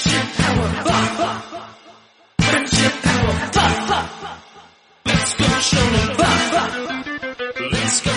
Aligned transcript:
Friendship 0.00 0.32
power. 0.32 0.66
Ha, 0.66 1.00
ha. 1.20 1.76
Friendship 2.40 2.92
power. 3.02 3.32
Ha, 3.52 3.68
ha. 3.90 4.00
Let's 5.04 5.34
go 5.34 5.44
shonen. 5.44 6.16
Ha, 6.16 6.32
ha. 6.54 6.64
Let's 7.70 8.00
go 8.00 8.10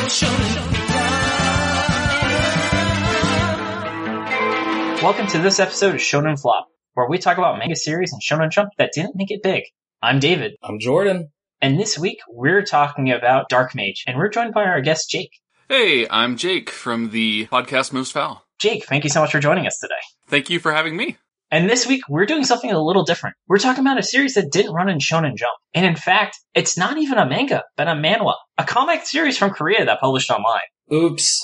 shonen. 4.88 5.04
Welcome 5.04 5.28
to 5.28 5.40
this 5.40 5.60
episode 5.60 5.96
of 5.96 6.00
Shonen 6.00 6.40
Flop, 6.42 6.70
where 6.94 7.10
we 7.10 7.18
talk 7.18 7.38
about 7.38 7.58
manga 7.60 7.76
series 7.76 8.14
and 8.14 8.22
Shonen 8.22 8.50
Jump 8.50 8.70
that 8.78 8.92
didn't 8.96 9.18
make 9.18 9.32
it 9.32 9.44
big. 9.44 9.64
I'm 10.02 10.20
David, 10.20 10.54
I'm 10.64 10.80
Jordan. 10.80 11.34
and 11.60 11.78
this 11.78 12.00
week 12.00 12.20
we're 12.30 12.64
talking 12.64 13.12
about 13.12 13.50
Dark 13.50 13.76
Mage, 13.76 14.06
and 14.08 14.18
we're 14.18 14.30
joined 14.30 14.54
by 14.54 14.64
our 14.64 14.80
guest 14.80 15.10
Jake. 15.10 15.38
Hey, 15.68 16.08
I'm 16.10 16.38
Jake 16.38 16.70
from 16.70 17.10
the 17.10 17.48
podcast 17.48 17.92
Most 17.92 18.14
Foul. 18.14 18.42
Jake, 18.58 18.86
thank 18.86 19.04
you 19.04 19.10
so 19.10 19.20
much 19.20 19.34
for 19.34 19.42
joining 19.42 19.68
us 19.68 19.80
today. 19.80 19.96
Thank 20.30 20.50
you 20.50 20.60
for 20.62 20.72
having 20.72 20.96
me. 20.96 21.18
And 21.54 21.70
this 21.70 21.86
week 21.86 22.02
we're 22.10 22.26
doing 22.26 22.46
something 22.46 22.72
a 22.72 22.84
little 22.84 23.04
different. 23.04 23.36
We're 23.48 23.60
talking 23.60 23.82
about 23.82 24.00
a 24.00 24.04
series 24.04 24.34
that 24.34 24.52
didn't 24.52 24.74
run 24.74 24.90
in 24.90 24.98
Shonen 24.98 25.38
Jump, 25.38 25.56
and 25.76 25.86
in 25.86 25.96
fact, 25.96 26.40
it's 26.56 26.80
not 26.80 26.98
even 26.98 27.20
a 27.20 27.28
manga, 27.28 27.62
but 27.78 27.88
a 27.88 27.92
manhwa, 27.92 28.34
a 28.58 28.64
comic 28.64 29.06
series 29.06 29.38
from 29.38 29.52
Korea 29.52 29.86
that 29.86 30.00
published 30.00 30.32
online. 30.32 30.64
Oops. 30.92 31.40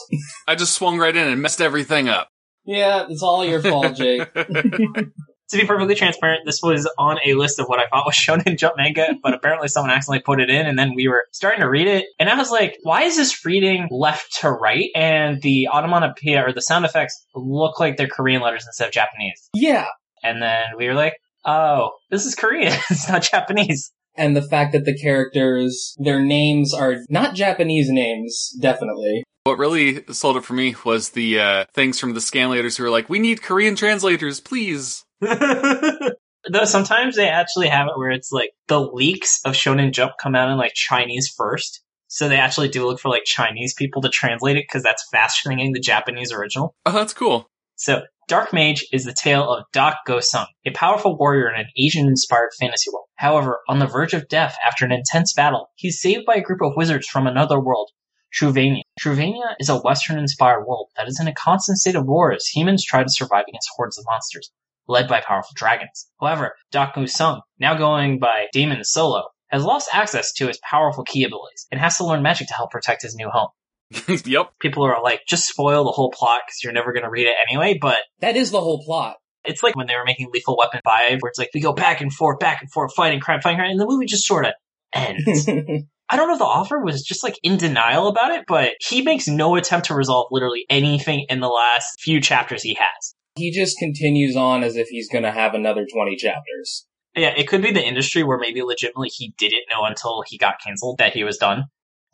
I 0.47 0.55
just 0.55 0.73
swung 0.73 0.97
right 0.97 1.15
in 1.15 1.27
and 1.27 1.39
messed 1.43 1.61
everything 1.61 2.09
up. 2.09 2.27
Yeah, 2.65 3.05
it's 3.07 3.21
all 3.21 3.45
your 3.45 3.61
fault, 3.61 3.97
Jake. 3.97 4.27
To 5.49 5.57
be 5.57 5.65
perfectly 5.65 5.95
transparent, 5.95 6.41
this 6.45 6.59
was 6.61 6.87
on 6.99 7.17
a 7.25 7.33
list 7.33 7.57
of 7.57 7.65
what 7.65 7.79
I 7.79 7.87
thought 7.89 8.05
was 8.05 8.13
Shonen 8.15 8.55
Jump 8.55 8.75
manga, 8.77 9.15
but 9.23 9.33
apparently 9.33 9.67
someone 9.67 9.89
accidentally 9.89 10.21
put 10.21 10.39
it 10.39 10.51
in, 10.51 10.67
and 10.67 10.77
then 10.77 10.93
we 10.93 11.07
were 11.07 11.23
starting 11.31 11.61
to 11.61 11.67
read 11.67 11.87
it, 11.87 12.05
and 12.19 12.29
I 12.29 12.35
was 12.35 12.51
like, 12.51 12.77
why 12.83 13.01
is 13.03 13.17
this 13.17 13.43
reading 13.43 13.87
left 13.89 14.41
to 14.41 14.51
right? 14.51 14.91
And 14.93 15.41
the 15.41 15.67
onomatopoeia 15.73 16.45
or 16.45 16.53
the 16.53 16.61
sound 16.61 16.85
effects 16.85 17.25
look 17.33 17.79
like 17.79 17.97
they're 17.97 18.07
Korean 18.07 18.43
letters 18.43 18.65
instead 18.67 18.87
of 18.87 18.93
Japanese. 18.93 19.49
yeah. 19.55 19.87
And 20.23 20.41
then 20.41 20.63
we 20.77 20.87
were 20.87 20.93
like, 20.93 21.15
oh, 21.45 21.91
this 22.09 22.25
is 22.25 22.35
Korean, 22.35 22.73
it's 22.89 23.09
not 23.09 23.23
Japanese. 23.23 23.91
And 24.15 24.35
the 24.35 24.41
fact 24.41 24.73
that 24.73 24.85
the 24.85 24.97
characters, 24.97 25.95
their 25.97 26.21
names 26.21 26.73
are 26.73 26.97
not 27.09 27.35
Japanese 27.35 27.89
names, 27.89 28.53
definitely. 28.59 29.23
What 29.43 29.57
really 29.57 30.03
sold 30.11 30.35
it 30.35 30.43
for 30.43 30.53
me 30.53 30.75
was 30.83 31.11
the 31.11 31.39
uh, 31.39 31.65
things 31.73 31.99
from 31.99 32.13
the 32.13 32.19
scanlators 32.19 32.77
who 32.77 32.83
were 32.83 32.89
like, 32.89 33.09
"We 33.09 33.19
need 33.19 33.41
Korean 33.41 33.75
translators, 33.75 34.41
please." 34.41 35.05
Though 35.21 36.65
sometimes 36.65 37.15
they 37.15 37.29
actually 37.29 37.67
have 37.67 37.87
it 37.87 37.97
where 37.97 38.11
it's 38.11 38.31
like 38.31 38.51
the 38.67 38.79
leaks 38.79 39.39
of 39.45 39.53
Shonen 39.53 39.91
Jump 39.91 40.13
come 40.21 40.35
out 40.35 40.49
in 40.49 40.57
like 40.57 40.73
Chinese 40.73 41.33
first. 41.35 41.81
So 42.07 42.27
they 42.27 42.37
actually 42.37 42.69
do 42.69 42.85
look 42.85 42.99
for 42.99 43.09
like 43.09 43.23
Chinese 43.23 43.73
people 43.73 44.01
to 44.01 44.09
translate 44.09 44.57
it 44.57 44.65
because 44.67 44.83
that's 44.83 45.07
faster 45.11 45.49
than 45.49 45.57
getting 45.57 45.73
the 45.73 45.79
Japanese 45.79 46.31
original. 46.33 46.75
Oh, 46.85 46.91
that's 46.91 47.13
cool. 47.13 47.47
So 47.75 48.01
Dark 48.29 48.53
Mage 48.53 48.85
is 48.93 49.05
the 49.05 49.15
tale 49.19 49.51
of 49.51 49.65
Dak 49.73 50.05
Go 50.05 50.19
Sung, 50.19 50.45
a 50.63 50.69
powerful 50.69 51.17
warrior 51.17 51.51
in 51.51 51.59
an 51.59 51.71
Asian 51.75 52.05
inspired 52.05 52.51
fantasy 52.59 52.91
world. 52.93 53.07
However, 53.15 53.61
on 53.67 53.79
the 53.79 53.87
verge 53.87 54.13
of 54.13 54.27
death 54.27 54.55
after 54.63 54.85
an 54.85 54.91
intense 54.91 55.33
battle, 55.33 55.71
he's 55.73 55.99
saved 55.99 56.27
by 56.27 56.35
a 56.35 56.41
group 56.41 56.61
of 56.61 56.75
wizards 56.75 57.07
from 57.07 57.25
another 57.25 57.59
world, 57.59 57.89
Shruvania. 58.31 58.83
Shruvania 59.01 59.55
is 59.59 59.67
a 59.67 59.79
Western 59.79 60.19
inspired 60.19 60.67
world 60.67 60.89
that 60.95 61.07
is 61.07 61.19
in 61.19 61.27
a 61.27 61.33
constant 61.33 61.79
state 61.79 61.95
of 61.95 62.05
war 62.05 62.31
as 62.31 62.45
humans 62.45 62.85
try 62.85 63.01
to 63.01 63.09
survive 63.09 63.45
against 63.47 63.71
hordes 63.75 63.97
of 63.97 64.05
monsters, 64.07 64.51
led 64.87 65.07
by 65.07 65.21
powerful 65.21 65.55
dragons. 65.55 66.07
However, 66.21 66.55
Dak 66.71 66.93
Go 66.93 67.07
Sung, 67.07 67.41
now 67.57 67.73
going 67.73 68.19
by 68.19 68.45
Damon 68.53 68.83
Solo, 68.83 69.23
has 69.47 69.63
lost 69.63 69.89
access 69.91 70.31
to 70.33 70.45
his 70.45 70.59
powerful 70.69 71.03
ki 71.03 71.23
abilities 71.23 71.65
and 71.71 71.81
has 71.81 71.97
to 71.97 72.05
learn 72.05 72.21
magic 72.21 72.47
to 72.49 72.53
help 72.53 72.69
protect 72.69 73.01
his 73.01 73.15
new 73.15 73.31
home. 73.31 73.49
yep. 74.25 74.51
People 74.59 74.83
are 74.83 75.01
like, 75.01 75.21
just 75.27 75.47
spoil 75.47 75.83
the 75.83 75.91
whole 75.91 76.11
plot 76.11 76.41
because 76.45 76.63
you're 76.63 76.73
never 76.73 76.93
going 76.93 77.03
to 77.03 77.09
read 77.09 77.27
it 77.27 77.35
anyway, 77.49 77.77
but 77.79 77.97
That 78.21 78.35
is 78.35 78.51
the 78.51 78.61
whole 78.61 78.83
plot. 78.83 79.17
it's 79.45 79.63
like 79.63 79.75
when 79.75 79.87
they 79.87 79.95
were 79.95 80.05
making 80.05 80.29
Lethal 80.33 80.57
Weapon 80.57 80.81
5, 80.83 81.19
where 81.21 81.29
it's 81.29 81.39
like, 81.39 81.49
we 81.53 81.61
go 81.61 81.73
back 81.73 82.01
and 82.01 82.13
forth, 82.13 82.39
back 82.39 82.61
and 82.61 82.71
forth, 82.71 82.93
fighting 82.95 83.19
crime, 83.19 83.41
fighting 83.41 83.57
crime, 83.59 83.71
and 83.71 83.79
the 83.79 83.87
movie 83.87 84.05
just 84.05 84.25
sort 84.27 84.45
of 84.45 84.53
ends. 84.93 85.47
I 86.11 86.15
don't 86.15 86.27
know 86.27 86.33
if 86.33 86.39
the 86.39 86.45
author 86.45 86.79
was 86.83 87.03
just 87.03 87.23
like 87.23 87.35
in 87.43 87.57
denial 87.57 88.07
about 88.07 88.31
it, 88.31 88.45
but 88.47 88.73
he 88.81 89.03
makes 89.03 89.27
no 89.27 89.55
attempt 89.55 89.87
to 89.87 89.95
resolve 89.95 90.27
literally 90.31 90.65
anything 90.69 91.25
in 91.29 91.39
the 91.39 91.47
last 91.47 91.99
few 92.01 92.19
chapters 92.19 92.63
he 92.63 92.73
has. 92.73 93.13
he 93.35 93.51
just 93.51 93.77
continues 93.77 94.35
on 94.35 94.63
as 94.63 94.75
if 94.75 94.87
he's 94.87 95.07
gonna 95.07 95.31
have 95.31 95.53
another 95.53 95.85
20 95.91 96.15
chapters. 96.15 96.87
Yeah, 97.15 97.33
it 97.37 97.47
could 97.47 97.61
be 97.61 97.71
the 97.71 97.83
industry 97.85 98.23
where 98.23 98.39
maybe 98.39 98.61
legitimately 98.63 99.09
he 99.09 99.33
didn't 99.37 99.65
know 99.69 99.83
until 99.85 100.23
he 100.27 100.37
got 100.37 100.55
canceled 100.63 100.97
that 100.97 101.13
he 101.13 101.23
was 101.23 101.37
done. 101.37 101.65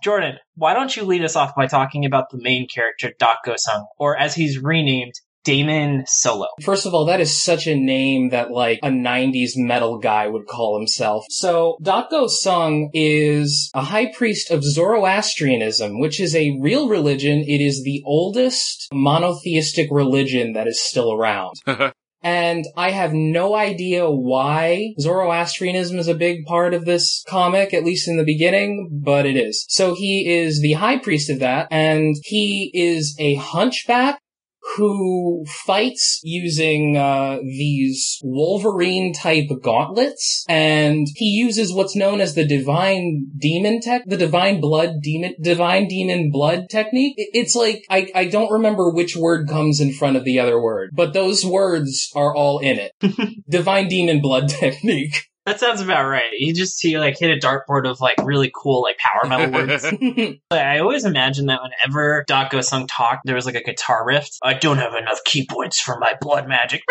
Jordan, 0.04 0.38
why 0.56 0.74
don't 0.74 0.96
you 0.96 1.04
lead 1.04 1.24
us 1.24 1.36
off 1.36 1.56
by 1.56 1.68
talking 1.68 2.06
about 2.06 2.30
the 2.30 2.42
main 2.42 2.68
character, 2.68 3.12
Dak 3.20 3.38
Go 3.46 3.56
Sung, 3.58 3.88
or 3.98 4.18
as 4.18 4.36
he's 4.36 4.60
renamed, 4.62 5.14
Damon 5.46 6.04
Solo. 6.08 6.48
First 6.64 6.86
of 6.86 6.94
all, 6.94 7.06
that 7.06 7.22
is 7.22 7.42
such 7.42 7.68
a 7.68 7.76
name 7.76 8.30
that 8.30 8.52
like 8.52 8.80
a 8.84 8.90
90s 8.90 9.52
metal 9.56 10.00
guy 10.00 10.28
would 10.28 10.48
call 10.48 10.78
himself. 10.78 11.24
So, 11.30 11.78
Dako 11.82 12.28
Sung 12.28 12.90
is 12.94 13.70
a 13.74 13.84
high 13.84 14.12
priest 14.12 14.50
of 14.52 14.64
Zoroastrianism, 14.64 16.00
which 16.00 16.20
is 16.20 16.36
a 16.36 16.58
real 16.60 16.90
religion. 16.90 17.44
It 17.48 17.62
is 17.62 17.84
the 17.84 18.02
oldest 18.06 18.88
monotheistic 18.92 19.88
religion 19.92 20.54
that 20.54 20.68
is 20.68 20.82
still 20.84 21.14
around. 21.14 21.62
And 22.26 22.66
I 22.76 22.90
have 22.90 23.14
no 23.14 23.54
idea 23.54 24.10
why 24.10 24.96
Zoroastrianism 25.00 26.00
is 26.00 26.08
a 26.08 26.16
big 26.16 26.44
part 26.46 26.74
of 26.74 26.84
this 26.84 27.24
comic, 27.28 27.72
at 27.72 27.86
least 27.86 28.08
in 28.08 28.18
the 28.18 28.24
beginning, 28.24 28.90
but 28.92 29.28
it 29.28 29.38
is. 29.38 29.64
So 29.70 29.94
he 29.94 30.28
is 30.28 30.60
the 30.60 30.74
high 30.74 30.98
priest 30.98 31.30
of 31.30 31.38
that, 31.38 31.68
and 31.70 32.16
he 32.24 32.72
is 32.74 33.16
a 33.20 33.36
hunchback 33.36 34.20
who 34.76 35.46
fights 35.66 36.20
using 36.24 36.98
uh, 36.98 37.38
these 37.42 38.20
Wolverine 38.24 39.14
type 39.14 39.50
gauntlets, 39.62 40.44
and 40.48 41.08
he 41.16 41.26
uses 41.26 41.74
what's 41.74 41.96
known 41.96 42.22
as 42.22 42.36
the 42.36 42.48
divine 42.48 43.28
demon 43.38 43.82
tech, 43.82 44.04
the 44.06 44.18
divine 44.18 44.60
blood 44.60 45.02
demon, 45.02 45.36
divine 45.42 45.88
demon 45.88 46.32
blood 46.32 46.66
technique. 46.70 47.14
It's 47.18 47.56
like 47.56 47.84
I 47.90 48.08
I 48.16 48.26
don't 48.26 48.52
remember 48.52 48.92
which 48.92 49.16
word 49.16 49.48
comes 49.48 49.80
in 49.80 49.94
front 49.94 50.18
of 50.18 50.24
the 50.24 50.40
other 50.40 50.62
word, 50.62 50.92
but 50.94 51.14
those 51.14 51.46
words 51.46 52.12
are 52.16 52.36
all 52.36 52.60
in 52.60 52.80
it. 52.80 53.44
divine 53.50 53.88
demon 53.88 54.22
blood 54.22 54.50
technique. 54.50 55.28
That 55.46 55.60
sounds 55.60 55.80
about 55.80 56.08
right. 56.08 56.32
He 56.36 56.54
just 56.54 56.82
he 56.82 56.98
like 56.98 57.20
hit 57.20 57.30
a 57.30 57.40
dartboard 57.40 57.88
of 57.88 58.02
like 58.02 58.16
really 58.24 58.52
cool 58.54 58.82
like 58.82 58.98
power 58.98 59.28
metal 59.28 59.52
words. 59.54 59.84
Like, 59.84 60.42
I 60.52 60.80
always 60.80 61.06
imagine 61.06 61.46
that 61.48 61.60
whenever 61.62 62.26
Dako 62.28 62.64
Sung 62.64 62.88
talked, 62.88 63.22
there 63.26 63.36
was 63.36 63.46
like 63.46 63.56
a 63.56 63.64
guitar 63.64 64.06
riff. 64.06 64.30
I 64.42 64.56
don't 64.56 64.78
have 64.78 64.96
enough 64.96 65.24
ki 65.24 65.48
points 65.48 65.80
for 65.80 66.00
my 66.00 66.14
blood 66.20 66.48
magic. 66.48 66.84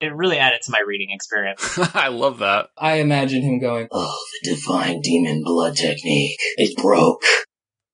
It 0.00 0.14
really 0.14 0.38
added 0.38 0.60
to 0.62 0.70
my 0.70 0.82
reading 0.86 1.10
experience. 1.10 1.78
I 1.94 2.08
love 2.08 2.38
that. 2.38 2.70
I 2.78 2.94
imagine 2.94 3.42
him 3.42 3.58
going, 3.58 3.88
Oh, 3.90 4.18
the 4.42 4.54
divine 4.54 5.00
demon 5.00 5.42
blood 5.44 5.76
technique. 5.76 6.38
It 6.56 6.76
broke. 6.76 7.22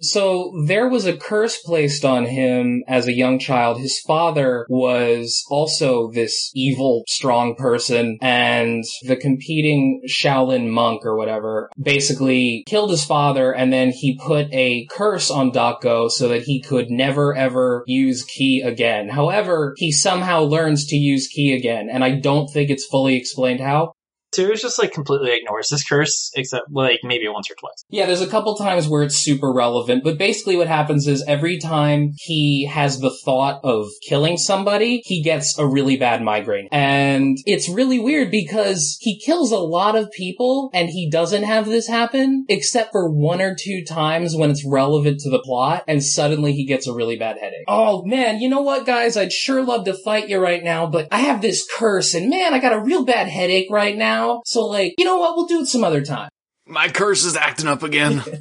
So 0.01 0.53
there 0.67 0.89
was 0.89 1.05
a 1.05 1.17
curse 1.17 1.59
placed 1.59 2.05
on 2.05 2.25
him 2.25 2.83
as 2.89 3.07
a 3.07 3.13
young 3.13 3.39
child. 3.39 3.81
His 3.81 4.01
father 4.01 4.67
was 4.69 5.45
also 5.51 6.11
this 6.11 6.51
evil, 6.55 7.05
strong 7.07 7.55
person, 7.55 8.19
and 8.23 8.83
the 9.03 9.17
competing 9.17 10.03
Shaolin 10.09 10.69
monk 10.69 11.05
or 11.05 11.17
whatever 11.17 11.71
basically 11.81 12.65
killed 12.67 12.91
his 12.91 13.05
father, 13.05 13.53
and 13.53 13.73
then 13.73 13.91
he 13.91 14.19
put 14.19 14.53
a 14.53 14.87
curse 14.91 15.31
on 15.31 15.53
Dako 15.53 16.11
so 16.11 16.29
that 16.29 16.43
he 16.43 16.63
could 16.63 16.91
never 16.91 17.35
ever 17.35 17.85
use 17.87 18.25
ki 18.25 18.63
again. 18.65 19.09
However, 19.09 19.75
he 19.77 19.93
somehow 19.93 20.41
learns 20.41 20.87
to 20.87 20.97
use 20.97 21.29
ki 21.29 21.53
again, 21.53 21.89
and 21.91 22.03
I 22.03 22.19
don't 22.19 22.49
think 22.49 22.71
it's 22.71 22.87
fully 22.87 23.17
explained 23.17 23.61
how. 23.61 23.93
Series 24.33 24.63
just 24.63 24.79
like 24.79 24.93
completely 24.93 25.33
ignores 25.33 25.69
this 25.71 25.87
curse, 25.87 26.31
except 26.35 26.67
like 26.71 27.01
maybe 27.03 27.27
once 27.29 27.51
or 27.51 27.55
twice. 27.55 27.85
Yeah, 27.89 28.07
there's 28.07 28.21
a 28.21 28.29
couple 28.29 28.57
times 28.57 28.89
where 28.89 29.03
it's 29.03 29.17
super 29.17 29.53
relevant, 29.53 30.05
but 30.05 30.19
basically 30.19 30.57
what 30.57 30.69
happens 30.69 31.07
is 31.07 31.25
every 31.27 31.59
time 31.59 32.13
he 32.17 32.67
has 32.67 33.01
the 33.01 33.15
thought 33.25 33.61
of 33.65 33.89
killing 34.09 34.37
somebody, 34.37 35.03
he 35.05 35.23
gets 35.23 35.59
a 35.59 35.67
really 35.67 35.97
bad 35.97 36.23
migraine. 36.23 36.69
And 36.71 37.39
it's 37.45 37.69
really 37.69 37.99
weird 37.99 38.31
because 38.31 38.97
he 39.01 39.19
kills 39.19 39.51
a 39.51 39.59
lot 39.59 39.97
of 39.97 40.11
people 40.13 40.71
and 40.73 40.89
he 40.89 41.11
doesn't 41.11 41.43
have 41.43 41.67
this 41.67 41.89
happen, 41.89 42.45
except 42.49 42.93
for 42.93 43.11
one 43.11 43.41
or 43.41 43.57
two 43.59 43.85
times 43.85 44.37
when 44.37 44.51
it's 44.51 44.65
relevant 44.65 45.21
to 45.21 45.31
the 45.31 45.43
plot, 45.43 45.83
and 45.89 46.05
suddenly 46.05 46.53
he 46.53 46.65
gets 46.67 46.87
a 46.87 46.95
really 46.95 47.17
bad 47.17 47.37
headache. 47.39 47.65
Oh 47.67 48.05
man, 48.05 48.41
you 48.41 48.49
know 48.49 48.61
what 48.61 48.87
guys, 48.87 49.17
I'd 49.17 49.33
sure 49.33 49.63
love 49.63 49.85
to 49.87 49.95
fight 49.95 50.29
you 50.29 50.39
right 50.39 50.63
now, 50.63 50.87
but 50.87 51.09
I 51.11 51.19
have 51.19 51.43
this 51.43 51.67
curse 51.77 52.15
and 52.15 52.31
man, 52.31 52.55
I 52.55 52.61
got 52.61 52.73
a 52.73 52.81
real 52.81 53.05
bad 53.05 53.27
headache 53.27 53.69
right 53.71 53.97
now. 53.97 54.30
So 54.45 54.67
like, 54.67 54.95
you 54.99 55.05
know 55.05 55.19
what, 55.19 55.37
we'll 55.37 55.47
do 55.47 55.61
it 55.61 55.67
some 55.67 55.85
other 55.85 56.05
time. 56.05 56.29
My 56.67 56.89
curse 56.89 57.25
is 57.25 57.37
acting 57.37 57.67
up 57.67 57.83
again. 57.83 58.23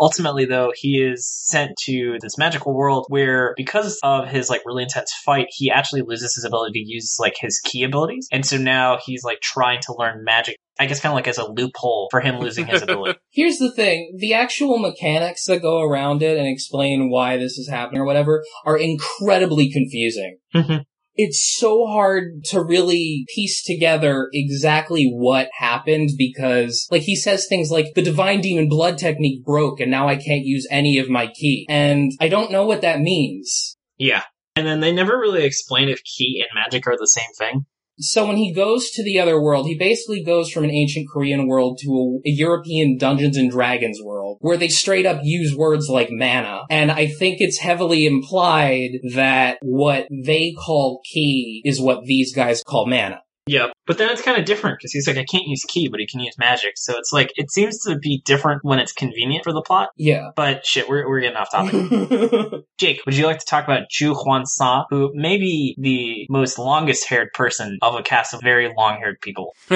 Ultimately, 0.00 0.44
though, 0.44 0.72
he 0.76 1.02
is 1.02 1.28
sent 1.28 1.72
to 1.86 2.18
this 2.20 2.38
magical 2.38 2.72
world 2.72 3.06
where, 3.08 3.54
because 3.56 3.98
of 4.04 4.28
his 4.28 4.48
like 4.48 4.62
really 4.64 4.84
intense 4.84 5.12
fight, 5.24 5.46
he 5.50 5.72
actually 5.72 6.02
loses 6.02 6.36
his 6.36 6.44
ability 6.44 6.84
to 6.84 6.88
use 6.88 7.16
like 7.18 7.34
his 7.36 7.58
ki 7.64 7.82
abilities, 7.82 8.28
and 8.30 8.46
so 8.46 8.56
now 8.56 8.98
he's 9.04 9.24
like 9.24 9.40
trying 9.40 9.80
to 9.82 9.94
learn 9.98 10.22
magic. 10.22 10.56
I 10.78 10.86
guess 10.86 11.00
kind 11.00 11.10
of 11.12 11.16
like 11.16 11.26
as 11.26 11.38
a 11.38 11.50
loophole 11.50 12.06
for 12.12 12.20
him 12.20 12.38
losing 12.38 12.68
his 12.68 12.82
ability. 12.82 13.18
Here's 13.32 13.58
the 13.58 13.72
thing. 13.72 14.16
The 14.16 14.34
actual 14.34 14.78
mechanics 14.78 15.46
that 15.46 15.60
go 15.62 15.80
around 15.80 16.22
it 16.22 16.38
and 16.38 16.46
explain 16.46 17.10
why 17.10 17.36
this 17.36 17.58
is 17.58 17.68
happening 17.68 18.00
or 18.00 18.04
whatever 18.04 18.44
are 18.64 18.78
incredibly 18.78 19.72
confusing. 19.72 20.38
Mhm. 20.54 20.84
It's 21.20 21.56
so 21.58 21.86
hard 21.86 22.44
to 22.50 22.62
really 22.62 23.24
piece 23.34 23.64
together 23.64 24.28
exactly 24.32 25.10
what 25.10 25.48
happened 25.58 26.10
because, 26.16 26.86
like, 26.92 27.02
he 27.02 27.16
says 27.16 27.46
things 27.46 27.70
like, 27.72 27.94
the 27.94 28.02
divine 28.02 28.40
demon 28.40 28.68
blood 28.68 28.98
technique 28.98 29.44
broke 29.44 29.80
and 29.80 29.90
now 29.90 30.08
I 30.08 30.14
can't 30.14 30.44
use 30.44 30.66
any 30.70 30.98
of 30.98 31.10
my 31.10 31.26
ki. 31.26 31.66
And 31.68 32.12
I 32.20 32.28
don't 32.28 32.52
know 32.52 32.66
what 32.66 32.82
that 32.82 33.00
means. 33.00 33.76
Yeah. 33.98 34.22
And 34.54 34.66
then 34.66 34.78
they 34.78 34.92
never 34.92 35.18
really 35.18 35.44
explain 35.44 35.88
if 35.88 36.02
ki 36.04 36.40
and 36.40 36.48
magic 36.54 36.86
are 36.86 36.96
the 36.96 37.06
same 37.06 37.32
thing. 37.36 37.66
So 38.00 38.26
when 38.26 38.36
he 38.36 38.52
goes 38.52 38.90
to 38.90 39.02
the 39.02 39.18
other 39.18 39.40
world, 39.40 39.66
he 39.66 39.76
basically 39.76 40.22
goes 40.22 40.50
from 40.50 40.64
an 40.64 40.70
ancient 40.70 41.08
Korean 41.12 41.48
world 41.48 41.78
to 41.82 41.90
a, 41.90 42.28
a, 42.28 42.32
European 42.32 42.96
Dungeons 42.96 43.36
and 43.36 43.50
Dragons 43.50 44.00
world, 44.02 44.38
where 44.40 44.56
they 44.56 44.68
straight 44.68 45.04
up 45.04 45.20
use 45.24 45.56
words 45.56 45.88
like 45.88 46.08
mana. 46.10 46.62
And 46.70 46.92
I 46.92 47.08
think 47.08 47.40
it's 47.40 47.58
heavily 47.58 48.06
implied 48.06 49.00
that 49.14 49.58
what 49.62 50.06
they 50.10 50.52
call 50.52 51.00
ki 51.12 51.62
is 51.64 51.80
what 51.80 52.04
these 52.04 52.34
guys 52.34 52.62
call 52.62 52.86
mana. 52.86 53.22
Yep. 53.48 53.72
But 53.86 53.98
then 53.98 54.10
it's 54.10 54.22
kind 54.22 54.38
of 54.38 54.44
different 54.44 54.78
because 54.78 54.92
he's 54.92 55.06
like, 55.06 55.16
I 55.16 55.24
can't 55.24 55.46
use 55.46 55.64
ki, 55.64 55.88
but 55.88 56.00
he 56.00 56.06
can 56.06 56.20
use 56.20 56.36
magic. 56.38 56.72
So 56.76 56.98
it's 56.98 57.12
like, 57.12 57.32
it 57.36 57.50
seems 57.50 57.80
to 57.84 57.98
be 57.98 58.22
different 58.24 58.64
when 58.64 58.78
it's 58.78 58.92
convenient 58.92 59.44
for 59.44 59.52
the 59.52 59.62
plot. 59.62 59.90
Yeah. 59.96 60.30
But 60.36 60.66
shit, 60.66 60.88
we're, 60.88 61.08
we're 61.08 61.20
getting 61.20 61.36
off 61.36 61.50
topic. 61.50 62.64
Jake, 62.78 63.00
would 63.06 63.16
you 63.16 63.26
like 63.26 63.38
to 63.38 63.46
talk 63.46 63.64
about 63.64 63.88
Ju 63.90 64.14
Hwan 64.14 64.46
Sa, 64.46 64.84
who 64.90 65.10
may 65.14 65.38
be 65.38 65.74
the 65.78 66.26
most 66.30 66.58
longest 66.58 67.08
haired 67.08 67.28
person 67.34 67.78
of 67.82 67.94
a 67.94 68.02
cast 68.02 68.34
of 68.34 68.40
very 68.42 68.72
long 68.76 68.98
haired 68.98 69.20
people? 69.20 69.54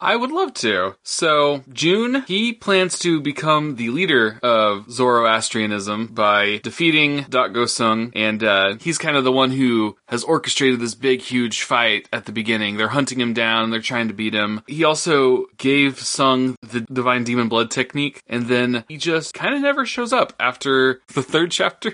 I 0.00 0.16
would 0.16 0.32
love 0.32 0.54
to. 0.54 0.96
So, 1.02 1.62
June, 1.72 2.24
he 2.26 2.52
plans 2.54 2.98
to 3.00 3.20
become 3.20 3.76
the 3.76 3.90
leader 3.90 4.38
of 4.42 4.90
Zoroastrianism 4.90 6.08
by 6.08 6.60
defeating 6.62 7.26
Dok 7.28 7.50
Gosung, 7.52 8.12
and 8.14 8.42
uh, 8.42 8.76
he's 8.80 8.96
kind 8.96 9.16
of 9.16 9.24
the 9.24 9.32
one 9.32 9.50
who 9.50 9.96
has 10.08 10.24
orchestrated 10.24 10.80
this 10.80 10.94
big, 10.94 11.20
huge 11.20 11.62
fight 11.62 12.08
at 12.12 12.24
the 12.24 12.32
beginning. 12.32 12.76
They're 12.76 12.88
hunting 12.88 13.20
him 13.20 13.34
down, 13.34 13.70
they're 13.70 13.80
trying 13.80 14.08
to 14.08 14.14
beat 14.14 14.34
him. 14.34 14.62
He 14.66 14.84
also 14.84 15.46
gave 15.58 15.98
Sung 15.98 16.56
the 16.62 16.80
Divine 16.80 17.24
Demon 17.24 17.48
Blood 17.48 17.70
technique, 17.70 18.22
and 18.26 18.46
then 18.46 18.84
he 18.88 18.96
just 18.96 19.34
kind 19.34 19.54
of 19.54 19.60
never 19.60 19.84
shows 19.84 20.12
up 20.12 20.32
after 20.40 21.02
the 21.14 21.22
third 21.22 21.50
chapter. 21.50 21.92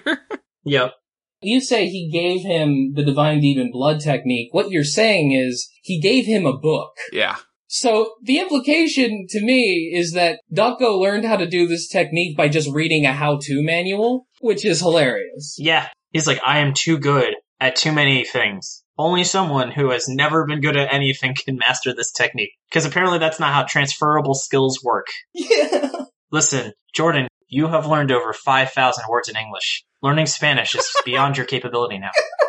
yep. 0.64 0.92
You 1.42 1.60
say 1.60 1.86
he 1.88 2.10
gave 2.10 2.42
him 2.42 2.94
the 2.94 3.04
Divine 3.04 3.40
Demon 3.40 3.70
Blood 3.72 4.00
technique. 4.00 4.48
What 4.52 4.70
you're 4.70 4.84
saying 4.84 5.32
is 5.32 5.70
he 5.82 6.00
gave 6.00 6.24
him 6.24 6.46
a 6.46 6.56
book. 6.56 6.92
Yeah. 7.12 7.36
So 7.68 8.14
the 8.22 8.38
implication 8.38 9.26
to 9.30 9.40
me 9.42 9.92
is 9.94 10.12
that 10.12 10.40
Go 10.54 10.98
learned 10.98 11.24
how 11.24 11.36
to 11.36 11.46
do 11.46 11.66
this 11.66 11.88
technique 11.88 12.36
by 12.36 12.48
just 12.48 12.70
reading 12.70 13.04
a 13.06 13.12
how-to 13.12 13.62
manual, 13.62 14.26
which 14.40 14.64
is 14.64 14.80
hilarious. 14.80 15.56
Yeah. 15.58 15.88
He's 16.12 16.26
like, 16.26 16.40
I 16.46 16.58
am 16.58 16.74
too 16.74 16.98
good 16.98 17.34
at 17.60 17.76
too 17.76 17.92
many 17.92 18.24
things. 18.24 18.84
Only 18.98 19.24
someone 19.24 19.70
who 19.70 19.90
has 19.90 20.08
never 20.08 20.46
been 20.46 20.60
good 20.60 20.76
at 20.76 20.92
anything 20.92 21.34
can 21.44 21.58
master 21.58 21.94
this 21.94 22.12
technique. 22.12 22.52
Because 22.70 22.86
apparently 22.86 23.18
that's 23.18 23.40
not 23.40 23.52
how 23.52 23.64
transferable 23.64 24.34
skills 24.34 24.82
work. 24.82 25.06
Yeah. 25.34 25.90
Listen, 26.30 26.72
Jordan, 26.94 27.28
you 27.48 27.68
have 27.68 27.86
learned 27.86 28.10
over 28.10 28.32
5,000 28.32 29.04
words 29.08 29.28
in 29.28 29.36
English. 29.36 29.84
Learning 30.02 30.26
Spanish 30.26 30.74
is 30.74 30.94
beyond 31.04 31.36
your 31.36 31.46
capability 31.46 31.98
now. 31.98 32.10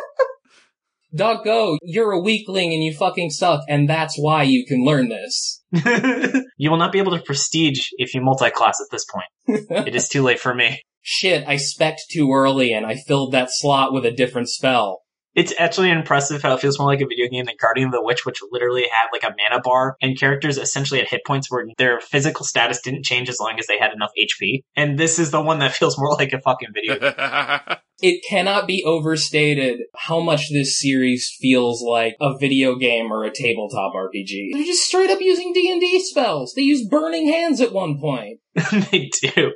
Dok 1.14 1.44
Go, 1.44 1.78
you're 1.82 2.12
a 2.12 2.20
weakling 2.20 2.72
and 2.72 2.82
you 2.82 2.92
fucking 2.92 3.30
suck, 3.30 3.62
and 3.68 3.88
that's 3.88 4.16
why 4.18 4.42
you 4.42 4.66
can 4.66 4.84
learn 4.84 5.08
this. 5.08 5.62
you 6.56 6.70
will 6.70 6.78
not 6.78 6.92
be 6.92 6.98
able 6.98 7.16
to 7.16 7.22
prestige 7.22 7.88
if 7.96 8.14
you 8.14 8.20
multi-class 8.20 8.78
at 8.80 8.90
this 8.90 9.06
point. 9.06 9.86
it 9.86 9.94
is 9.94 10.08
too 10.08 10.22
late 10.22 10.40
for 10.40 10.54
me. 10.54 10.82
Shit, 11.00 11.46
I 11.48 11.54
specced 11.54 12.08
too 12.10 12.30
early 12.32 12.72
and 12.72 12.84
I 12.84 12.96
filled 12.96 13.32
that 13.32 13.48
slot 13.50 13.92
with 13.94 14.04
a 14.04 14.10
different 14.10 14.48
spell. 14.50 15.02
It's 15.38 15.54
actually 15.56 15.92
impressive 15.92 16.42
how 16.42 16.54
it 16.54 16.60
feels 16.60 16.80
more 16.80 16.88
like 16.88 17.00
a 17.00 17.06
video 17.06 17.28
game 17.28 17.44
than 17.44 17.54
Guardian 17.60 17.86
of 17.86 17.92
the 17.92 18.02
Witch, 18.02 18.26
which 18.26 18.40
literally 18.50 18.82
had 18.90 19.06
like 19.12 19.22
a 19.22 19.32
mana 19.38 19.62
bar 19.62 19.96
and 20.02 20.18
characters 20.18 20.58
essentially 20.58 20.98
had 20.98 21.06
hit 21.08 21.20
points 21.24 21.48
where 21.48 21.64
their 21.78 22.00
physical 22.00 22.44
status 22.44 22.80
didn't 22.80 23.04
change 23.04 23.28
as 23.28 23.38
long 23.38 23.56
as 23.56 23.68
they 23.68 23.78
had 23.78 23.92
enough 23.92 24.10
HP. 24.20 24.64
And 24.74 24.98
this 24.98 25.20
is 25.20 25.30
the 25.30 25.40
one 25.40 25.60
that 25.60 25.72
feels 25.76 25.96
more 25.96 26.12
like 26.14 26.32
a 26.32 26.40
fucking 26.40 26.70
video 26.74 26.98
game. 26.98 27.12
it 28.02 28.24
cannot 28.28 28.66
be 28.66 28.82
overstated 28.84 29.78
how 29.94 30.18
much 30.18 30.50
this 30.50 30.76
series 30.76 31.32
feels 31.40 31.84
like 31.84 32.16
a 32.20 32.36
video 32.36 32.74
game 32.74 33.12
or 33.12 33.22
a 33.22 33.32
tabletop 33.32 33.92
RPG. 33.94 34.48
They're 34.54 34.64
just 34.64 34.88
straight 34.88 35.10
up 35.10 35.20
using 35.20 35.52
D&D 35.52 36.00
spells. 36.00 36.52
They 36.54 36.62
use 36.62 36.84
burning 36.84 37.28
hands 37.28 37.60
at 37.60 37.72
one 37.72 38.00
point. 38.00 38.40
they 38.90 39.08
do. 39.22 39.52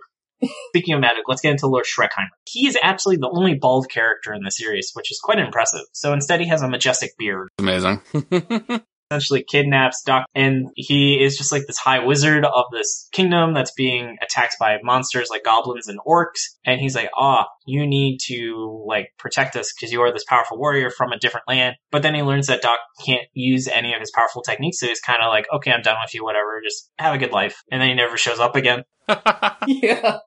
Speaking 0.68 0.94
of 0.94 1.00
magic, 1.00 1.24
let's 1.28 1.40
get 1.40 1.52
into 1.52 1.66
Lord 1.66 1.84
Schreckheimer. 1.84 2.28
He 2.46 2.66
is 2.66 2.78
absolutely 2.82 3.20
the 3.20 3.30
only 3.32 3.54
bald 3.54 3.88
character 3.90 4.32
in 4.32 4.42
the 4.42 4.50
series, 4.50 4.90
which 4.94 5.10
is 5.10 5.20
quite 5.22 5.38
impressive. 5.38 5.82
So 5.92 6.12
instead, 6.12 6.40
he 6.40 6.48
has 6.48 6.62
a 6.62 6.68
majestic 6.68 7.16
beard. 7.18 7.48
Amazing. 7.58 8.00
Essentially 9.10 9.44
kidnaps 9.46 10.02
Doc, 10.06 10.24
and 10.34 10.68
he 10.74 11.22
is 11.22 11.36
just 11.36 11.52
like 11.52 11.66
this 11.66 11.76
high 11.76 12.02
wizard 12.02 12.46
of 12.46 12.64
this 12.72 13.10
kingdom 13.12 13.52
that's 13.52 13.72
being 13.72 14.16
attacked 14.22 14.56
by 14.58 14.78
monsters 14.82 15.28
like 15.28 15.44
goblins 15.44 15.86
and 15.86 16.00
orcs. 16.08 16.46
And 16.64 16.80
he's 16.80 16.96
like, 16.96 17.10
ah, 17.14 17.44
oh, 17.46 17.52
you 17.66 17.86
need 17.86 18.20
to 18.28 18.82
like 18.86 19.08
protect 19.18 19.54
us 19.54 19.70
because 19.74 19.92
you 19.92 20.00
are 20.00 20.14
this 20.14 20.24
powerful 20.26 20.58
warrior 20.58 20.88
from 20.88 21.12
a 21.12 21.18
different 21.18 21.46
land. 21.46 21.76
But 21.90 22.02
then 22.02 22.14
he 22.14 22.22
learns 22.22 22.46
that 22.46 22.62
Doc 22.62 22.78
can't 23.04 23.26
use 23.34 23.68
any 23.68 23.92
of 23.92 24.00
his 24.00 24.10
powerful 24.12 24.40
techniques, 24.40 24.80
so 24.80 24.86
he's 24.86 25.00
kind 25.00 25.22
of 25.22 25.28
like, 25.28 25.46
okay, 25.56 25.72
I'm 25.72 25.82
done 25.82 25.98
with 26.02 26.14
you, 26.14 26.24
whatever, 26.24 26.62
just 26.64 26.90
have 26.98 27.14
a 27.14 27.18
good 27.18 27.32
life. 27.32 27.62
And 27.70 27.82
then 27.82 27.90
he 27.90 27.94
never 27.94 28.16
shows 28.16 28.38
up 28.38 28.56
again. 28.56 28.84
yeah. 29.66 30.20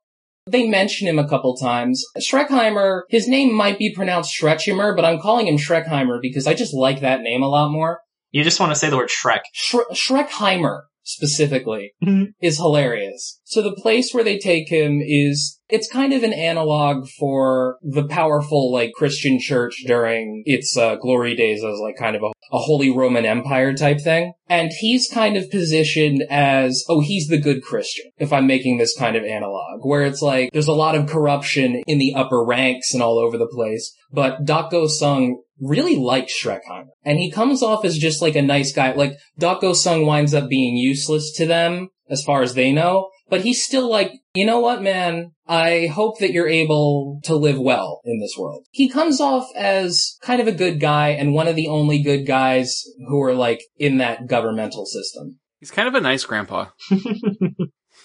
They 0.48 0.68
mention 0.68 1.08
him 1.08 1.18
a 1.18 1.28
couple 1.28 1.58
times. 1.58 2.04
Schreckheimer, 2.20 3.02
his 3.10 3.28
name 3.28 3.54
might 3.54 3.80
be 3.80 3.94
pronounced 3.94 4.40
Schreckheimer, 4.40 4.96
but 4.96 5.04
I'm 5.04 5.20
calling 5.20 5.48
him 5.48 5.58
Schreckheimer 5.58 6.20
because 6.22 6.46
I 6.46 6.54
just 6.54 6.74
like 6.74 7.02
that 7.02 7.22
name 7.22 7.42
a 7.42 7.48
lot 7.48 7.72
more. 7.72 8.02
You 8.32 8.44
just 8.44 8.60
want 8.60 8.72
to 8.72 8.76
say 8.76 8.90
the 8.90 8.98
word 8.98 9.10
Shrek. 9.10 9.42
Shre- 9.56 9.90
Schreckheimer, 9.92 10.82
specifically, 11.04 11.94
mm-hmm. 12.04 12.26
is 12.42 12.58
hilarious. 12.58 13.42
So 13.48 13.62
the 13.62 13.76
place 13.76 14.12
where 14.12 14.24
they 14.24 14.40
take 14.40 14.70
him 14.70 15.02
is, 15.06 15.60
it's 15.70 15.88
kind 15.88 16.14
of 16.14 16.24
an 16.24 16.34
analog 16.34 17.08
for 17.08 17.78
the 17.84 18.08
powerful, 18.08 18.72
like, 18.72 18.92
Christian 18.94 19.40
church 19.40 19.84
during 19.86 20.42
its 20.46 20.76
uh, 20.76 20.96
glory 20.96 21.36
days 21.36 21.64
as, 21.64 21.80
like, 21.80 21.96
kind 21.96 22.16
of 22.16 22.24
a, 22.24 22.32
a 22.52 22.58
Holy 22.58 22.90
Roman 22.90 23.24
Empire 23.24 23.74
type 23.76 24.02
thing. 24.02 24.34
And 24.50 24.72
he's 24.80 25.08
kind 25.08 25.38
of 25.38 25.52
positioned 25.52 26.24
as, 26.28 26.84
oh, 26.90 27.02
he's 27.02 27.28
the 27.28 27.40
good 27.40 27.62
Christian, 27.62 28.06
if 28.18 28.34
I'm 28.34 28.48
making 28.48 28.78
this 28.78 28.98
kind 28.98 29.16
of 29.16 29.24
analog, 29.24 29.82
where 29.82 30.02
it's 30.02 30.24
like, 30.24 30.50
there's 30.52 30.68
a 30.68 30.74
lot 30.74 30.96
of 30.96 31.08
corruption 31.08 31.84
in 31.86 32.00
the 32.00 32.16
upper 32.16 32.44
ranks 32.44 32.96
and 32.96 33.04
all 33.04 33.20
over 33.20 33.38
the 33.38 33.48
place, 33.48 33.96
but 34.12 34.44
Dok 34.44 34.72
Go 34.72 34.88
Sung 34.88 35.42
really 35.62 35.98
likes 35.98 36.34
Schreckheimer. 36.34 36.90
And 37.04 37.20
he 37.20 37.32
comes 37.32 37.62
off 37.62 37.86
as 37.86 37.98
just 37.98 38.24
like 38.24 38.36
a 38.36 38.42
nice 38.42 38.72
guy. 38.72 38.94
Like, 38.94 39.14
Dok 39.38 39.62
Go 39.62 39.74
Sung 39.74 40.08
winds 40.08 40.34
up 40.34 40.50
being 40.50 40.78
useless 40.78 41.32
to 41.38 41.46
them, 41.46 41.90
as 42.10 42.24
far 42.24 42.42
as 42.42 42.54
they 42.54 42.72
know, 42.72 43.10
but 43.30 43.42
he's 43.42 43.64
still 43.64 43.90
like, 43.90 44.12
you 44.34 44.46
know 44.46 44.60
what, 44.60 44.82
man? 44.82 45.32
I 45.48 45.88
hope 45.88 46.20
that 46.20 46.32
you're 46.32 46.48
able 46.48 47.20
to 47.24 47.36
live 47.36 47.60
well 47.60 48.02
in 48.06 48.20
this 48.20 48.36
world. 48.38 48.66
He 48.72 48.90
comes 48.90 49.22
off 49.22 49.48
as 49.56 50.18
kind 50.22 50.42
of 50.42 50.48
a 50.48 50.52
good 50.52 50.80
guy 50.80 51.10
and 51.10 51.34
one 51.34 51.48
of 51.48 51.56
the 51.56 51.68
only 51.68 52.02
good 52.02 52.26
guys 52.26 52.84
who 53.08 53.22
are 53.22 53.34
like 53.34 53.62
in 53.78 53.98
that 53.98 54.28
governmental 54.28 54.86
system. 54.86 55.40
He's 55.60 55.72
kind 55.72 55.88
of 55.88 55.96
a 55.96 56.02
nice 56.02 56.26
grandpa. 56.26 56.68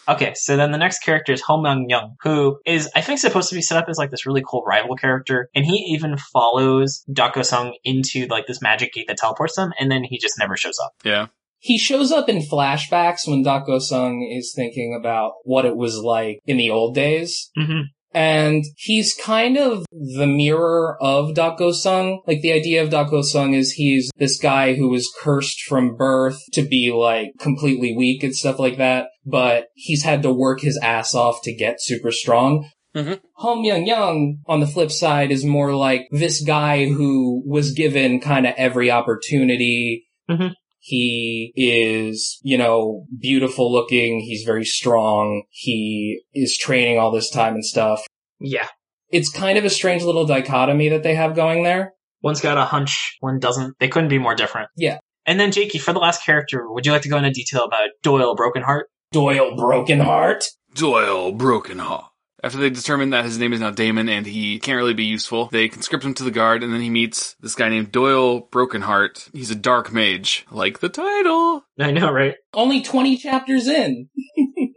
Okay, 0.08 0.32
so 0.34 0.56
then 0.56 0.72
the 0.72 0.78
next 0.78 1.00
character 1.00 1.32
is 1.32 1.40
Ho 1.42 1.58
Myung 1.58 1.84
Young, 1.88 2.16
who 2.22 2.58
is, 2.66 2.90
I 2.96 3.00
think, 3.00 3.20
supposed 3.20 3.48
to 3.50 3.54
be 3.54 3.62
set 3.62 3.78
up 3.78 3.88
as 3.88 3.98
like 3.98 4.10
this 4.10 4.26
really 4.26 4.42
cool 4.44 4.64
rival 4.66 4.96
character, 4.96 5.48
and 5.54 5.64
he 5.64 5.94
even 5.94 6.16
follows 6.16 7.04
Dok 7.12 7.34
Go 7.34 7.42
Sung 7.42 7.74
into 7.84 8.26
like 8.26 8.46
this 8.46 8.60
magic 8.60 8.92
gate 8.92 9.06
that 9.08 9.18
teleports 9.18 9.54
them, 9.56 9.72
and 9.78 9.90
then 9.90 10.02
he 10.02 10.18
just 10.18 10.38
never 10.38 10.56
shows 10.56 10.78
up. 10.84 10.94
Yeah. 11.04 11.26
He 11.60 11.78
shows 11.78 12.10
up 12.10 12.28
in 12.28 12.38
flashbacks 12.38 13.28
when 13.28 13.42
Dok 13.42 13.66
Go 13.66 13.78
Sung 13.78 14.22
is 14.22 14.52
thinking 14.54 14.96
about 14.98 15.32
what 15.44 15.66
it 15.66 15.76
was 15.76 15.98
like 15.98 16.40
in 16.46 16.56
the 16.56 16.70
old 16.70 16.94
days. 16.94 17.50
Mm-hmm. 17.56 17.82
And 18.12 18.64
he's 18.76 19.14
kind 19.14 19.56
of 19.56 19.86
the 19.92 20.26
mirror 20.26 20.96
of 21.00 21.34
Dok 21.34 21.58
Go 21.58 21.70
Sung. 21.70 22.22
Like 22.26 22.40
the 22.40 22.52
idea 22.52 22.82
of 22.82 22.90
Dok 22.90 23.10
Go 23.10 23.22
Sung 23.22 23.54
is 23.54 23.72
he's 23.72 24.10
this 24.16 24.40
guy 24.40 24.74
who 24.74 24.88
was 24.88 25.12
cursed 25.20 25.60
from 25.62 25.96
birth 25.96 26.40
to 26.54 26.62
be 26.62 26.92
like 26.92 27.32
completely 27.38 27.94
weak 27.96 28.24
and 28.24 28.34
stuff 28.34 28.58
like 28.58 28.78
that. 28.78 29.08
But 29.24 29.66
he's 29.74 30.02
had 30.02 30.22
to 30.22 30.32
work 30.32 30.60
his 30.60 30.78
ass 30.82 31.14
off 31.14 31.40
to 31.44 31.54
get 31.54 31.80
super 31.80 32.10
strong. 32.10 32.68
Mm-hmm. 32.96 33.14
Ho 33.34 33.56
Myung 33.56 33.86
Young, 33.86 34.38
on 34.46 34.58
the 34.58 34.66
flip 34.66 34.90
side, 34.90 35.30
is 35.30 35.44
more 35.44 35.76
like 35.76 36.08
this 36.10 36.42
guy 36.42 36.86
who 36.86 37.42
was 37.46 37.72
given 37.72 38.18
kind 38.20 38.46
of 38.46 38.54
every 38.56 38.90
opportunity. 38.90 40.08
Mm-hmm. 40.28 40.54
He 40.82 41.52
is, 41.56 42.40
you 42.42 42.56
know, 42.56 43.06
beautiful 43.18 43.70
looking. 43.70 44.20
He's 44.20 44.44
very 44.44 44.64
strong. 44.64 45.42
He 45.50 46.22
is 46.32 46.56
training 46.56 46.98
all 46.98 47.12
this 47.12 47.30
time 47.30 47.54
and 47.54 47.64
stuff. 47.64 48.02
Yeah. 48.40 48.66
It's 49.10 49.30
kind 49.30 49.58
of 49.58 49.64
a 49.64 49.70
strange 49.70 50.02
little 50.02 50.26
dichotomy 50.26 50.88
that 50.88 51.02
they 51.02 51.14
have 51.14 51.36
going 51.36 51.64
there. 51.64 51.92
One's 52.22 52.40
got 52.40 52.58
a 52.58 52.64
hunch, 52.64 53.16
one 53.20 53.38
doesn't. 53.38 53.78
They 53.78 53.88
couldn't 53.88 54.08
be 54.08 54.18
more 54.18 54.34
different. 54.34 54.68
Yeah. 54.76 54.98
And 55.26 55.38
then, 55.38 55.52
Jakey, 55.52 55.78
for 55.78 55.92
the 55.92 55.98
last 55.98 56.24
character, 56.24 56.70
would 56.70 56.86
you 56.86 56.92
like 56.92 57.02
to 57.02 57.08
go 57.08 57.16
into 57.16 57.30
detail 57.30 57.64
about 57.64 57.90
Doyle 58.02 58.36
Brokenheart? 58.36 58.84
Doyle 59.12 59.56
Brokenheart? 59.56 60.44
Doyle 60.74 61.32
Brokenheart. 61.32 62.09
After 62.42 62.58
they 62.58 62.70
determine 62.70 63.10
that 63.10 63.24
his 63.24 63.38
name 63.38 63.52
is 63.52 63.60
now 63.60 63.70
Damon 63.70 64.08
and 64.08 64.26
he 64.26 64.58
can't 64.58 64.76
really 64.76 64.94
be 64.94 65.04
useful, 65.04 65.46
they 65.46 65.68
conscript 65.68 66.04
him 66.04 66.14
to 66.14 66.24
the 66.24 66.30
guard 66.30 66.62
and 66.62 66.72
then 66.72 66.80
he 66.80 66.90
meets 66.90 67.34
this 67.34 67.54
guy 67.54 67.68
named 67.68 67.92
Doyle 67.92 68.42
Brokenheart. 68.42 69.30
He's 69.32 69.50
a 69.50 69.56
dark 69.56 69.92
mage, 69.92 70.46
like 70.50 70.80
the 70.80 70.88
title. 70.88 71.64
I 71.78 71.90
know, 71.90 72.10
right? 72.10 72.36
Only 72.54 72.82
20 72.82 73.16
chapters 73.18 73.66
in. 73.66 74.08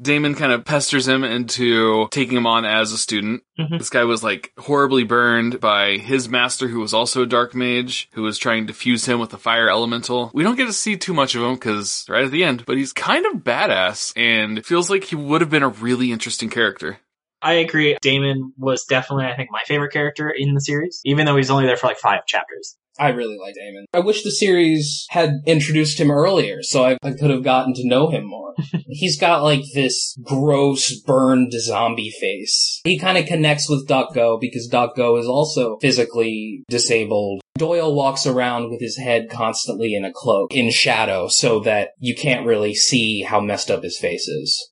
Damon 0.00 0.34
kind 0.34 0.52
of 0.52 0.64
pesters 0.64 1.06
him 1.06 1.24
into 1.24 2.08
taking 2.10 2.36
him 2.36 2.46
on 2.46 2.64
as 2.64 2.92
a 2.92 2.98
student. 2.98 3.42
Mhm. 3.58 3.78
This 3.78 3.90
guy 3.90 4.04
was 4.04 4.22
like 4.22 4.52
horribly 4.58 5.04
burned 5.04 5.60
by 5.60 5.98
his 5.98 6.28
master, 6.28 6.68
who 6.68 6.80
was 6.80 6.94
also 6.94 7.22
a 7.22 7.26
dark 7.26 7.54
mage, 7.54 8.08
who 8.14 8.22
was 8.22 8.38
trying 8.38 8.66
to 8.68 8.72
fuse 8.72 9.04
him 9.06 9.18
with 9.20 9.34
a 9.34 9.38
fire 9.38 9.68
elemental. 9.68 10.30
We 10.32 10.42
don't 10.42 10.56
get 10.56 10.66
to 10.66 10.72
see 10.72 10.96
too 10.96 11.12
much 11.12 11.34
of 11.34 11.42
him 11.42 11.54
because 11.54 12.06
right 12.08 12.24
at 12.24 12.30
the 12.30 12.44
end, 12.44 12.64
but 12.66 12.76
he's 12.78 12.92
kind 12.92 13.26
of 13.26 13.42
badass 13.42 14.12
and 14.16 14.56
it 14.58 14.66
feels 14.66 14.88
like 14.88 15.04
he 15.04 15.16
would 15.16 15.40
have 15.42 15.50
been 15.50 15.62
a 15.62 15.68
really 15.68 16.12
interesting 16.12 16.48
character. 16.50 16.98
I 17.42 17.54
agree. 17.54 17.96
Damon 18.02 18.52
was 18.58 18.84
definitely, 18.84 19.24
I 19.24 19.34
think, 19.34 19.50
my 19.50 19.62
favorite 19.66 19.92
character 19.92 20.28
in 20.28 20.52
the 20.54 20.60
series, 20.60 21.00
even 21.04 21.24
though 21.24 21.36
he's 21.36 21.50
only 21.50 21.64
there 21.66 21.76
for 21.76 21.86
like 21.86 21.98
five 21.98 22.26
chapters. 22.26 22.76
I 23.00 23.08
really 23.08 23.38
like 23.38 23.54
Damon. 23.54 23.86
I 23.94 24.00
wish 24.00 24.22
the 24.22 24.30
series 24.30 25.06
had 25.08 25.40
introduced 25.46 25.98
him 25.98 26.10
earlier 26.10 26.62
so 26.62 26.84
I, 26.84 26.98
I 27.02 27.12
could 27.12 27.30
have 27.30 27.42
gotten 27.42 27.72
to 27.74 27.88
know 27.88 28.10
him 28.10 28.26
more. 28.26 28.54
He's 28.88 29.18
got 29.18 29.42
like 29.42 29.62
this 29.74 30.18
gross, 30.22 31.00
burned 31.00 31.52
zombie 31.54 32.10
face. 32.10 32.82
He 32.84 32.98
kind 32.98 33.16
of 33.16 33.24
connects 33.24 33.70
with 33.70 33.88
Doc 33.88 34.14
Go 34.14 34.38
because 34.38 34.68
Doc 34.68 34.96
Go 34.96 35.16
is 35.16 35.26
also 35.26 35.78
physically 35.80 36.62
disabled. 36.68 37.40
Doyle 37.56 37.94
walks 37.94 38.26
around 38.26 38.70
with 38.70 38.80
his 38.80 38.98
head 38.98 39.30
constantly 39.30 39.94
in 39.94 40.04
a 40.04 40.12
cloak, 40.12 40.54
in 40.54 40.70
shadow, 40.70 41.28
so 41.28 41.60
that 41.60 41.90
you 41.98 42.14
can't 42.14 42.46
really 42.46 42.74
see 42.74 43.22
how 43.22 43.40
messed 43.40 43.70
up 43.70 43.82
his 43.82 43.98
face 43.98 44.28
is. 44.28 44.70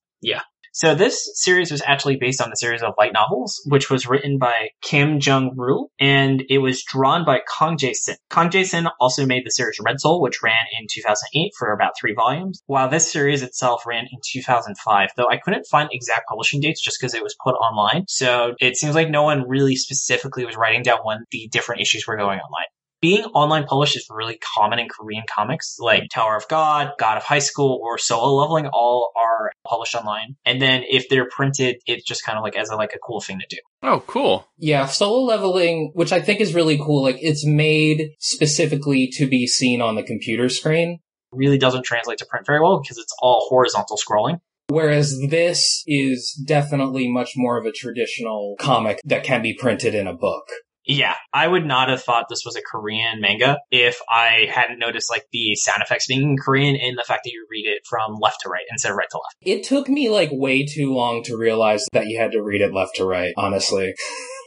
So 0.79 0.95
this 0.95 1.29
series 1.35 1.73
was 1.73 1.83
actually 1.85 2.19
based 2.21 2.41
on 2.41 2.51
the 2.51 2.57
series 2.57 2.85
of 2.85 2.95
light 2.97 3.13
novels, 3.13 3.61
which 3.67 3.91
was 3.91 4.07
written 4.07 4.39
by 4.39 4.69
Kim 4.81 5.19
Jung 5.21 5.51
Rul, 5.57 5.91
and 5.99 6.45
it 6.49 6.59
was 6.59 6.85
drawn 6.85 7.25
by 7.25 7.41
Kong 7.41 7.77
Jae 7.77 7.97
Sin. 7.97 8.15
Kong 8.31 8.49
Jae 8.49 8.65
Sin 8.65 8.87
also 9.01 9.27
made 9.27 9.45
the 9.45 9.51
series 9.51 9.81
Red 9.85 9.99
Soul, 9.99 10.23
which 10.23 10.41
ran 10.41 10.55
in 10.79 10.87
2008 10.89 11.51
for 11.59 11.73
about 11.73 11.95
three 12.01 12.15
volumes, 12.15 12.63
while 12.67 12.89
this 12.89 13.11
series 13.11 13.43
itself 13.43 13.87
ran 13.89 14.05
in 14.05 14.21
2005, 14.25 15.09
though 15.17 15.29
I 15.29 15.39
couldn't 15.39 15.67
find 15.69 15.89
exact 15.91 16.29
publishing 16.29 16.61
dates 16.61 16.81
just 16.81 16.99
because 17.01 17.13
it 17.13 17.25
was 17.25 17.35
put 17.43 17.57
online. 17.57 18.05
So 18.07 18.55
it 18.61 18.77
seems 18.77 18.95
like 18.95 19.11
no 19.11 19.25
one 19.25 19.49
really 19.49 19.75
specifically 19.75 20.47
was 20.47 20.55
writing 20.55 20.85
down 20.85 20.99
when 21.03 21.25
the 21.33 21.49
different 21.51 21.81
issues 21.81 22.07
were 22.07 22.17
going 22.17 22.39
online 22.39 22.67
being 23.01 23.25
online 23.25 23.65
published 23.65 23.97
is 23.97 24.07
really 24.11 24.39
common 24.57 24.79
in 24.79 24.89
Korean 24.89 25.25
comics, 25.33 25.77
like 25.79 26.05
Tower 26.13 26.37
of 26.37 26.49
God, 26.49 26.93
God 26.99 27.17
of 27.17 27.23
High 27.23 27.39
School, 27.39 27.81
or 27.83 27.99
Solo 27.99 28.35
Leveling, 28.35 28.67
all 28.73 29.13
are 29.17 29.53
published 29.67 29.95
online. 29.95 30.37
And 30.45 30.61
then 30.61 30.83
if 30.89 31.09
they're 31.09 31.29
printed, 31.29 31.77
it's 31.87 32.05
just 32.05 32.25
kind 32.25 32.39
of 32.39 32.45
like 32.45 32.57
as 32.57 32.71
a 32.71 32.77
like 32.77 32.93
a 32.95 32.99
cool 32.99 33.21
thing 33.21 33.39
to 33.39 33.47
do. 33.49 33.59
Oh, 33.83 34.03
cool. 34.07 34.47
Yeah, 34.59 34.87
solo 34.87 35.25
leveling, 35.25 35.93
which 35.95 36.13
I 36.13 36.21
think 36.21 36.41
is 36.41 36.55
really 36.55 36.79
cool, 36.79 37.03
like 37.03 37.19
it's 37.21 37.47
made 37.47 38.11
specifically 38.19 39.09
to 39.15 39.27
be 39.27 39.47
seen 39.47 39.81
on 39.81 39.95
the 39.95 40.03
computer 40.03 40.49
screen. 40.49 41.01
Really 41.31 41.59
doesn't 41.59 41.85
translate 41.85 42.19
to 42.19 42.27
print 42.27 42.47
very 42.47 42.61
well 42.61 42.81
because 42.81 42.99
it's 42.99 43.15
all 43.21 43.47
horizontal 43.49 43.99
scrolling. 43.99 44.41
Whereas 44.69 45.19
this 45.29 45.83
is 45.87 46.33
definitely 46.47 47.11
much 47.11 47.33
more 47.37 47.59
of 47.59 47.65
a 47.65 47.73
traditional 47.73 48.57
comic 48.61 49.01
that 49.05 49.25
can 49.25 49.41
be 49.41 49.55
printed 49.55 49.95
in 49.95 50.07
a 50.07 50.13
book. 50.13 50.45
Yeah, 50.89 51.15
I 51.35 51.47
would 51.47 51.67
not 51.67 51.91
have 51.91 52.03
thought 52.03 52.27
this 52.31 52.45
was 52.47 52.57
a 52.57 52.63
Korean 52.63 53.21
manga 53.21 53.59
if 53.71 54.01
I 54.09 54.49
hadn't 54.51 54.79
noticed 54.79 55.11
like 55.11 55.27
the 55.33 55.55
sound 55.55 55.83
effects 55.83 56.07
being 56.07 56.23
in 56.23 56.37
Korean 56.43 56.77
and 56.77 56.97
the 56.97 57.05
fact 57.07 57.25
that 57.25 57.31
you 57.31 57.47
read 57.51 57.67
it 57.67 57.83
from 57.87 58.17
left 58.21 58.41
to 58.43 58.49
right 58.49 58.65
instead 58.71 58.93
of 58.93 58.97
right 58.97 59.09
to 59.11 59.19
left. 59.19 59.37
It 59.43 59.65
took 59.65 59.89
me 59.89 60.09
like 60.09 60.31
way 60.33 60.65
too 60.65 60.95
long 60.95 61.23
to 61.25 61.37
realize 61.37 61.85
that 61.93 62.07
you 62.07 62.19
had 62.19 62.33
to 62.33 62.43
read 62.43 62.63
it 62.63 62.73
left 62.73 62.97
to 62.97 63.05
right, 63.05 63.35
honestly. 63.37 63.95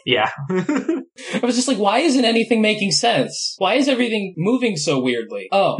Yeah. 0.03 0.31
I 0.49 1.39
was 1.43 1.55
just 1.55 1.67
like, 1.67 1.77
why 1.77 1.99
isn't 1.99 2.25
anything 2.25 2.61
making 2.61 2.91
sense? 2.91 3.55
Why 3.57 3.75
is 3.75 3.87
everything 3.87 4.33
moving 4.37 4.77
so 4.77 4.99
weirdly? 4.99 5.47
Oh, 5.51 5.77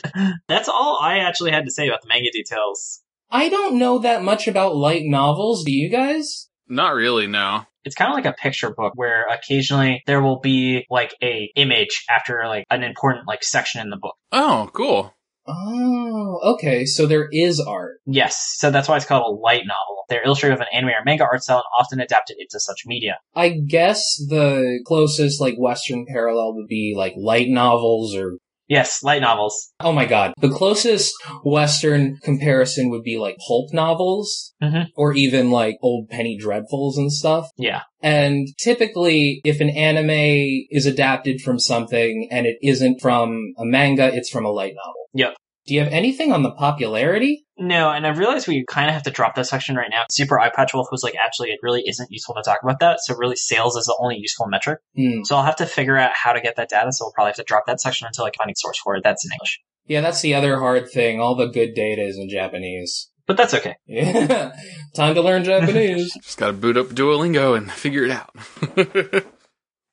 That's 0.48 0.68
all 0.68 0.98
I 1.02 1.18
actually 1.18 1.50
had 1.50 1.64
to 1.64 1.70
say 1.70 1.88
about 1.88 2.02
the 2.02 2.08
manga 2.08 2.30
details. 2.30 3.00
I 3.30 3.48
don't 3.48 3.78
know 3.78 3.98
that 3.98 4.22
much 4.22 4.46
about 4.46 4.76
light 4.76 5.02
novels. 5.04 5.64
Do 5.64 5.72
you 5.72 5.90
guys? 5.90 6.48
Not 6.68 6.94
really, 6.94 7.26
no. 7.26 7.64
it's 7.84 7.94
kind 7.94 8.10
of 8.10 8.14
like 8.14 8.26
a 8.26 8.32
picture 8.32 8.72
book 8.74 8.92
where 8.96 9.26
occasionally 9.26 10.02
there 10.06 10.22
will 10.22 10.40
be 10.40 10.86
like 10.90 11.14
a 11.22 11.50
image 11.54 12.04
after 12.08 12.42
like 12.46 12.64
an 12.70 12.82
important 12.82 13.28
like 13.28 13.44
section 13.44 13.80
in 13.80 13.90
the 13.90 13.98
book. 13.98 14.14
Oh, 14.32 14.70
cool. 14.72 15.14
Oh, 15.46 16.54
okay. 16.54 16.86
So 16.86 17.06
there 17.06 17.28
is 17.30 17.60
art. 17.60 17.98
Yes, 18.06 18.54
so 18.56 18.70
that's 18.70 18.88
why 18.88 18.96
it's 18.96 19.04
called 19.04 19.26
a 19.26 19.40
light 19.40 19.64
novel. 19.66 20.04
They're 20.08 20.24
illustrated 20.24 20.54
with 20.58 20.66
an 20.68 20.76
anime 20.76 20.90
or 20.90 21.04
manga 21.04 21.24
art 21.24 21.42
style 21.42 21.58
and 21.58 21.64
often 21.78 22.00
adapted 22.00 22.36
into 22.38 22.60
such 22.60 22.82
media. 22.86 23.18
I 23.34 23.50
guess 23.50 24.16
the 24.28 24.80
closest 24.86 25.40
like 25.40 25.56
Western 25.56 26.06
parallel 26.06 26.54
would 26.54 26.68
be 26.68 26.94
like 26.96 27.14
light 27.16 27.48
novels 27.48 28.14
or 28.14 28.38
Yes, 28.68 29.02
light 29.02 29.20
novels. 29.20 29.72
Oh 29.80 29.92
my 29.92 30.06
god. 30.06 30.32
The 30.40 30.48
closest 30.48 31.12
Western 31.44 32.16
comparison 32.22 32.90
would 32.90 33.02
be 33.02 33.18
like 33.18 33.36
pulp 33.46 33.72
novels. 33.72 34.54
Mhm. 34.62 34.86
Or 34.96 35.12
even 35.14 35.50
like 35.50 35.76
old 35.82 36.08
Penny 36.08 36.38
Dreadfuls 36.40 36.96
and 36.96 37.12
stuff. 37.12 37.48
Yeah. 37.56 37.82
And 38.02 38.48
typically, 38.58 39.40
if 39.44 39.60
an 39.60 39.70
anime 39.70 40.66
is 40.70 40.86
adapted 40.86 41.40
from 41.40 41.58
something 41.58 42.28
and 42.30 42.46
it 42.46 42.56
isn't 42.62 43.00
from 43.00 43.52
a 43.58 43.64
manga, 43.64 44.10
it's 44.14 44.30
from 44.30 44.44
a 44.44 44.50
light 44.50 44.74
novel. 44.74 45.04
Yep. 45.14 45.34
Do 45.66 45.74
you 45.74 45.80
have 45.80 45.92
anything 45.92 46.32
on 46.32 46.42
the 46.42 46.50
popularity? 46.50 47.46
No, 47.56 47.90
and 47.90 48.06
I 48.06 48.10
realize 48.10 48.46
we 48.46 48.64
kind 48.68 48.88
of 48.88 48.94
have 48.94 49.04
to 49.04 49.10
drop 49.10 49.34
that 49.36 49.46
section 49.46 49.76
right 49.76 49.88
now. 49.90 50.04
Super 50.10 50.36
Eyepatch 50.36 50.74
Wolf 50.74 50.88
was 50.90 51.02
like, 51.02 51.14
actually, 51.24 51.50
it 51.50 51.60
really 51.62 51.82
isn't 51.86 52.10
useful 52.10 52.34
to 52.34 52.42
talk 52.42 52.58
about 52.62 52.80
that. 52.80 53.00
So 53.00 53.14
really, 53.16 53.36
sales 53.36 53.76
is 53.76 53.86
the 53.86 53.96
only 54.00 54.16
useful 54.18 54.46
metric. 54.46 54.80
Hmm. 54.96 55.22
So 55.22 55.36
I'll 55.36 55.44
have 55.44 55.56
to 55.56 55.66
figure 55.66 55.96
out 55.96 56.10
how 56.14 56.32
to 56.32 56.40
get 56.40 56.56
that 56.56 56.68
data. 56.68 56.92
So 56.92 57.04
we'll 57.06 57.12
probably 57.12 57.30
have 57.30 57.36
to 57.36 57.44
drop 57.44 57.64
that 57.66 57.80
section 57.80 58.06
until 58.06 58.24
I 58.24 58.30
can 58.30 58.38
find 58.38 58.50
a 58.50 58.54
source 58.56 58.78
for 58.78 58.96
it. 58.96 59.02
That's 59.04 59.24
in 59.24 59.30
English. 59.32 59.60
Yeah, 59.86 60.00
that's 60.00 60.20
the 60.20 60.34
other 60.34 60.58
hard 60.58 60.90
thing. 60.90 61.20
All 61.20 61.34
the 61.34 61.46
good 61.46 61.74
data 61.74 62.02
is 62.02 62.18
in 62.18 62.28
Japanese. 62.28 63.10
But 63.26 63.36
that's 63.36 63.54
okay. 63.54 63.76
Yeah. 63.86 64.52
Time 64.94 65.14
to 65.14 65.22
learn 65.22 65.44
Japanese. 65.44 66.12
Just 66.22 66.38
gotta 66.38 66.52
boot 66.52 66.76
up 66.76 66.88
Duolingo 66.88 67.56
and 67.56 67.70
figure 67.70 68.04
it 68.04 68.10
out. 68.10 68.34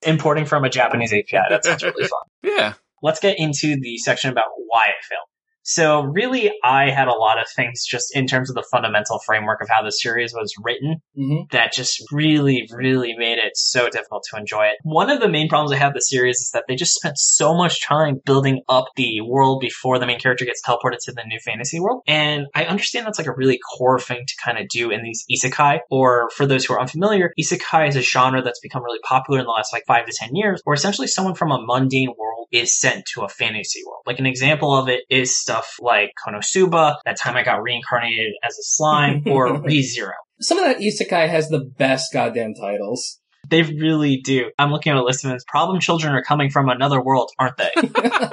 Importing 0.06 0.46
from 0.46 0.64
a 0.64 0.70
Japanese 0.70 1.14
API, 1.14 1.44
that 1.50 1.64
sounds 1.64 1.84
really 1.84 2.04
fun. 2.08 2.22
yeah. 2.44 2.74
let's 3.04 3.20
get 3.20 3.38
into 3.38 3.78
the 3.80 3.98
section 4.00 4.32
about 4.32 4.46
why 4.68 4.86
it 4.88 5.06
failed. 5.06 5.28
So 5.74 6.04
really, 6.04 6.52
I 6.64 6.90
had 6.90 7.08
a 7.08 7.14
lot 7.14 7.40
of 7.40 7.48
things 7.56 7.86
just 7.86 8.14
in 8.16 8.28
terms 8.28 8.50
of 8.50 8.56
the 8.56 8.68
fundamental 8.72 9.20
framework 9.26 9.62
of 9.62 9.70
how 9.70 9.84
the 9.84 9.92
series 9.92 10.34
was 10.34 10.54
written 10.64 11.02
hmm 11.16 11.42
that 11.52 11.74
just 11.74 12.04
really, 12.12 12.68
really 12.72 13.14
made 13.18 13.38
it 13.38 13.56
so 13.56 13.90
difficult 13.90 14.24
to 14.30 14.38
enjoy 14.38 14.66
it. 14.66 14.78
One 14.84 15.10
of 15.10 15.20
the 15.20 15.28
main 15.28 15.50
problems 15.50 15.72
I 15.72 15.78
have 15.78 15.94
with 15.94 16.02
the 16.02 16.16
series 16.16 16.38
is 16.38 16.52
that 16.52 16.66
they 16.68 16.76
just 16.76 16.94
spent 16.94 17.18
so 17.18 17.54
much 17.54 17.84
time 17.84 18.20
building 18.26 18.62
up 18.70 18.86
the 18.96 19.22
world 19.22 19.60
before 19.60 20.00
the 20.00 20.06
main 20.06 20.20
character 20.20 20.46
gets 20.46 20.62
teleported 20.62 21.00
to 21.04 21.14
the 21.14 21.24
new 21.26 21.40
fantasy 21.40 21.80
world. 21.80 22.02
And 22.08 22.48
I 22.54 22.66
understand 22.66 23.06
that's 23.06 23.18
like 23.18 23.28
a 23.28 23.34
really 23.34 23.60
core 23.78 24.00
thing 24.00 24.24
to 24.26 24.34
kind 24.44 24.58
of 24.58 24.68
do 24.70 24.92
in 24.92 25.04
these 25.04 25.26
isekai, 25.32 25.80
or 25.90 26.30
for 26.36 26.46
those 26.46 26.66
who 26.66 26.74
are 26.74 26.82
unfamiliar, 26.82 27.34
isekai 27.40 27.88
is 27.88 27.96
a 27.96 28.02
genre 28.02 28.42
that's 28.42 28.60
become 28.60 28.84
really 28.84 29.00
popular 29.04 29.40
in 29.40 29.46
the 29.46 29.52
last 29.52 29.74
like 29.74 29.84
five 29.88 30.06
to 30.06 30.14
ten 30.14 30.36
years, 30.36 30.62
where 30.64 30.74
essentially 30.74 31.08
someone 31.08 31.36
from 31.36 31.52
a 31.52 31.62
mundane 31.62 32.14
world 32.18 32.41
is 32.52 32.78
sent 32.78 33.06
to 33.14 33.22
a 33.22 33.30
fantasy 33.30 33.82
world. 33.86 34.04
Like 34.06 34.20
an 34.20 34.26
example 34.26 34.76
of 34.76 34.90
it 34.90 35.04
is 35.10 35.38
stuff 35.38 35.76
like 35.80 36.12
Konosuba, 36.26 36.96
that 37.06 37.18
time 37.20 37.36
I 37.36 37.44
got 37.44 37.62
reincarnated 37.62 38.34
as 38.44 38.54
a 38.54 38.64
slime, 38.64 39.24
or 39.28 39.48
ReZero. 39.48 40.14
Some 40.42 40.58
of 40.58 40.66
that 40.66 40.80
isekai 40.80 41.30
has 41.30 41.50
the 41.50 41.60
best 41.60 42.12
goddamn 42.14 42.54
titles. 42.54 43.20
They 43.50 43.64
really 43.64 44.18
do. 44.18 44.52
I'm 44.58 44.72
looking 44.72 44.92
at 44.92 44.98
a 44.98 45.04
list 45.04 45.26
of 45.26 45.32
them. 45.32 45.40
Problem 45.48 45.80
children 45.80 46.14
are 46.14 46.24
coming 46.24 46.50
from 46.50 46.70
another 46.70 47.02
world, 47.02 47.32
aren't 47.38 47.58
they? 47.58 47.72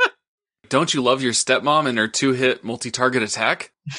Don't 0.68 0.92
you 0.92 1.02
love 1.02 1.22
your 1.22 1.32
stepmom 1.32 1.86
and 1.86 1.96
her 1.96 2.08
two 2.08 2.32
hit 2.32 2.62
multi 2.62 2.90
target 2.90 3.22
attack? 3.22 3.72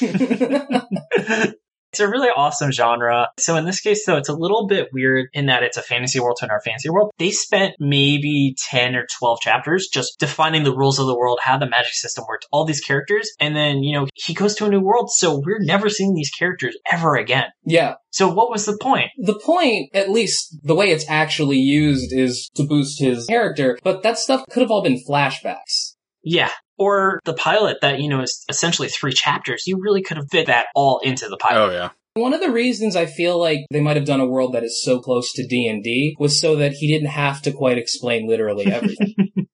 it's 1.92 2.00
a 2.00 2.08
really 2.08 2.28
awesome 2.28 2.70
genre. 2.70 3.28
So 3.38 3.56
in 3.56 3.64
this 3.64 3.80
case, 3.80 4.06
though, 4.06 4.16
it's 4.16 4.28
a 4.28 4.34
little 4.34 4.66
bit 4.66 4.88
weird 4.92 5.28
in 5.32 5.46
that 5.46 5.62
it's 5.62 5.76
a 5.76 5.82
fantasy 5.82 6.20
world 6.20 6.36
to 6.38 6.46
another 6.46 6.60
fantasy 6.64 6.88
world. 6.90 7.10
They 7.18 7.30
spent 7.30 7.74
maybe 7.78 8.54
10 8.70 8.94
or 8.94 9.06
12 9.18 9.40
chapters 9.40 9.88
just 9.92 10.18
defining 10.18 10.64
the 10.64 10.74
rules 10.74 10.98
of 10.98 11.06
the 11.06 11.16
world, 11.16 11.40
how 11.42 11.58
the 11.58 11.68
magic 11.68 11.94
system 11.94 12.24
worked, 12.28 12.46
all 12.52 12.64
these 12.64 12.80
characters. 12.80 13.30
And 13.40 13.56
then, 13.56 13.82
you 13.82 13.94
know, 13.94 14.06
he 14.14 14.34
goes 14.34 14.54
to 14.56 14.66
a 14.66 14.70
new 14.70 14.80
world. 14.80 15.10
So 15.10 15.42
we're 15.44 15.60
never 15.60 15.88
seeing 15.88 16.14
these 16.14 16.30
characters 16.30 16.76
ever 16.90 17.16
again. 17.16 17.46
yeah. 17.64 17.94
So 18.12 18.28
what 18.28 18.50
was 18.50 18.66
the 18.66 18.76
point? 18.76 19.10
The 19.18 19.38
point, 19.38 19.90
at 19.94 20.10
least 20.10 20.58
the 20.64 20.74
way 20.74 20.90
it's 20.90 21.08
actually 21.08 21.58
used, 21.58 22.12
is 22.12 22.50
to 22.56 22.64
boost 22.64 23.00
his 23.00 23.26
character, 23.26 23.78
but 23.84 24.02
that 24.02 24.18
stuff 24.18 24.44
could 24.50 24.62
have 24.62 24.70
all 24.70 24.82
been 24.82 25.00
flashbacks. 25.08 25.94
Yeah. 26.22 26.50
Or 26.80 27.20
the 27.24 27.34
pilot 27.34 27.76
that, 27.82 28.00
you 28.00 28.08
know, 28.08 28.22
is 28.22 28.42
essentially 28.48 28.88
three 28.88 29.12
chapters. 29.12 29.66
You 29.66 29.78
really 29.78 30.02
could 30.02 30.16
have 30.16 30.30
fit 30.30 30.46
that 30.46 30.68
all 30.74 30.98
into 31.04 31.28
the 31.28 31.36
pilot. 31.36 31.60
Oh, 31.60 31.70
yeah. 31.70 31.90
One 32.14 32.32
of 32.32 32.40
the 32.40 32.50
reasons 32.50 32.96
I 32.96 33.04
feel 33.04 33.38
like 33.38 33.60
they 33.70 33.82
might 33.82 33.96
have 33.96 34.06
done 34.06 34.20
a 34.20 34.26
world 34.26 34.54
that 34.54 34.64
is 34.64 34.82
so 34.82 34.98
close 34.98 35.32
to 35.34 35.46
D&D 35.46 36.16
was 36.18 36.40
so 36.40 36.56
that 36.56 36.72
he 36.72 36.90
didn't 36.90 37.10
have 37.10 37.42
to 37.42 37.52
quite 37.52 37.76
explain 37.78 38.26
literally 38.26 38.66
everything. 38.66 39.14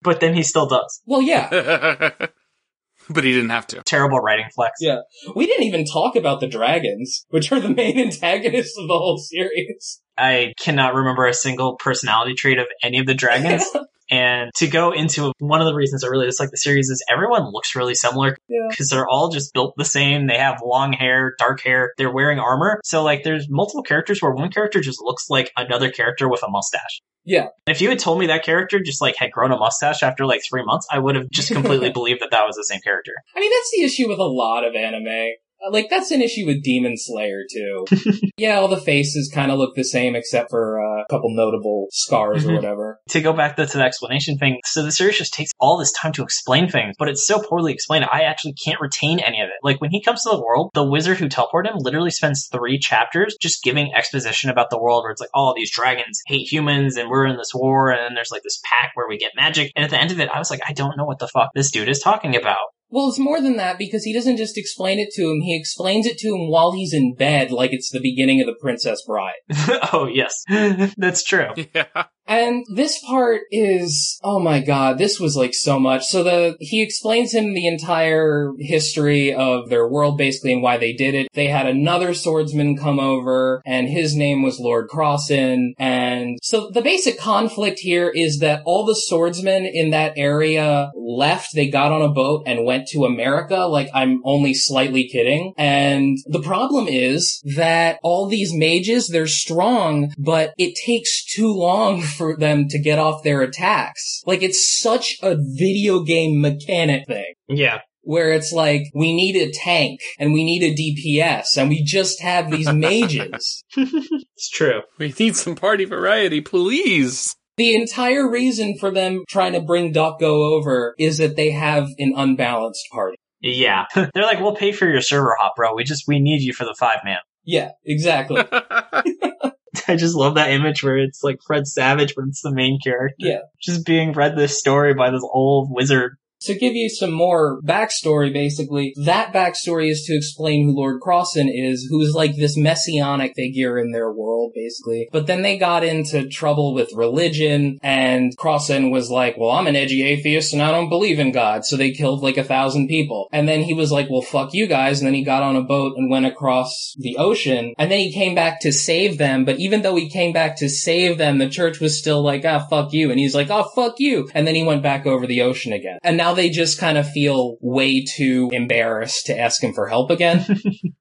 But 0.00 0.20
then 0.20 0.32
he 0.34 0.44
still 0.44 0.68
does. 0.68 1.02
well, 1.06 1.20
yeah. 1.20 1.48
but 3.10 3.24
he 3.24 3.32
didn't 3.32 3.50
have 3.50 3.66
to. 3.68 3.82
Terrible 3.82 4.20
writing 4.20 4.46
flex. 4.54 4.74
Yeah. 4.80 5.00
We 5.34 5.46
didn't 5.46 5.66
even 5.66 5.84
talk 5.84 6.14
about 6.14 6.40
the 6.40 6.46
dragons, 6.46 7.26
which 7.30 7.50
are 7.50 7.58
the 7.58 7.68
main 7.68 7.98
antagonists 7.98 8.78
of 8.78 8.86
the 8.86 8.94
whole 8.94 9.18
series. 9.18 10.00
I 10.16 10.54
cannot 10.58 10.94
remember 10.94 11.26
a 11.26 11.34
single 11.34 11.76
personality 11.76 12.34
trait 12.34 12.58
of 12.58 12.66
any 12.82 12.98
of 13.00 13.06
the 13.06 13.14
dragons. 13.14 13.64
And 14.10 14.50
to 14.56 14.66
go 14.66 14.92
into 14.92 15.32
one 15.38 15.60
of 15.60 15.66
the 15.66 15.74
reasons 15.74 16.04
I 16.04 16.08
really 16.08 16.26
dislike 16.26 16.50
the 16.50 16.56
series 16.56 16.88
is 16.90 17.04
everyone 17.10 17.50
looks 17.52 17.74
really 17.76 17.94
similar 17.94 18.36
Yeah. 18.48 18.66
because 18.70 18.88
they're 18.88 19.08
all 19.08 19.30
just 19.30 19.52
built 19.52 19.74
the 19.76 19.84
same. 19.84 20.26
They 20.26 20.38
have 20.38 20.60
long 20.64 20.92
hair, 20.92 21.34
dark 21.38 21.60
hair, 21.62 21.92
they're 21.98 22.12
wearing 22.12 22.38
armor. 22.38 22.80
So 22.84 23.02
like 23.02 23.22
there's 23.24 23.46
multiple 23.48 23.82
characters 23.82 24.20
where 24.20 24.32
one 24.32 24.50
character 24.50 24.80
just 24.80 25.00
looks 25.02 25.28
like 25.28 25.52
another 25.56 25.90
character 25.90 26.28
with 26.28 26.42
a 26.42 26.50
mustache. 26.50 27.00
Yeah. 27.24 27.48
If 27.66 27.82
you 27.82 27.90
had 27.90 27.98
told 27.98 28.18
me 28.20 28.28
that 28.28 28.42
character 28.44 28.80
just 28.80 29.02
like 29.02 29.16
had 29.16 29.30
grown 29.32 29.52
a 29.52 29.58
mustache 29.58 30.02
after 30.02 30.24
like 30.24 30.40
three 30.48 30.64
months, 30.64 30.86
I 30.90 30.98
would 30.98 31.14
have 31.16 31.28
just 31.30 31.52
completely 31.52 31.90
believed 31.92 32.22
that 32.22 32.30
that 32.30 32.46
was 32.46 32.56
the 32.56 32.64
same 32.64 32.80
character. 32.80 33.12
I 33.36 33.40
mean, 33.40 33.50
that's 33.54 33.70
the 33.76 33.82
issue 33.84 34.08
with 34.08 34.18
a 34.18 34.24
lot 34.24 34.64
of 34.64 34.74
anime. 34.74 35.34
Uh, 35.64 35.70
Like, 35.72 35.88
that's 35.90 36.10
an 36.10 36.22
issue 36.22 36.46
with 36.46 36.62
Demon 36.62 36.94
Slayer, 36.96 37.42
too. 37.52 37.84
yeah, 38.38 38.56
all 38.58 38.68
the 38.68 38.76
faces 38.80 39.30
kind 39.32 39.50
of 39.50 39.58
look 39.58 39.74
the 39.74 39.84
same 39.84 40.14
except 40.16 40.50
for 40.50 40.80
uh, 40.80 41.02
a 41.02 41.06
couple 41.10 41.30
notable 41.34 41.86
scars 41.90 42.44
or 42.44 42.50
Mhm. 42.50 42.54
whatever. 42.56 43.00
to 43.10 43.20
go 43.20 43.32
back 43.32 43.56
to, 43.56 43.66
to 43.66 43.78
the 43.78 43.84
explanation 43.84 44.38
thing, 44.38 44.58
so 44.64 44.82
the 44.82 44.92
series 44.92 45.18
just 45.18 45.34
takes 45.34 45.50
all 45.58 45.76
this 45.78 45.92
time 45.92 46.12
to 46.12 46.22
explain 46.22 46.68
things, 46.68 46.94
but 46.98 47.08
it's 47.08 47.26
so 47.26 47.40
poorly 47.42 47.72
explained, 47.72 48.04
I 48.10 48.22
actually 48.22 48.54
can't 48.64 48.80
retain 48.80 49.18
any 49.20 49.40
of 49.40 49.46
it. 49.48 49.54
Like 49.62 49.80
when 49.80 49.90
he 49.90 50.02
comes 50.02 50.22
to 50.22 50.30
the 50.30 50.42
world, 50.42 50.70
the 50.74 50.84
wizard 50.84 51.18
who 51.18 51.28
teleported 51.28 51.70
him 51.70 51.78
literally 51.78 52.10
spends 52.10 52.48
three 52.52 52.78
chapters 52.78 53.36
just 53.40 53.62
giving 53.62 53.92
exposition 53.94 54.50
about 54.50 54.70
the 54.70 54.78
world 54.80 55.02
where 55.04 55.10
it's 55.12 55.20
like, 55.20 55.30
oh, 55.34 55.54
these 55.56 55.70
dragons 55.70 56.20
hate 56.26 56.50
humans 56.50 56.96
and 56.96 57.08
we're 57.10 57.26
in 57.26 57.36
this 57.36 57.52
war 57.54 57.90
and 57.90 58.00
then 58.00 58.14
there's 58.14 58.30
like 58.30 58.42
this 58.42 58.60
pack 58.64 58.92
where 58.94 59.08
we 59.08 59.18
get 59.18 59.32
magic. 59.36 59.72
And 59.74 59.84
at 59.84 59.90
the 59.90 60.00
end 60.00 60.10
of 60.10 60.20
it, 60.20 60.28
I 60.32 60.38
was 60.38 60.50
like, 60.50 60.60
I 60.68 60.72
don't 60.72 60.96
know 60.96 61.04
what 61.04 61.18
the 61.18 61.28
fuck 61.28 61.50
this 61.54 61.70
dude 61.70 61.88
is 61.88 62.00
talking 62.00 62.36
about. 62.36 62.58
Well, 62.90 63.08
it's 63.08 63.18
more 63.18 63.40
than 63.40 63.56
that 63.56 63.78
because 63.78 64.04
he 64.04 64.14
doesn't 64.14 64.38
just 64.38 64.56
explain 64.56 64.98
it 64.98 65.10
to 65.12 65.30
him, 65.30 65.40
he 65.40 65.54
explains 65.56 66.06
it 66.06 66.16
to 66.18 66.28
him 66.28 66.48
while 66.48 66.72
he's 66.72 66.94
in 66.94 67.14
bed 67.14 67.50
like 67.50 67.72
it's 67.72 67.90
the 67.90 68.00
beginning 68.00 68.40
of 68.40 68.46
The 68.46 68.56
Princess 68.58 69.02
Bride. 69.06 69.34
oh, 69.92 70.08
yes. 70.10 70.44
That's 70.96 71.22
true. 71.22 71.50
Yeah. 71.74 72.04
And 72.28 72.66
this 72.68 73.02
part 73.04 73.42
is, 73.50 74.20
oh 74.22 74.38
my 74.38 74.60
god, 74.60 74.98
this 74.98 75.18
was 75.18 75.36
like 75.36 75.54
so 75.54 75.80
much. 75.80 76.04
So 76.04 76.22
the, 76.22 76.56
he 76.60 76.82
explains 76.82 77.32
him 77.32 77.54
the 77.54 77.66
entire 77.66 78.52
history 78.58 79.32
of 79.32 79.70
their 79.70 79.88
world 79.88 80.18
basically 80.18 80.52
and 80.52 80.62
why 80.62 80.76
they 80.76 80.92
did 80.92 81.14
it. 81.14 81.28
They 81.32 81.46
had 81.46 81.66
another 81.66 82.12
swordsman 82.12 82.76
come 82.76 83.00
over 83.00 83.62
and 83.64 83.88
his 83.88 84.14
name 84.14 84.42
was 84.42 84.60
Lord 84.60 84.88
Crossan. 84.88 85.74
And 85.78 86.38
so 86.42 86.70
the 86.70 86.82
basic 86.82 87.18
conflict 87.18 87.78
here 87.80 88.10
is 88.10 88.40
that 88.40 88.62
all 88.66 88.84
the 88.84 88.94
swordsmen 88.94 89.64
in 89.64 89.90
that 89.90 90.12
area 90.16 90.92
left. 90.94 91.54
They 91.54 91.68
got 91.68 91.92
on 91.92 92.02
a 92.02 92.12
boat 92.12 92.42
and 92.46 92.66
went 92.66 92.88
to 92.88 93.04
America. 93.04 93.66
Like 93.66 93.88
I'm 93.94 94.20
only 94.24 94.52
slightly 94.52 95.08
kidding. 95.08 95.54
And 95.56 96.18
the 96.26 96.42
problem 96.42 96.88
is 96.88 97.40
that 97.56 97.98
all 98.02 98.28
these 98.28 98.52
mages, 98.52 99.08
they're 99.08 99.26
strong, 99.26 100.12
but 100.18 100.52
it 100.58 100.76
takes 100.84 101.24
too 101.24 101.52
long 101.52 102.02
for 102.18 102.36
them 102.36 102.68
to 102.68 102.78
get 102.78 102.98
off 102.98 103.22
their 103.22 103.40
attacks. 103.40 104.22
Like 104.26 104.42
it's 104.42 104.78
such 104.78 105.16
a 105.22 105.36
video 105.38 106.02
game 106.02 106.40
mechanic 106.40 107.06
thing. 107.06 107.34
Yeah. 107.48 107.78
Where 108.02 108.32
it's 108.32 108.52
like, 108.52 108.82
we 108.94 109.14
need 109.14 109.36
a 109.36 109.52
tank 109.52 110.00
and 110.18 110.32
we 110.32 110.44
need 110.44 110.62
a 110.62 110.74
DPS 110.74 111.56
and 111.56 111.68
we 111.68 111.82
just 111.84 112.20
have 112.22 112.50
these 112.50 112.70
mages. 112.72 113.62
It's 113.76 114.50
true. 114.50 114.80
We 114.98 115.14
need 115.18 115.36
some 115.36 115.56
party 115.56 115.84
variety, 115.84 116.40
please. 116.40 117.36
The 117.58 117.74
entire 117.74 118.30
reason 118.30 118.78
for 118.78 118.90
them 118.90 119.24
trying 119.28 119.52
to 119.52 119.60
bring 119.60 119.92
Doc 119.92 120.20
Go 120.20 120.54
over 120.54 120.94
is 120.98 121.18
that 121.18 121.36
they 121.36 121.50
have 121.50 121.88
an 121.98 122.14
unbalanced 122.16 122.86
party. 122.92 123.16
Yeah. 123.40 123.86
They're 123.94 124.10
like, 124.22 124.40
we'll 124.40 124.56
pay 124.56 124.72
for 124.72 124.88
your 124.88 125.00
server 125.00 125.36
hop, 125.38 125.56
bro. 125.56 125.74
We 125.74 125.84
just, 125.84 126.04
we 126.06 126.20
need 126.20 126.42
you 126.42 126.52
for 126.52 126.64
the 126.64 126.76
five 126.78 127.00
man. 127.04 127.18
Yeah, 127.44 127.70
exactly. 127.84 128.44
I 129.88 129.96
just 129.96 130.14
love 130.14 130.34
that 130.36 130.50
image 130.50 130.82
where 130.82 130.98
it's 130.98 131.22
like 131.22 131.40
Fred 131.46 131.66
Savage, 131.66 132.14
but 132.14 132.24
it's 132.28 132.42
the 132.42 132.52
main 132.52 132.78
character. 132.82 133.16
Yeah. 133.18 133.40
Just 133.60 133.86
being 133.86 134.12
read 134.12 134.36
this 134.36 134.58
story 134.58 134.94
by 134.94 135.10
this 135.10 135.24
old 135.24 135.68
wizard. 135.70 136.16
To 136.42 136.54
give 136.54 136.74
you 136.74 136.88
some 136.88 137.12
more 137.12 137.60
backstory, 137.62 138.32
basically, 138.32 138.94
that 139.04 139.32
backstory 139.32 139.90
is 139.90 140.04
to 140.04 140.16
explain 140.16 140.64
who 140.64 140.76
Lord 140.76 141.00
Crossan 141.00 141.48
is, 141.48 141.86
who's 141.90 142.14
like 142.14 142.36
this 142.36 142.56
messianic 142.56 143.32
figure 143.34 143.78
in 143.78 143.92
their 143.92 144.12
world, 144.12 144.52
basically. 144.54 145.08
But 145.12 145.26
then 145.26 145.42
they 145.42 145.58
got 145.58 145.84
into 145.84 146.28
trouble 146.28 146.74
with 146.74 146.92
religion, 146.94 147.78
and 147.82 148.36
Crossan 148.36 148.90
was 148.90 149.10
like, 149.10 149.36
well, 149.36 149.50
I'm 149.50 149.66
an 149.66 149.76
edgy 149.76 150.04
atheist 150.04 150.52
and 150.52 150.62
I 150.62 150.70
don't 150.70 150.88
believe 150.88 151.18
in 151.18 151.32
God, 151.32 151.64
so 151.64 151.76
they 151.76 151.90
killed 151.90 152.22
like 152.22 152.36
a 152.36 152.44
thousand 152.44 152.88
people. 152.88 153.28
And 153.32 153.48
then 153.48 153.62
he 153.62 153.74
was 153.74 153.90
like, 153.90 154.08
well, 154.08 154.22
fuck 154.22 154.50
you 154.52 154.66
guys, 154.66 155.00
and 155.00 155.06
then 155.06 155.14
he 155.14 155.24
got 155.24 155.42
on 155.42 155.56
a 155.56 155.62
boat 155.62 155.94
and 155.96 156.10
went 156.10 156.26
across 156.26 156.94
the 156.98 157.16
ocean, 157.16 157.74
and 157.78 157.90
then 157.90 157.98
he 157.98 158.12
came 158.12 158.34
back 158.34 158.60
to 158.60 158.72
save 158.72 159.18
them, 159.18 159.44
but 159.44 159.58
even 159.58 159.82
though 159.82 159.96
he 159.96 160.08
came 160.08 160.32
back 160.32 160.56
to 160.58 160.68
save 160.68 161.18
them, 161.18 161.38
the 161.38 161.48
church 161.48 161.80
was 161.80 161.98
still 161.98 162.22
like, 162.22 162.44
ah, 162.44 162.66
fuck 162.70 162.92
you, 162.92 163.10
and 163.10 163.18
he's 163.18 163.34
like, 163.34 163.50
oh, 163.50 163.68
fuck 163.74 163.94
you, 163.98 164.28
and 164.34 164.46
then 164.46 164.54
he 164.54 164.64
went 164.64 164.82
back 164.82 165.06
over 165.06 165.26
the 165.26 165.42
ocean 165.42 165.72
again. 165.72 165.98
And 166.02 166.16
now 166.16 166.27
they 166.34 166.50
just 166.50 166.78
kind 166.78 166.98
of 166.98 167.08
feel 167.08 167.56
way 167.60 168.04
too 168.04 168.50
embarrassed 168.52 169.26
to 169.26 169.38
ask 169.38 169.62
him 169.62 169.72
for 169.72 169.88
help 169.88 170.10
again. 170.10 170.44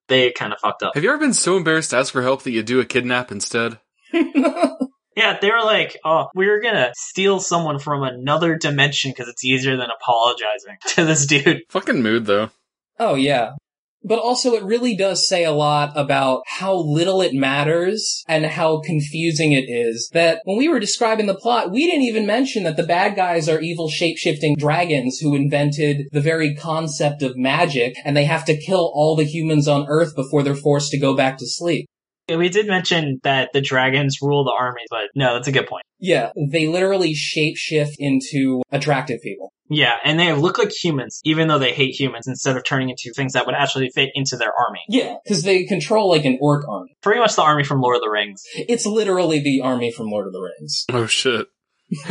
They 0.09 0.31
kind 0.31 0.53
of 0.53 0.59
fucked 0.59 0.83
up. 0.83 0.95
Have 0.95 1.03
you 1.03 1.09
ever 1.09 1.19
been 1.19 1.33
so 1.33 1.57
embarrassed 1.57 1.89
to 1.89 1.97
ask 1.97 2.13
for 2.13 2.21
help 2.21 2.43
that 2.43 2.51
you 2.51 2.63
do 2.63 2.79
a 2.79 2.85
kidnap 2.85 3.29
instead? 3.29 3.77
Yeah, 5.17 5.39
they 5.41 5.49
were 5.49 5.63
like, 5.63 5.97
oh, 6.05 6.27
we're 6.35 6.61
gonna 6.61 6.91
steal 6.95 7.39
someone 7.39 7.79
from 7.79 8.03
another 8.03 8.55
dimension 8.55 9.09
because 9.09 9.27
it's 9.27 9.43
easier 9.43 9.75
than 9.75 9.87
apologizing 9.89 10.77
to 10.89 11.05
this 11.05 11.25
dude. 11.25 11.63
Fucking 11.69 12.03
mood 12.03 12.27
though. 12.27 12.51
Oh 12.99 13.15
yeah. 13.15 13.53
But 14.03 14.19
also 14.19 14.53
it 14.53 14.63
really 14.63 14.95
does 14.95 15.27
say 15.27 15.43
a 15.43 15.51
lot 15.51 15.91
about 15.95 16.43
how 16.45 16.75
little 16.75 17.21
it 17.21 17.33
matters 17.33 18.23
and 18.27 18.45
how 18.45 18.79
confusing 18.79 19.51
it 19.51 19.69
is 19.69 20.09
that 20.13 20.41
when 20.45 20.57
we 20.57 20.69
were 20.69 20.79
describing 20.79 21.25
the 21.25 21.35
plot, 21.35 21.71
we 21.71 21.85
didn't 21.85 22.03
even 22.03 22.25
mention 22.25 22.63
that 22.63 22.77
the 22.77 22.83
bad 22.83 23.15
guys 23.15 23.49
are 23.49 23.59
evil 23.59 23.89
shape-shifting 23.89 24.55
dragons 24.57 25.19
who 25.19 25.35
invented 25.35 26.07
the 26.11 26.21
very 26.21 26.55
concept 26.55 27.21
of 27.21 27.35
magic 27.35 27.95
and 28.05 28.15
they 28.15 28.25
have 28.25 28.45
to 28.45 28.57
kill 28.57 28.91
all 28.93 29.15
the 29.15 29.23
humans 29.23 29.67
on 29.67 29.87
Earth 29.89 30.15
before 30.15 30.43
they're 30.43 30.55
forced 30.55 30.91
to 30.91 30.99
go 30.99 31.15
back 31.15 31.37
to 31.37 31.47
sleep. 31.47 31.87
Yeah, 32.27 32.35
We 32.37 32.49
did 32.49 32.67
mention 32.67 33.19
that 33.23 33.51
the 33.53 33.61
dragons 33.61 34.17
rule 34.21 34.43
the 34.43 34.55
army, 34.57 34.81
but 34.89 35.09
no, 35.15 35.33
that's 35.35 35.47
a 35.47 35.51
good 35.51 35.67
point. 35.67 35.83
Yeah, 35.99 36.31
they 36.51 36.67
literally 36.67 37.13
shapeshift 37.15 37.95
into 37.97 38.61
attractive 38.71 39.21
people. 39.21 39.51
Yeah, 39.69 39.95
and 40.05 40.19
they 40.19 40.31
look 40.33 40.57
like 40.57 40.71
humans, 40.71 41.19
even 41.25 41.47
though 41.47 41.59
they 41.59 41.73
hate 41.73 41.99
humans, 41.99 42.27
instead 42.27 42.55
of 42.55 42.63
turning 42.63 42.89
into 42.89 43.11
things 43.13 43.33
that 43.33 43.45
would 43.45 43.55
actually 43.55 43.89
fit 43.89 44.09
into 44.13 44.37
their 44.37 44.51
army. 44.57 44.79
Yeah, 44.87 45.15
because 45.23 45.43
they 45.43 45.65
control 45.65 46.09
like 46.09 46.23
an 46.25 46.37
orc 46.39 46.67
army. 46.69 46.95
Pretty 47.01 47.19
much 47.19 47.35
the 47.35 47.41
army 47.41 47.63
from 47.63 47.81
Lord 47.81 47.95
of 47.97 48.01
the 48.01 48.09
Rings. 48.09 48.43
It's 48.55 48.85
literally 48.85 49.39
the 49.39 49.61
army 49.61 49.91
from 49.91 50.07
Lord 50.07 50.27
of 50.27 50.33
the 50.33 50.41
Rings. 50.41 50.85
Oh 50.93 51.05
shit. 51.07 51.47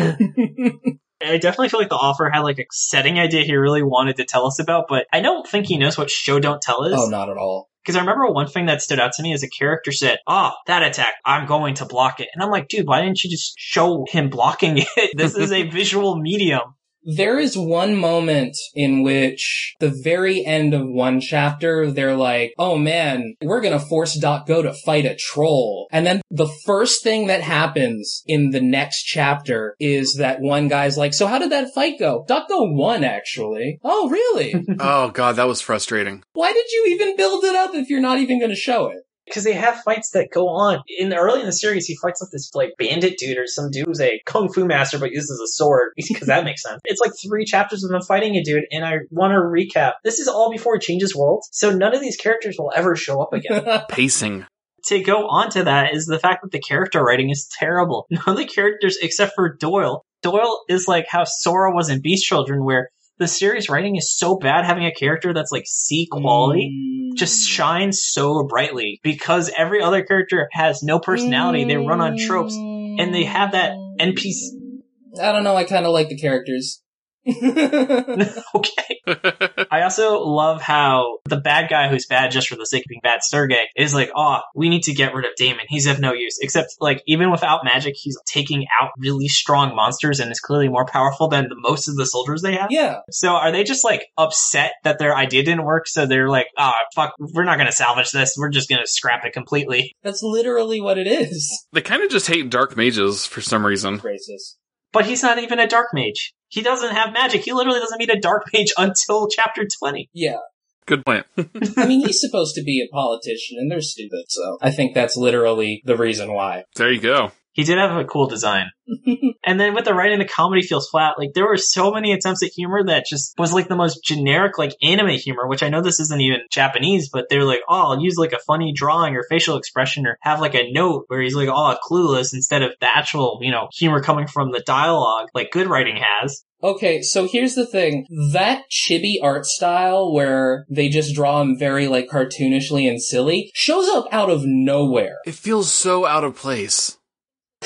I 1.23 1.39
definitely 1.39 1.71
feel 1.71 1.81
like 1.81 1.89
the 1.89 1.97
author 1.97 2.29
had 2.29 2.41
like 2.41 2.59
a 2.59 2.65
setting 2.71 3.19
idea 3.19 3.43
he 3.43 3.55
really 3.55 3.83
wanted 3.83 4.17
to 4.17 4.25
tell 4.25 4.47
us 4.47 4.59
about, 4.59 4.87
but 4.89 5.07
I 5.13 5.21
don't 5.21 5.47
think 5.47 5.67
he 5.67 5.79
knows 5.79 5.97
what 5.97 6.11
show 6.11 6.39
don't 6.39 6.61
tell 6.61 6.85
is. 6.85 6.95
oh, 6.97 7.09
not 7.09 7.31
at 7.31 7.37
all. 7.39 7.69
Because 7.87 7.94
I 7.94 8.01
remember 8.01 8.27
one 8.27 8.49
thing 8.49 8.66
that 8.66 8.83
stood 8.83 8.99
out 8.99 9.12
to 9.12 9.22
me 9.22 9.33
is 9.33 9.44
a 9.44 9.49
character 9.49 9.92
said, 9.92 10.18
"Ah, 10.27 10.57
that 10.66 10.83
attack, 10.83 11.14
I'm 11.25 11.46
going 11.46 11.75
to 11.75 11.85
block 11.85 12.18
it," 12.18 12.29
and 12.35 12.42
I'm 12.42 12.51
like, 12.51 12.66
dude, 12.66 12.88
why 12.88 13.01
didn't 13.01 13.22
you 13.22 13.31
just 13.31 13.55
show 13.57 14.05
him 14.11 14.29
blocking 14.29 14.79
it? 14.79 15.11
this 15.16 15.37
is 15.37 15.53
a 15.53 15.62
visual 15.70 16.16
medium. 16.16 16.75
There 17.09 17.38
is 17.38 17.57
one 17.57 17.95
moment 17.95 18.57
in 18.75 19.05
which 19.05 19.77
the 19.79 19.95
very 20.03 20.45
end 20.45 20.75
of 20.75 20.88
one 20.88 21.21
chapter, 21.21 21.88
they're 21.92 22.16
like, 22.16 22.53
oh 22.59 22.77
man, 22.77 23.35
we're 23.40 23.61
gonna 23.61 23.79
force 23.79 24.19
Dot 24.19 24.47
Go 24.47 24.61
to 24.61 24.75
fight 24.85 25.07
a 25.07 25.14
troll. 25.14 25.87
And 25.92 26.05
then 26.05 26.21
the 26.31 26.49
first 26.64 27.05
thing 27.05 27.29
that 27.29 27.42
happens 27.42 28.25
in 28.27 28.51
the 28.51 28.61
next 28.61 29.05
chapter 29.05 29.77
is 29.79 30.16
that 30.19 30.40
one 30.40 30.66
guy's 30.66 30.97
like, 30.99 31.14
so 31.14 31.29
how 31.29 31.38
did 31.38 31.53
that 31.53 31.73
fight 31.73 31.99
go? 32.01 32.25
Dot 32.27 32.49
Go 32.49 32.62
won, 32.73 33.05
actually. 33.05 33.79
Oh, 33.85 34.09
really? 34.09 34.55
Oh 34.79 35.11
god, 35.11 35.37
that 35.37 35.47
was 35.49 35.61
frustrating. 35.61 36.23
Why 36.33 36.53
did 36.53 36.66
you 36.71 36.87
even 36.88 37.16
build 37.16 37.45
it 37.45 37.55
up 37.55 37.75
if 37.75 37.88
you're 37.88 38.01
not 38.01 38.19
even 38.19 38.40
gonna 38.40 38.57
show 38.57 38.88
it? 38.88 39.06
Because 39.27 39.45
they 39.45 39.53
have 39.53 39.83
fights 39.83 40.11
that 40.11 40.31
go 40.33 40.49
on. 40.49 40.83
In 40.99 41.09
the 41.09 41.17
early 41.17 41.41
in 41.41 41.47
the 41.47 41.53
series, 41.53 41.87
he 41.87 41.97
fights 41.97 42.21
with 42.21 42.31
this 42.31 42.55
like 42.55 42.75
bandit 42.79 43.19
dude 43.19 43.39
or 43.39 43.47
some 43.47 43.71
dude 43.71 43.87
who's 43.87 44.01
a 44.01 44.21
kung 44.25 44.53
fu 44.53 44.65
master 44.65 44.99
but 44.99 45.11
uses 45.11 45.41
a 45.41 45.49
sword 45.49 45.93
because 45.97 46.29
that 46.29 46.45
makes 46.45 46.62
sense. 46.62 46.81
It's 46.85 47.01
like 47.01 47.12
three 47.21 47.45
chapters 47.45 47.85
of 47.85 47.91
him 47.91 48.03
fighting 48.03 48.37
a 48.37 48.43
dude, 48.43 48.65
and 48.71 48.85
I 48.85 48.99
want 49.11 49.33
to 49.33 49.39
recap. 49.39 49.95
This 50.05 50.21
is 50.21 50.29
all 50.29 50.51
before 50.51 50.75
he 50.77 50.81
changes 50.81 51.15
worlds, 51.15 51.49
so 51.53 51.71
none 51.71 51.95
of 51.95 52.01
these 52.01 52.17
characters 52.17 52.57
will 52.59 52.73
ever 52.75 52.95
show 52.97 53.21
up 53.21 53.33
again. 53.33 53.65
Pacing. 53.89 54.47
to 54.87 55.01
go 55.03 55.27
on 55.29 55.51
to 55.51 55.65
that 55.65 55.95
is 55.95 56.07
the 56.07 56.19
fact 56.19 56.43
that 56.43 56.53
the 56.53 56.61
character 56.61 57.03
writing 57.03 57.31
is 57.31 57.49
terrible. 57.59 58.07
None 58.11 58.23
of 58.29 58.37
the 58.37 58.45
characters 58.45 58.97
except 59.03 59.35
for 59.35 59.57
Doyle. 59.57 60.05
Doyle 60.23 60.62
is 60.69 60.87
like 60.87 61.07
how 61.09 61.25
Sora 61.25 61.75
was 61.75 61.89
in 61.91 62.01
Beast 62.01 62.25
Children, 62.25 62.65
where 62.65 62.91
the 63.19 63.29
series 63.29 63.69
writing 63.69 63.97
is 63.97 64.17
so 64.17 64.37
bad 64.37 64.65
having 64.65 64.85
a 64.85 64.93
character 64.93 65.33
that's 65.33 65.53
like 65.53 65.65
C 65.67 66.07
quality 66.11 67.13
mm. 67.13 67.17
just 67.17 67.49
shines 67.49 68.03
so 68.03 68.45
brightly 68.47 69.01
because 69.03 69.51
every 69.57 69.83
other 69.83 70.03
character 70.03 70.49
has 70.53 70.83
no 70.83 70.99
personality. 70.99 71.65
They 71.65 71.77
run 71.77 72.01
on 72.01 72.19
tropes 72.19 72.55
and 72.55 73.15
they 73.15 73.25
have 73.25 73.53
that 73.53 73.73
NPC. 73.99 74.53
Mm. 74.55 75.21
I 75.23 75.33
don't 75.33 75.45
know, 75.45 75.57
I 75.57 75.65
kinda 75.65 75.91
like 75.91 76.09
the 76.09 76.19
characters. 76.19 76.83
okay. 78.55 79.67
I 79.71 79.83
also 79.83 80.21
love 80.21 80.61
how 80.61 81.19
the 81.25 81.37
bad 81.37 81.69
guy 81.69 81.89
who's 81.89 82.07
bad 82.07 82.31
just 82.31 82.49
for 82.49 82.57
the 82.57 82.67
sake 82.67 82.85
of 82.85 82.89
being 82.89 83.01
bad, 83.03 83.21
Sergey, 83.23 83.67
is 83.77 83.95
like, 83.95 84.11
oh, 84.15 84.41
we 84.55 84.69
need 84.69 84.83
to 84.85 84.95
get 84.95 85.15
rid 85.15 85.25
of 85.25 85.33
Damon. 85.37 85.67
He's 85.69 85.87
of 85.87 86.01
no 86.01 86.12
use. 86.12 86.39
Except, 86.41 86.77
like, 86.81 87.03
even 87.07 87.31
without 87.31 87.65
magic, 87.65 87.95
he's 87.97 88.19
taking 88.27 88.67
out 88.81 88.91
really 88.99 89.29
strong 89.29 89.75
monsters 89.75 90.21
and 90.21 90.31
is 90.31 90.41
clearly 90.41 90.69
more 90.69 90.87
powerful 90.87 91.29
than 91.29 91.49
the, 91.49 91.57
most 91.59 91.89
of 91.89 91.97
the 91.97 92.07
soldiers 92.07 92.43
they 92.43 92.55
have. 92.55 92.69
yeah, 92.71 93.01
So 93.11 93.29
are 93.31 93.53
they 93.53 93.65
just 93.65 93.85
like 93.85 94.07
upset 94.17 94.73
that 94.85 94.99
their 94.99 95.17
idea 95.17 95.43
didn't 95.43 95.65
work? 95.65 95.89
So 95.89 96.07
they're 96.07 96.29
like, 96.29 96.49
ah, 96.59 96.75
fuck, 96.95 97.15
we're 97.19 97.45
not 97.45 97.57
going 97.57 97.67
to 97.67 97.73
salvage 97.73 98.11
this. 98.12 98.37
We're 98.39 98.51
just 98.51 98.69
going 98.69 98.83
to 98.83 98.87
scrap 98.87 99.25
it 99.25 99.33
completely. 99.33 99.95
that's 100.03 100.23
literally 100.23 100.81
what 100.81 100.99
it 100.99 101.07
is. 101.07 101.67
they 101.73 101.81
kind 101.81 102.03
of 102.03 102.11
just 102.11 102.27
hate 102.27 102.51
dark 102.51 102.77
mages 102.77 103.27
for 103.27 103.41
some 103.41 103.67
reason. 103.67 103.99
Racist. 103.99 104.57
But 104.93 105.07
he's 105.07 105.23
not 105.23 105.39
even 105.39 105.59
a 105.59 105.67
dark 105.67 105.89
mage. 105.93 106.33
He 106.49 106.63
doesn't 106.63 106.95
have 106.95 107.13
magic. 107.13 107.43
He 107.43 107.53
literally 107.53 107.81
doesn't 107.81 107.99
meet 107.99 108.11
a 108.11 108.19
dark 108.21 108.47
mage 108.53 108.73
until 108.79 109.29
chapter 109.29 109.67
20. 109.67 110.11
Yeah. 110.13 110.39
Good 110.87 111.05
point. 111.05 111.27
I 111.77 111.87
mean, 111.87 112.07
he's 112.07 112.21
supposed 112.21 112.55
to 112.55 112.63
be 112.63 112.81
a 112.81 112.93
politician, 112.95 113.59
and 113.59 113.71
they're 113.71 113.81
stupid, 113.81 114.27
so 114.29 114.59
I 114.63 114.71
think 114.71 114.95
that's 114.95 115.17
literally 115.17 115.83
the 115.85 115.97
reason 115.97 116.33
why. 116.33 116.65
there 116.77 116.93
you 116.93 117.01
go. 117.01 117.33
He 117.57 117.64
did 117.64 117.79
have 117.79 117.97
a 117.97 118.05
cool 118.05 118.27
design. 118.27 118.66
and 119.47 119.59
then 119.59 119.75
with 119.75 119.87
the 119.87 119.95
writing, 119.95 120.19
the 120.19 120.27
comedy 120.27 120.61
feels 120.61 120.90
flat. 120.90 121.14
Like 121.19 121.31
there 121.35 121.47
were 121.47 121.57
so 121.57 121.90
many 121.90 122.12
attempts 122.12 122.42
at 122.42 122.51
humor 122.51 122.85
that 122.85 123.07
just 123.07 123.33
was 123.38 123.51
like 123.55 123.69
the 123.69 123.77
most 123.77 124.05
generic, 124.05 124.59
like 124.59 124.73
anime 124.83 125.16
humor, 125.16 125.49
which 125.49 125.62
I 125.62 125.71
know 125.71 125.81
this 125.81 125.99
isn't 125.99 126.21
even 126.21 126.40
Japanese, 126.51 127.09
but 127.11 127.29
they're 127.31 127.45
like, 127.45 127.62
oh, 127.66 127.92
I'll 127.92 128.01
use 128.01 128.16
like 128.19 128.35
a 128.35 128.38
funny 128.47 128.75
drawing 128.77 129.16
or 129.16 129.25
facial 129.31 129.57
expression 129.57 130.07
or 130.07 130.19
have 130.21 130.38
like 130.38 130.55
a 130.55 130.71
note 130.71 131.07
where 131.09 131.23
he's 131.23 131.35
like, 131.35 131.49
oh, 131.51 131.79
clueless 131.83 132.35
instead 132.35 132.61
of 132.61 132.73
the 132.79 132.95
actual, 132.95 133.38
you 133.40 133.51
know, 133.51 133.69
humor 133.73 134.03
coming 134.03 134.27
from 134.27 134.53
the 134.53 134.62
dialogue 134.66 135.29
like 135.35 135.51
good 135.51 135.66
writing 135.66 135.97
has. 135.99 136.45
Okay, 136.62 137.01
so 137.01 137.27
here's 137.27 137.55
the 137.55 137.66
thing. 137.66 138.07
That 138.33 138.64
chibi 138.71 139.14
art 139.23 139.47
style 139.47 140.12
where 140.12 140.66
they 140.69 140.90
just 140.90 141.14
draw 141.14 141.40
him 141.40 141.59
very 141.59 141.88
like 141.88 142.09
cartoonishly 142.09 142.88
and 142.88 143.03
silly 143.03 143.51
shows 143.55 143.88
up 143.88 144.09
out 144.12 144.29
of 144.29 144.42
nowhere. 144.45 145.19
It 145.25 145.35
feels 145.35 145.73
so 145.73 146.05
out 146.05 146.25
of 146.25 146.37
place. 146.37 146.99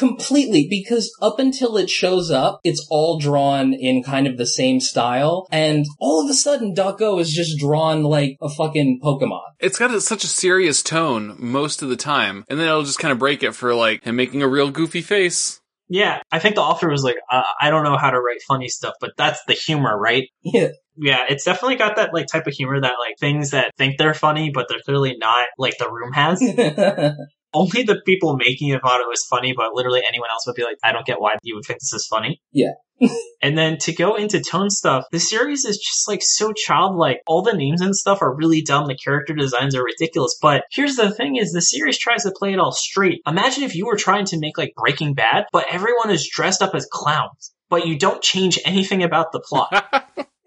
Completely, 0.00 0.66
because 0.66 1.14
up 1.20 1.38
until 1.38 1.76
it 1.76 1.90
shows 1.90 2.30
up, 2.30 2.60
it's 2.64 2.86
all 2.88 3.18
drawn 3.18 3.74
in 3.74 4.02
kind 4.02 4.26
of 4.26 4.38
the 4.38 4.46
same 4.46 4.80
style, 4.80 5.46
and 5.52 5.84
all 5.98 6.24
of 6.24 6.30
a 6.30 6.32
sudden 6.32 6.74
Ducko 6.74 7.20
is 7.20 7.30
just 7.30 7.58
drawn 7.58 8.02
like 8.02 8.38
a 8.40 8.48
fucking 8.48 9.00
Pokemon. 9.04 9.42
It's 9.58 9.78
got 9.78 9.90
a, 9.90 10.00
such 10.00 10.24
a 10.24 10.26
serious 10.26 10.82
tone 10.82 11.36
most 11.38 11.82
of 11.82 11.90
the 11.90 11.96
time, 11.96 12.46
and 12.48 12.58
then 12.58 12.66
it'll 12.66 12.82
just 12.82 12.98
kind 12.98 13.12
of 13.12 13.18
break 13.18 13.42
it 13.42 13.54
for 13.54 13.74
like 13.74 14.02
him 14.02 14.16
making 14.16 14.40
a 14.40 14.48
real 14.48 14.70
goofy 14.70 15.02
face. 15.02 15.60
Yeah, 15.90 16.22
I 16.32 16.38
think 16.38 16.54
the 16.54 16.62
author 16.62 16.88
was 16.88 17.04
like, 17.04 17.16
uh, 17.30 17.42
I 17.60 17.68
don't 17.68 17.84
know 17.84 17.98
how 17.98 18.08
to 18.08 18.20
write 18.20 18.40
funny 18.48 18.68
stuff, 18.68 18.94
but 19.02 19.10
that's 19.18 19.44
the 19.44 19.52
humor, 19.52 19.98
right? 19.98 20.30
Yeah. 20.42 20.68
Yeah, 20.96 21.24
it's 21.28 21.44
definitely 21.44 21.76
got 21.76 21.96
that 21.96 22.14
like 22.14 22.26
type 22.26 22.46
of 22.46 22.54
humor 22.54 22.80
that 22.80 22.94
like 23.06 23.18
things 23.18 23.50
that 23.50 23.72
think 23.76 23.98
they're 23.98 24.14
funny, 24.14 24.50
but 24.50 24.66
they're 24.68 24.80
clearly 24.82 25.16
not, 25.18 25.48
like 25.58 25.76
the 25.78 25.90
room 25.90 26.12
has. 26.12 26.40
Only 27.52 27.82
the 27.82 28.00
people 28.06 28.36
making 28.36 28.68
it 28.68 28.80
thought 28.82 29.00
it 29.00 29.08
was 29.08 29.24
funny, 29.24 29.52
but 29.56 29.74
literally 29.74 30.02
anyone 30.06 30.30
else 30.30 30.46
would 30.46 30.56
be 30.56 30.64
like, 30.64 30.78
I 30.82 30.92
don't 30.92 31.06
get 31.06 31.20
why 31.20 31.36
you 31.42 31.56
would 31.56 31.64
think 31.64 31.80
this 31.80 31.92
is 31.92 32.06
funny. 32.06 32.40
Yeah. 32.52 32.72
and 33.42 33.56
then 33.56 33.78
to 33.78 33.92
go 33.92 34.14
into 34.14 34.40
tone 34.40 34.70
stuff, 34.70 35.04
the 35.10 35.18
series 35.18 35.64
is 35.64 35.78
just 35.78 36.06
like 36.06 36.20
so 36.22 36.52
childlike. 36.52 37.20
All 37.26 37.42
the 37.42 37.54
names 37.56 37.80
and 37.80 37.96
stuff 37.96 38.22
are 38.22 38.34
really 38.34 38.62
dumb. 38.62 38.86
The 38.86 38.96
character 38.96 39.34
designs 39.34 39.74
are 39.74 39.84
ridiculous. 39.84 40.38
But 40.40 40.64
here's 40.70 40.96
the 40.96 41.10
thing 41.10 41.36
is 41.36 41.52
the 41.52 41.62
series 41.62 41.98
tries 41.98 42.24
to 42.24 42.34
play 42.36 42.52
it 42.52 42.58
all 42.58 42.72
straight. 42.72 43.22
Imagine 43.26 43.64
if 43.64 43.74
you 43.74 43.86
were 43.86 43.96
trying 43.96 44.26
to 44.26 44.38
make 44.38 44.58
like 44.58 44.74
Breaking 44.76 45.14
Bad, 45.14 45.46
but 45.52 45.66
everyone 45.70 46.10
is 46.10 46.28
dressed 46.30 46.62
up 46.62 46.74
as 46.74 46.86
clowns, 46.90 47.52
but 47.68 47.86
you 47.86 47.98
don't 47.98 48.22
change 48.22 48.58
anything 48.64 49.02
about 49.02 49.32
the 49.32 49.40
plot. 49.40 50.14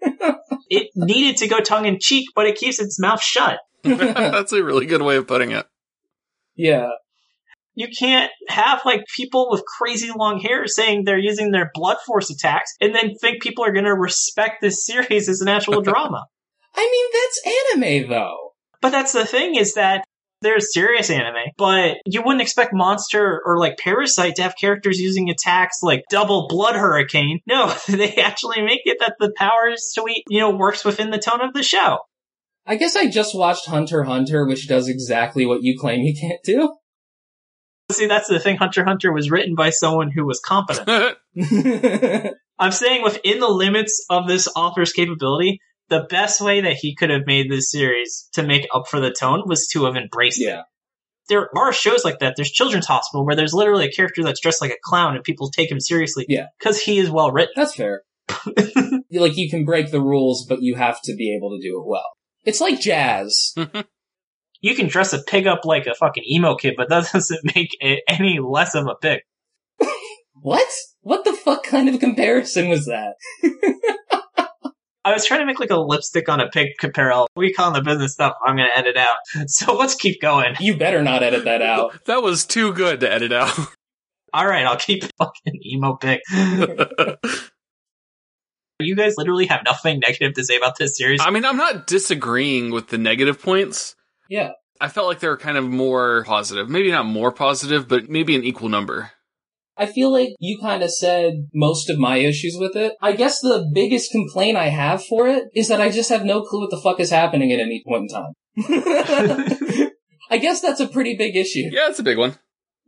it 0.70 0.90
needed 0.94 1.38
to 1.38 1.48
go 1.48 1.60
tongue 1.60 1.86
in 1.86 1.98
cheek, 2.00 2.28
but 2.34 2.46
it 2.46 2.56
keeps 2.56 2.80
its 2.80 3.00
mouth 3.00 3.22
shut. 3.22 3.58
That's 3.82 4.52
a 4.52 4.62
really 4.62 4.86
good 4.86 5.02
way 5.02 5.16
of 5.16 5.26
putting 5.26 5.50
it. 5.50 5.66
Yeah. 6.54 6.88
You 7.76 7.88
can't 7.88 8.30
have 8.48 8.82
like 8.84 9.04
people 9.16 9.48
with 9.50 9.64
crazy 9.64 10.10
long 10.16 10.38
hair 10.38 10.66
saying 10.66 11.04
they're 11.04 11.18
using 11.18 11.50
their 11.50 11.70
blood 11.74 11.96
force 12.06 12.30
attacks 12.30 12.72
and 12.80 12.94
then 12.94 13.14
think 13.16 13.42
people 13.42 13.64
are 13.64 13.72
going 13.72 13.84
to 13.84 13.94
respect 13.94 14.60
this 14.60 14.86
series 14.86 15.28
as 15.28 15.40
an 15.40 15.48
actual 15.48 15.80
drama. 15.82 16.24
I 16.76 16.88
mean, 16.90 17.10
that's 17.12 17.80
anime 17.82 18.10
though. 18.10 18.52
But 18.80 18.90
that's 18.90 19.12
the 19.12 19.24
thing 19.24 19.56
is 19.56 19.74
that 19.74 20.04
there's 20.44 20.72
serious 20.72 21.10
anime, 21.10 21.50
but 21.56 21.96
you 22.04 22.22
wouldn't 22.22 22.42
expect 22.42 22.72
Monster 22.72 23.40
or 23.44 23.58
like 23.58 23.78
Parasite 23.78 24.36
to 24.36 24.42
have 24.42 24.54
characters 24.60 25.00
using 25.00 25.30
attacks 25.30 25.78
like 25.82 26.04
double 26.10 26.46
blood 26.48 26.76
hurricane. 26.76 27.40
No, 27.46 27.74
they 27.88 28.16
actually 28.16 28.62
make 28.62 28.82
it 28.84 28.98
that 29.00 29.16
the 29.18 29.32
power 29.36 29.72
suite, 29.76 30.24
you 30.28 30.38
know, 30.38 30.50
works 30.50 30.84
within 30.84 31.10
the 31.10 31.18
tone 31.18 31.40
of 31.40 31.54
the 31.54 31.62
show. 31.62 31.98
I 32.66 32.76
guess 32.76 32.96
I 32.96 33.08
just 33.08 33.36
watched 33.36 33.66
Hunter 33.66 34.04
Hunter, 34.04 34.46
which 34.46 34.68
does 34.68 34.88
exactly 34.88 35.44
what 35.44 35.62
you 35.62 35.78
claim 35.78 36.00
you 36.00 36.14
can't 36.18 36.42
do. 36.42 36.76
See, 37.92 38.06
that's 38.06 38.28
the 38.28 38.40
thing. 38.40 38.56
Hunter 38.56 38.84
Hunter 38.84 39.12
was 39.12 39.30
written 39.30 39.54
by 39.54 39.70
someone 39.70 40.10
who 40.10 40.24
was 40.24 40.40
competent. 40.40 41.18
I'm 42.58 42.72
saying 42.72 43.02
within 43.02 43.40
the 43.40 43.48
limits 43.48 44.06
of 44.08 44.26
this 44.26 44.48
author's 44.56 44.92
capability, 44.92 45.60
the 45.88 46.06
best 46.08 46.40
way 46.40 46.62
that 46.62 46.74
he 46.74 46.94
could 46.94 47.10
have 47.10 47.26
made 47.26 47.50
this 47.50 47.70
series 47.70 48.28
to 48.32 48.42
make 48.42 48.66
up 48.74 48.88
for 48.88 49.00
the 49.00 49.10
tone 49.10 49.42
was 49.46 49.66
to 49.68 49.84
have 49.84 49.96
embraced 49.96 50.40
it. 50.40 50.58
There 51.28 51.48
are 51.56 51.72
shows 51.72 52.04
like 52.04 52.18
that. 52.20 52.34
There's 52.36 52.50
Children's 52.50 52.86
Hospital 52.86 53.24
where 53.24 53.36
there's 53.36 53.54
literally 53.54 53.86
a 53.86 53.90
character 53.90 54.22
that's 54.22 54.40
dressed 54.40 54.60
like 54.60 54.70
a 54.70 54.78
clown 54.82 55.14
and 55.14 55.24
people 55.24 55.50
take 55.50 55.70
him 55.70 55.80
seriously. 55.80 56.26
Yeah. 56.28 56.46
Because 56.58 56.80
he 56.80 56.98
is 56.98 57.10
well 57.10 57.32
written. 57.32 57.52
That's 57.56 57.74
fair. 57.74 58.02
like, 59.10 59.36
you 59.36 59.50
can 59.50 59.64
break 59.64 59.90
the 59.90 60.00
rules, 60.00 60.46
but 60.46 60.62
you 60.62 60.74
have 60.74 61.00
to 61.02 61.14
be 61.14 61.34
able 61.34 61.50
to 61.50 61.62
do 61.62 61.80
it 61.80 61.86
well. 61.86 62.13
It's 62.44 62.60
like 62.60 62.80
jazz. 62.80 63.54
You 64.64 64.74
can 64.74 64.88
dress 64.88 65.12
a 65.12 65.22
pig 65.22 65.46
up 65.46 65.66
like 65.66 65.86
a 65.86 65.94
fucking 65.94 66.24
emo 66.26 66.54
kid, 66.56 66.72
but 66.78 66.88
that 66.88 67.06
doesn't 67.12 67.54
make 67.54 67.76
it 67.80 68.02
any 68.08 68.38
less 68.38 68.74
of 68.74 68.86
a 68.86 68.94
pig. 68.94 69.20
what? 70.32 70.66
What 71.02 71.26
the 71.26 71.34
fuck 71.34 71.64
kind 71.64 71.86
of 71.90 72.00
comparison 72.00 72.70
was 72.70 72.86
that? 72.86 73.16
I 75.04 75.12
was 75.12 75.26
trying 75.26 75.40
to 75.40 75.46
make 75.46 75.60
like 75.60 75.68
a 75.68 75.76
lipstick 75.76 76.30
on 76.30 76.40
a 76.40 76.48
pig 76.48 76.68
comparison. 76.78 77.26
We 77.36 77.52
call 77.52 77.72
the 77.72 77.82
business 77.82 78.14
stuff. 78.14 78.36
I'm 78.42 78.56
going 78.56 78.70
to 78.74 78.78
edit 78.78 78.96
out. 78.96 79.48
So 79.50 79.74
let's 79.76 79.96
keep 79.96 80.22
going. 80.22 80.54
You 80.60 80.78
better 80.78 81.02
not 81.02 81.22
edit 81.22 81.44
that 81.44 81.60
out. 81.60 82.02
that 82.06 82.22
was 82.22 82.46
too 82.46 82.72
good 82.72 83.00
to 83.00 83.12
edit 83.12 83.32
out. 83.32 83.54
All 84.32 84.46
right, 84.46 84.64
I'll 84.64 84.78
keep 84.78 85.04
fucking 85.18 85.60
emo 85.62 85.96
pig. 85.96 86.20
You 88.80 88.96
guys 88.96 89.14
literally 89.16 89.46
have 89.46 89.62
nothing 89.64 90.00
negative 90.00 90.34
to 90.34 90.44
say 90.44 90.56
about 90.56 90.76
this 90.78 90.96
series. 90.96 91.20
I 91.22 91.30
mean, 91.30 91.44
I'm 91.44 91.56
not 91.56 91.86
disagreeing 91.86 92.72
with 92.72 92.88
the 92.88 92.98
negative 92.98 93.40
points. 93.40 93.94
Yeah. 94.28 94.50
I 94.80 94.88
felt 94.88 95.06
like 95.06 95.20
they 95.20 95.28
were 95.28 95.36
kind 95.36 95.56
of 95.56 95.64
more 95.64 96.24
positive. 96.24 96.68
Maybe 96.68 96.90
not 96.90 97.06
more 97.06 97.30
positive, 97.30 97.86
but 97.86 98.08
maybe 98.08 98.34
an 98.34 98.42
equal 98.42 98.68
number. 98.68 99.12
I 99.76 99.86
feel 99.86 100.12
like 100.12 100.30
you 100.38 100.58
kind 100.60 100.82
of 100.82 100.90
said 100.90 101.48
most 101.52 101.88
of 101.90 101.98
my 101.98 102.16
issues 102.18 102.56
with 102.58 102.76
it. 102.76 102.94
I 103.00 103.12
guess 103.12 103.40
the 103.40 103.68
biggest 103.72 104.10
complaint 104.10 104.56
I 104.56 104.68
have 104.68 105.04
for 105.04 105.28
it 105.28 105.44
is 105.54 105.68
that 105.68 105.80
I 105.80 105.90
just 105.90 106.10
have 106.10 106.24
no 106.24 106.42
clue 106.42 106.60
what 106.60 106.70
the 106.70 106.80
fuck 106.80 107.00
is 107.00 107.10
happening 107.10 107.52
at 107.52 107.60
any 107.60 107.82
point 107.86 108.02
in 108.02 108.08
time. 108.08 108.32
I 110.30 110.38
guess 110.38 110.60
that's 110.60 110.80
a 110.80 110.88
pretty 110.88 111.16
big 111.16 111.36
issue. 111.36 111.68
Yeah, 111.70 111.88
it's 111.88 111.98
a 111.98 112.04
big 112.04 112.18
one. 112.18 112.38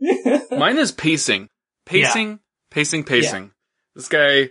Mine 0.50 0.78
is 0.78 0.92
pacing. 0.92 1.48
Pacing, 1.86 2.40
pacing, 2.70 3.04
pacing. 3.04 3.52
This 3.94 4.08
guy 4.08 4.50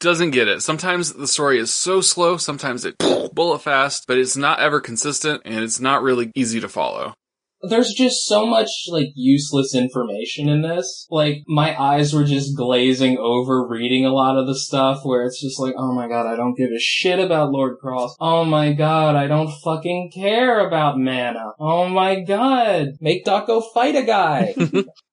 doesn't 0.00 0.30
get 0.30 0.48
it. 0.48 0.62
Sometimes 0.62 1.12
the 1.12 1.26
story 1.26 1.58
is 1.58 1.72
so 1.72 2.00
slow, 2.00 2.36
sometimes 2.36 2.84
it 2.84 2.96
bullet 3.32 3.60
fast, 3.60 4.06
but 4.06 4.18
it's 4.18 4.36
not 4.36 4.60
ever 4.60 4.80
consistent 4.80 5.42
and 5.44 5.62
it's 5.62 5.80
not 5.80 6.02
really 6.02 6.32
easy 6.34 6.60
to 6.60 6.68
follow. 6.68 7.14
There's 7.60 7.92
just 7.92 8.24
so 8.24 8.46
much 8.46 8.68
like 8.88 9.08
useless 9.16 9.74
information 9.74 10.48
in 10.48 10.62
this. 10.62 11.08
Like 11.10 11.42
my 11.48 11.80
eyes 11.80 12.14
were 12.14 12.22
just 12.22 12.56
glazing 12.56 13.18
over 13.18 13.66
reading 13.66 14.06
a 14.06 14.12
lot 14.12 14.36
of 14.36 14.46
the 14.46 14.54
stuff 14.54 15.00
where 15.02 15.24
it's 15.24 15.40
just 15.40 15.58
like, 15.58 15.74
oh 15.76 15.92
my 15.92 16.06
god, 16.06 16.26
I 16.26 16.36
don't 16.36 16.56
give 16.56 16.70
a 16.70 16.78
shit 16.78 17.18
about 17.18 17.50
Lord 17.50 17.78
Cross. 17.78 18.14
Oh 18.20 18.44
my 18.44 18.74
god, 18.74 19.16
I 19.16 19.26
don't 19.26 19.50
fucking 19.64 20.12
care 20.14 20.64
about 20.64 20.98
mana. 20.98 21.52
Oh 21.58 21.88
my 21.88 22.20
god, 22.20 22.92
make 23.00 23.24
Dako 23.24 23.62
fight 23.74 23.96
a 23.96 24.04
guy. 24.04 24.54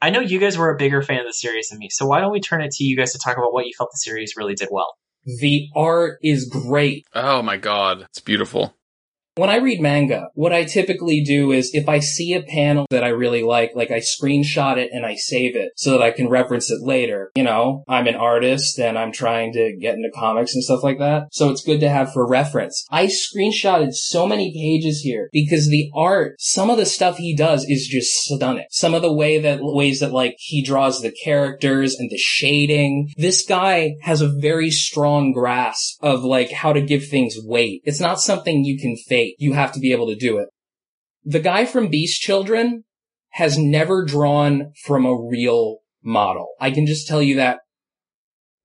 I 0.00 0.10
know 0.10 0.20
you 0.20 0.38
guys 0.38 0.56
were 0.56 0.70
a 0.70 0.76
bigger 0.76 1.02
fan 1.02 1.20
of 1.20 1.26
the 1.26 1.32
series 1.32 1.68
than 1.68 1.78
me, 1.78 1.88
so 1.90 2.06
why 2.06 2.20
don't 2.20 2.32
we 2.32 2.40
turn 2.40 2.62
it 2.62 2.70
to 2.72 2.84
you 2.84 2.96
guys 2.96 3.12
to 3.12 3.18
talk 3.18 3.36
about 3.36 3.52
what 3.52 3.66
you 3.66 3.72
felt 3.76 3.90
the 3.92 3.98
series 3.98 4.34
really 4.36 4.54
did 4.54 4.68
well? 4.70 4.94
the 5.40 5.68
art 5.76 6.18
is 6.22 6.48
great. 6.48 7.06
Oh 7.14 7.42
my 7.42 7.56
god, 7.56 8.02
it's 8.02 8.20
beautiful. 8.20 8.74
When 9.38 9.50
I 9.50 9.58
read 9.58 9.80
manga, 9.80 10.30
what 10.34 10.52
I 10.52 10.64
typically 10.64 11.22
do 11.22 11.52
is 11.52 11.70
if 11.72 11.88
I 11.88 12.00
see 12.00 12.34
a 12.34 12.42
panel 12.42 12.88
that 12.90 13.04
I 13.04 13.10
really 13.10 13.44
like, 13.44 13.70
like 13.76 13.92
I 13.92 14.00
screenshot 14.00 14.78
it 14.78 14.90
and 14.92 15.06
I 15.06 15.14
save 15.14 15.54
it 15.54 15.70
so 15.76 15.92
that 15.92 16.02
I 16.02 16.10
can 16.10 16.28
reference 16.28 16.72
it 16.72 16.82
later. 16.82 17.30
You 17.36 17.44
know, 17.44 17.84
I'm 17.86 18.08
an 18.08 18.16
artist 18.16 18.80
and 18.80 18.98
I'm 18.98 19.12
trying 19.12 19.52
to 19.52 19.76
get 19.80 19.94
into 19.94 20.10
comics 20.12 20.54
and 20.54 20.64
stuff 20.64 20.82
like 20.82 20.98
that. 20.98 21.28
So 21.30 21.50
it's 21.50 21.62
good 21.62 21.78
to 21.82 21.88
have 21.88 22.12
for 22.12 22.28
reference. 22.28 22.84
I 22.90 23.06
screenshotted 23.06 23.92
so 23.92 24.26
many 24.26 24.52
pages 24.52 25.02
here 25.02 25.28
because 25.32 25.68
the 25.68 25.88
art, 25.94 26.34
some 26.40 26.68
of 26.68 26.76
the 26.76 26.84
stuff 26.84 27.18
he 27.18 27.36
does 27.36 27.64
is 27.64 27.86
just 27.86 28.10
stunning. 28.14 28.66
Some 28.72 28.92
of 28.92 29.02
the 29.02 29.12
way 29.12 29.38
that, 29.38 29.60
ways 29.62 30.00
that 30.00 30.10
like 30.10 30.34
he 30.38 30.64
draws 30.64 31.00
the 31.00 31.12
characters 31.12 31.94
and 31.94 32.10
the 32.10 32.18
shading. 32.18 33.12
This 33.16 33.46
guy 33.46 33.98
has 34.02 34.20
a 34.20 34.36
very 34.40 34.72
strong 34.72 35.30
grasp 35.30 36.02
of 36.02 36.24
like 36.24 36.50
how 36.50 36.72
to 36.72 36.80
give 36.80 37.06
things 37.06 37.36
weight. 37.40 37.82
It's 37.84 38.00
not 38.00 38.20
something 38.20 38.64
you 38.64 38.76
can 38.76 38.96
fake. 38.96 39.27
You 39.38 39.52
have 39.52 39.72
to 39.72 39.80
be 39.80 39.92
able 39.92 40.08
to 40.08 40.16
do 40.16 40.38
it. 40.38 40.48
The 41.24 41.40
guy 41.40 41.64
from 41.64 41.88
Beast 41.88 42.20
Children 42.20 42.84
has 43.30 43.58
never 43.58 44.04
drawn 44.04 44.72
from 44.84 45.04
a 45.04 45.14
real 45.14 45.78
model. 46.02 46.48
I 46.60 46.70
can 46.70 46.86
just 46.86 47.06
tell 47.06 47.22
you 47.22 47.36
that 47.36 47.60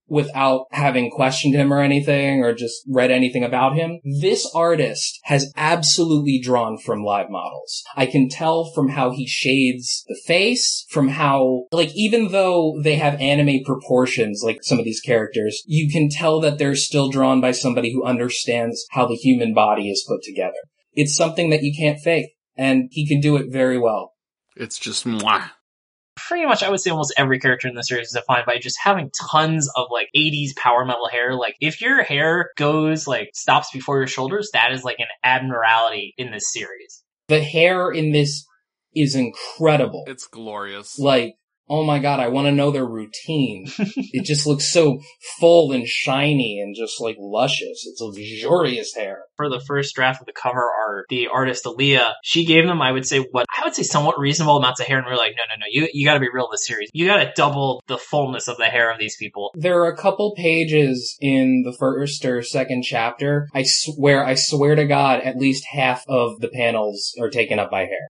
without 0.08 0.66
having 0.72 1.10
questioned 1.10 1.56
him 1.56 1.74
or 1.74 1.82
anything 1.82 2.44
or 2.44 2.54
just 2.54 2.84
read 2.88 3.12
anything 3.12 3.44
about 3.44 3.76
him. 3.76 4.00
This 4.22 4.50
artist 4.54 5.20
has 5.24 5.52
absolutely 5.56 6.40
drawn 6.44 6.78
from 6.78 7.04
live 7.04 7.30
models. 7.30 7.84
I 7.96 8.06
can 8.06 8.30
tell 8.30 8.72
from 8.76 8.90
how 8.90 9.12
he 9.12 9.26
shades 9.28 10.04
the 10.08 10.20
face, 10.26 10.86
from 10.90 11.08
how, 11.10 11.66
like, 11.72 11.92
even 11.96 12.32
though 12.32 12.80
they 12.84 12.96
have 12.96 13.20
anime 13.20 13.64
proportions, 13.66 14.42
like 14.46 14.60
some 14.64 14.80
of 14.80 14.86
these 14.86 15.02
characters, 15.02 15.64
you 15.66 15.90
can 15.92 16.10
tell 16.10 16.40
that 16.42 16.58
they're 16.58 16.76
still 16.76 17.10
drawn 17.10 17.42
by 17.42 17.52
somebody 17.52 17.94
who 17.94 18.06
understands 18.06 18.86
how 18.92 19.08
the 19.08 19.16
human 19.16 19.54
body 19.54 19.90
is 19.90 20.06
put 20.08 20.22
together. 20.22 20.54
It's 20.94 21.16
something 21.16 21.50
that 21.50 21.64
you 21.64 21.74
can't 21.76 22.00
fake, 22.00 22.34
and 22.56 22.90
he 22.92 23.08
can 23.08 23.20
do 23.20 23.36
it 23.36 23.52
very 23.52 23.80
well. 23.80 24.14
It's 24.56 24.78
just 24.78 25.06
mwah. 25.06 25.52
Pretty 26.34 26.48
much, 26.48 26.64
I 26.64 26.72
would 26.72 26.80
say 26.80 26.90
almost 26.90 27.14
every 27.16 27.38
character 27.38 27.68
in 27.68 27.76
the 27.76 27.84
series 27.84 28.08
is 28.08 28.14
defined 28.14 28.48
by 28.48 28.58
just 28.58 28.80
having 28.84 29.12
tons 29.30 29.70
of 29.76 29.90
like 29.92 30.10
80s 30.18 30.56
power 30.56 30.84
metal 30.84 31.08
hair. 31.08 31.36
Like, 31.36 31.56
if 31.62 31.80
your 31.80 32.02
hair 32.02 32.50
goes 32.58 33.06
like 33.06 33.30
stops 33.36 33.70
before 33.72 34.00
your 34.00 34.08
shoulders, 34.08 34.50
that 34.54 34.72
is 34.72 34.84
like 34.84 34.98
an 34.98 35.06
admiralty 35.24 36.16
in 36.18 36.32
this 36.32 36.52
series. 36.52 37.04
The 37.28 37.40
hair 37.40 37.92
in 37.92 38.14
this 38.14 38.48
is 38.96 39.14
incredible. 39.14 40.06
It's 40.08 40.26
glorious. 40.26 40.98
like, 40.98 41.36
oh 41.74 41.84
my 41.84 41.98
god, 41.98 42.20
I 42.20 42.28
want 42.28 42.46
to 42.46 42.52
know 42.52 42.70
their 42.70 42.86
routine. 42.86 43.66
it 43.78 44.26
just 44.26 44.46
looks 44.46 44.72
so 44.72 45.00
full 45.40 45.72
and 45.72 45.88
shiny 45.88 46.60
and 46.60 46.76
just 46.76 47.02
like 47.02 47.16
luscious. 47.20 47.88
It's 47.88 48.00
luxurious 48.00 48.94
hair. 48.94 49.24
For 49.38 49.50
the 49.50 49.60
first 49.60 49.96
draft 49.96 50.22
of 50.22 50.28
the 50.28 50.34
cover 50.34 50.62
art, 50.62 51.08
the 51.10 51.28
artist 51.34 51.66
Aaliyah, 51.66 52.14
she 52.24 52.46
gave 52.46 52.68
them, 52.68 52.80
I 52.80 52.92
would 52.92 53.08
say, 53.08 53.26
what 53.32 53.48
I 53.58 53.64
would 53.64 53.74
say 53.74 53.82
somewhat 53.82 54.20
reasonable 54.20 54.58
amounts 54.58 54.80
of 54.82 54.86
hair, 54.86 55.00
and 55.00 55.08
we 55.08 55.14
are 55.14 55.18
like, 55.18 55.34
no, 55.36 55.44
no, 55.50 55.60
no, 55.60 55.66
you 55.68 55.90
you 55.94 56.06
got 56.06 56.14
to 56.14 56.20
be 56.20 56.30
real 56.32 56.48
with 56.48 56.60
this 56.60 56.68
series. 56.68 56.90
You 56.94 57.08
got 57.08 57.24
to 57.24 57.34
double 57.36 57.82
the 57.88 57.98
fullness 57.98 58.48
of 58.48 58.58
the 58.58 58.66
hair 58.66 58.92
of 58.92 59.00
these 59.00 59.18
people. 59.18 59.52
There 59.56 59.82
are 59.82 59.92
a 59.92 59.98
couple 59.98 60.36
pages 60.38 61.18
in 61.20 61.64
the 61.66 61.76
first 61.80 62.24
or 62.24 62.44
second 62.44 62.84
chapter. 62.84 63.48
I 63.56 63.64
swear, 63.66 64.24
I 64.24 64.36
swear 64.36 64.76
to 64.76 64.86
God, 64.86 65.22
at 65.22 65.38
least 65.38 65.66
half 65.72 66.04
of 66.08 66.40
the 66.40 66.50
panels 66.50 67.16
are 67.20 67.32
taken 67.32 67.58
up 67.58 67.72
by 67.72 67.82
hair. 67.82 68.10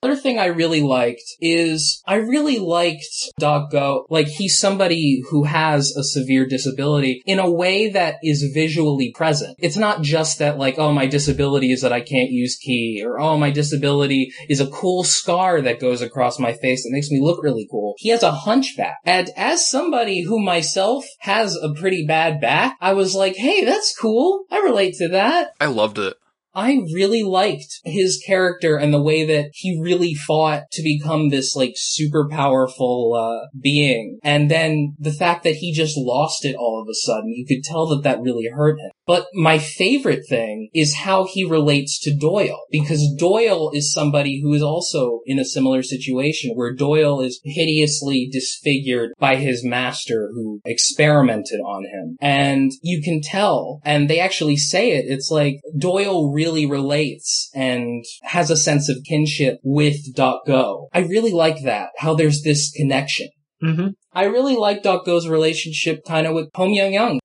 Other 0.00 0.14
thing 0.14 0.38
I 0.38 0.46
really 0.46 0.80
liked 0.80 1.24
is 1.40 2.00
I 2.06 2.16
really 2.16 2.60
liked 2.60 3.04
Doc 3.40 3.72
Go. 3.72 4.06
Like 4.08 4.28
he's 4.28 4.56
somebody 4.56 5.22
who 5.28 5.42
has 5.42 5.92
a 5.96 6.04
severe 6.04 6.46
disability 6.46 7.20
in 7.26 7.40
a 7.40 7.50
way 7.50 7.90
that 7.90 8.18
is 8.22 8.52
visually 8.54 9.12
present. 9.12 9.56
It's 9.58 9.76
not 9.76 10.02
just 10.02 10.38
that 10.38 10.56
like, 10.56 10.78
oh, 10.78 10.92
my 10.92 11.06
disability 11.06 11.72
is 11.72 11.82
that 11.82 11.92
I 11.92 12.00
can't 12.00 12.30
use 12.30 12.56
ki 12.56 13.02
or 13.04 13.18
oh, 13.18 13.36
my 13.36 13.50
disability 13.50 14.30
is 14.48 14.60
a 14.60 14.70
cool 14.70 15.02
scar 15.02 15.60
that 15.62 15.80
goes 15.80 16.00
across 16.00 16.38
my 16.38 16.52
face 16.52 16.84
that 16.84 16.92
makes 16.92 17.10
me 17.10 17.20
look 17.20 17.42
really 17.42 17.66
cool. 17.68 17.94
He 17.98 18.10
has 18.10 18.22
a 18.22 18.30
hunchback. 18.30 18.98
And 19.04 19.28
as 19.36 19.68
somebody 19.68 20.22
who 20.22 20.38
myself 20.38 21.06
has 21.20 21.56
a 21.56 21.74
pretty 21.74 22.06
bad 22.06 22.40
back, 22.40 22.76
I 22.80 22.92
was 22.92 23.16
like, 23.16 23.34
hey, 23.34 23.64
that's 23.64 23.98
cool. 23.98 24.44
I 24.48 24.60
relate 24.60 24.94
to 24.98 25.08
that. 25.08 25.54
I 25.60 25.66
loved 25.66 25.98
it. 25.98 26.14
I 26.54 26.80
really 26.92 27.22
liked 27.22 27.80
his 27.84 28.22
character 28.24 28.76
and 28.76 28.92
the 28.92 29.02
way 29.02 29.24
that 29.26 29.50
he 29.52 29.80
really 29.80 30.14
fought 30.14 30.64
to 30.72 30.82
become 30.82 31.28
this 31.28 31.54
like 31.54 31.74
super 31.76 32.28
powerful 32.28 33.14
uh, 33.14 33.48
being. 33.60 34.18
And 34.22 34.50
then 34.50 34.94
the 34.98 35.12
fact 35.12 35.44
that 35.44 35.56
he 35.56 35.72
just 35.72 35.96
lost 35.96 36.44
it 36.44 36.56
all 36.56 36.82
of 36.82 36.88
a 36.90 36.94
sudden, 36.94 37.34
you 37.34 37.46
could 37.46 37.62
tell 37.64 37.86
that 37.88 38.02
that 38.02 38.20
really 38.20 38.48
hurt 38.52 38.78
him. 38.78 38.90
But 39.06 39.26
my 39.32 39.58
favorite 39.58 40.24
thing 40.28 40.68
is 40.74 40.96
how 40.96 41.26
he 41.26 41.44
relates 41.44 41.98
to 42.00 42.14
Doyle 42.14 42.60
because 42.70 43.14
Doyle 43.18 43.70
is 43.72 43.92
somebody 43.92 44.40
who 44.42 44.52
is 44.52 44.62
also 44.62 45.20
in 45.24 45.38
a 45.38 45.46
similar 45.46 45.82
situation 45.82 46.54
where 46.54 46.74
Doyle 46.74 47.20
is 47.20 47.40
hideously 47.42 48.28
disfigured 48.30 49.12
by 49.18 49.36
his 49.36 49.64
master 49.64 50.28
who 50.34 50.60
experimented 50.66 51.60
on 51.60 51.84
him. 51.84 52.16
And 52.20 52.70
you 52.82 53.00
can 53.02 53.22
tell, 53.22 53.80
and 53.84 54.10
they 54.10 54.20
actually 54.20 54.58
say 54.58 54.90
it, 54.90 55.06
it's 55.08 55.30
like 55.30 55.60
Doyle 55.78 56.30
really 56.38 56.66
relates 56.66 57.50
and 57.54 58.04
has 58.22 58.48
a 58.50 58.56
sense 58.56 58.88
of 58.88 59.04
kinship 59.04 59.58
with 59.64 59.96
Go. 60.14 60.88
I 60.92 61.00
really 61.00 61.32
like 61.32 61.62
that, 61.64 61.88
how 61.98 62.14
there's 62.14 62.42
this 62.42 62.70
connection. 62.70 63.28
Mm-hmm. 63.62 63.88
I 64.12 64.24
really 64.24 64.56
like 64.56 64.84
Doc 64.84 65.04
Go's 65.04 65.28
relationship 65.28 66.04
kind 66.06 66.26
of 66.28 66.34
with 66.34 66.48
Ho 66.54 66.68
Myung 66.68 66.92
Young. 66.92 67.18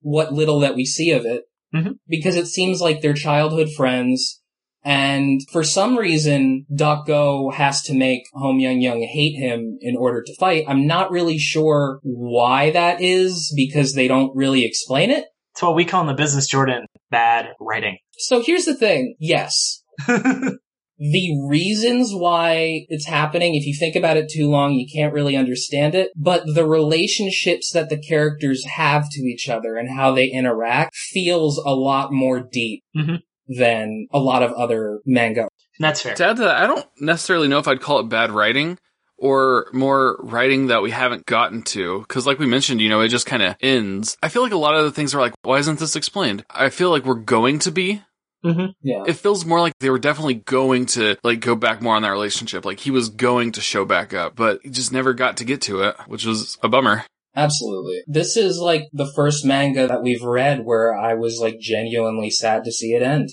What 0.00 0.32
little 0.32 0.60
that 0.60 0.74
we 0.74 0.84
see 0.84 1.10
of 1.12 1.24
it. 1.24 1.44
Mhm. 1.74 1.94
Because 2.06 2.36
it 2.36 2.46
seems 2.46 2.80
like 2.80 3.00
they're 3.00 3.14
childhood 3.28 3.68
friends. 3.76 4.42
And 4.84 5.40
for 5.50 5.64
some 5.64 5.98
reason, 5.98 6.66
Doc 6.74 7.06
Go 7.06 7.50
has 7.50 7.82
to 7.84 7.94
make 7.94 8.22
Ho 8.34 8.52
Myung 8.52 8.82
Young 8.82 9.00
hate 9.00 9.36
him 9.36 9.78
in 9.80 9.96
order 9.96 10.22
to 10.22 10.36
fight. 10.36 10.64
I'm 10.68 10.86
not 10.86 11.10
really 11.10 11.38
sure 11.38 12.00
why 12.02 12.70
that 12.70 13.00
is 13.00 13.52
because 13.56 13.94
they 13.94 14.08
don't 14.08 14.36
really 14.36 14.64
explain 14.64 15.10
it. 15.10 15.24
It's 15.58 15.62
what 15.64 15.74
we 15.74 15.84
call 15.84 16.02
in 16.02 16.06
the 16.06 16.14
business, 16.14 16.46
Jordan, 16.46 16.86
bad 17.10 17.48
writing. 17.58 17.98
So 18.16 18.40
here's 18.40 18.64
the 18.64 18.76
thing. 18.76 19.16
Yes. 19.18 19.82
the 20.06 21.46
reasons 21.48 22.12
why 22.14 22.86
it's 22.88 23.06
happening, 23.06 23.56
if 23.56 23.66
you 23.66 23.74
think 23.76 23.96
about 23.96 24.16
it 24.16 24.30
too 24.32 24.48
long, 24.48 24.74
you 24.74 24.86
can't 24.86 25.12
really 25.12 25.34
understand 25.34 25.96
it. 25.96 26.12
But 26.16 26.44
the 26.46 26.64
relationships 26.64 27.72
that 27.72 27.88
the 27.88 27.98
characters 27.98 28.64
have 28.76 29.06
to 29.10 29.22
each 29.22 29.48
other 29.48 29.74
and 29.76 29.98
how 29.98 30.12
they 30.12 30.26
interact 30.28 30.94
feels 30.94 31.58
a 31.58 31.74
lot 31.74 32.12
more 32.12 32.38
deep 32.40 32.84
Mhm. 32.96 33.22
than 33.48 34.06
a 34.12 34.20
lot 34.20 34.44
of 34.44 34.52
other 34.52 35.00
manga. 35.04 35.48
That's 35.80 36.00
fair. 36.02 36.14
To 36.14 36.24
add 36.24 36.36
to 36.36 36.42
that, 36.42 36.56
I 36.62 36.68
don't 36.68 36.86
necessarily 37.00 37.48
know 37.48 37.58
if 37.58 37.66
I'd 37.66 37.80
call 37.80 37.98
it 37.98 38.08
bad 38.08 38.30
writing 38.30 38.78
or 39.18 39.66
more 39.72 40.16
writing 40.20 40.68
that 40.68 40.82
we 40.82 40.90
haven't 40.90 41.26
gotten 41.26 41.62
to. 41.62 42.04
Cause 42.08 42.26
like 42.26 42.38
we 42.38 42.46
mentioned, 42.46 42.80
you 42.80 42.88
know, 42.88 43.00
it 43.00 43.08
just 43.08 43.26
kind 43.26 43.42
of 43.42 43.56
ends. 43.60 44.16
I 44.22 44.28
feel 44.28 44.42
like 44.42 44.52
a 44.52 44.56
lot 44.56 44.74
of 44.74 44.84
the 44.84 44.92
things 44.92 45.14
are 45.14 45.20
like, 45.20 45.34
why 45.42 45.58
isn't 45.58 45.78
this 45.78 45.96
explained? 45.96 46.44
I 46.48 46.70
feel 46.70 46.90
like 46.90 47.04
we're 47.04 47.14
going 47.14 47.58
to 47.60 47.70
be. 47.70 48.02
Mm-hmm. 48.44 48.66
Yeah. 48.82 49.04
It 49.06 49.14
feels 49.14 49.44
more 49.44 49.60
like 49.60 49.72
they 49.80 49.90
were 49.90 49.98
definitely 49.98 50.34
going 50.34 50.86
to 50.86 51.16
like 51.24 51.40
go 51.40 51.56
back 51.56 51.82
more 51.82 51.96
on 51.96 52.02
that 52.02 52.10
relationship. 52.10 52.64
Like 52.64 52.80
he 52.80 52.90
was 52.90 53.08
going 53.08 53.52
to 53.52 53.60
show 53.60 53.84
back 53.84 54.14
up, 54.14 54.36
but 54.36 54.60
he 54.62 54.70
just 54.70 54.92
never 54.92 55.12
got 55.12 55.38
to 55.38 55.44
get 55.44 55.60
to 55.62 55.82
it, 55.82 55.96
which 56.06 56.24
was 56.24 56.56
a 56.62 56.68
bummer. 56.68 57.04
Absolutely. 57.34 58.02
This 58.06 58.36
is 58.36 58.58
like 58.58 58.88
the 58.92 59.10
first 59.14 59.44
manga 59.44 59.86
that 59.86 60.02
we've 60.02 60.22
read 60.22 60.64
where 60.64 60.96
I 60.96 61.14
was 61.14 61.38
like 61.40 61.58
genuinely 61.60 62.30
sad 62.30 62.64
to 62.64 62.72
see 62.72 62.94
it 62.94 63.02
end. 63.02 63.30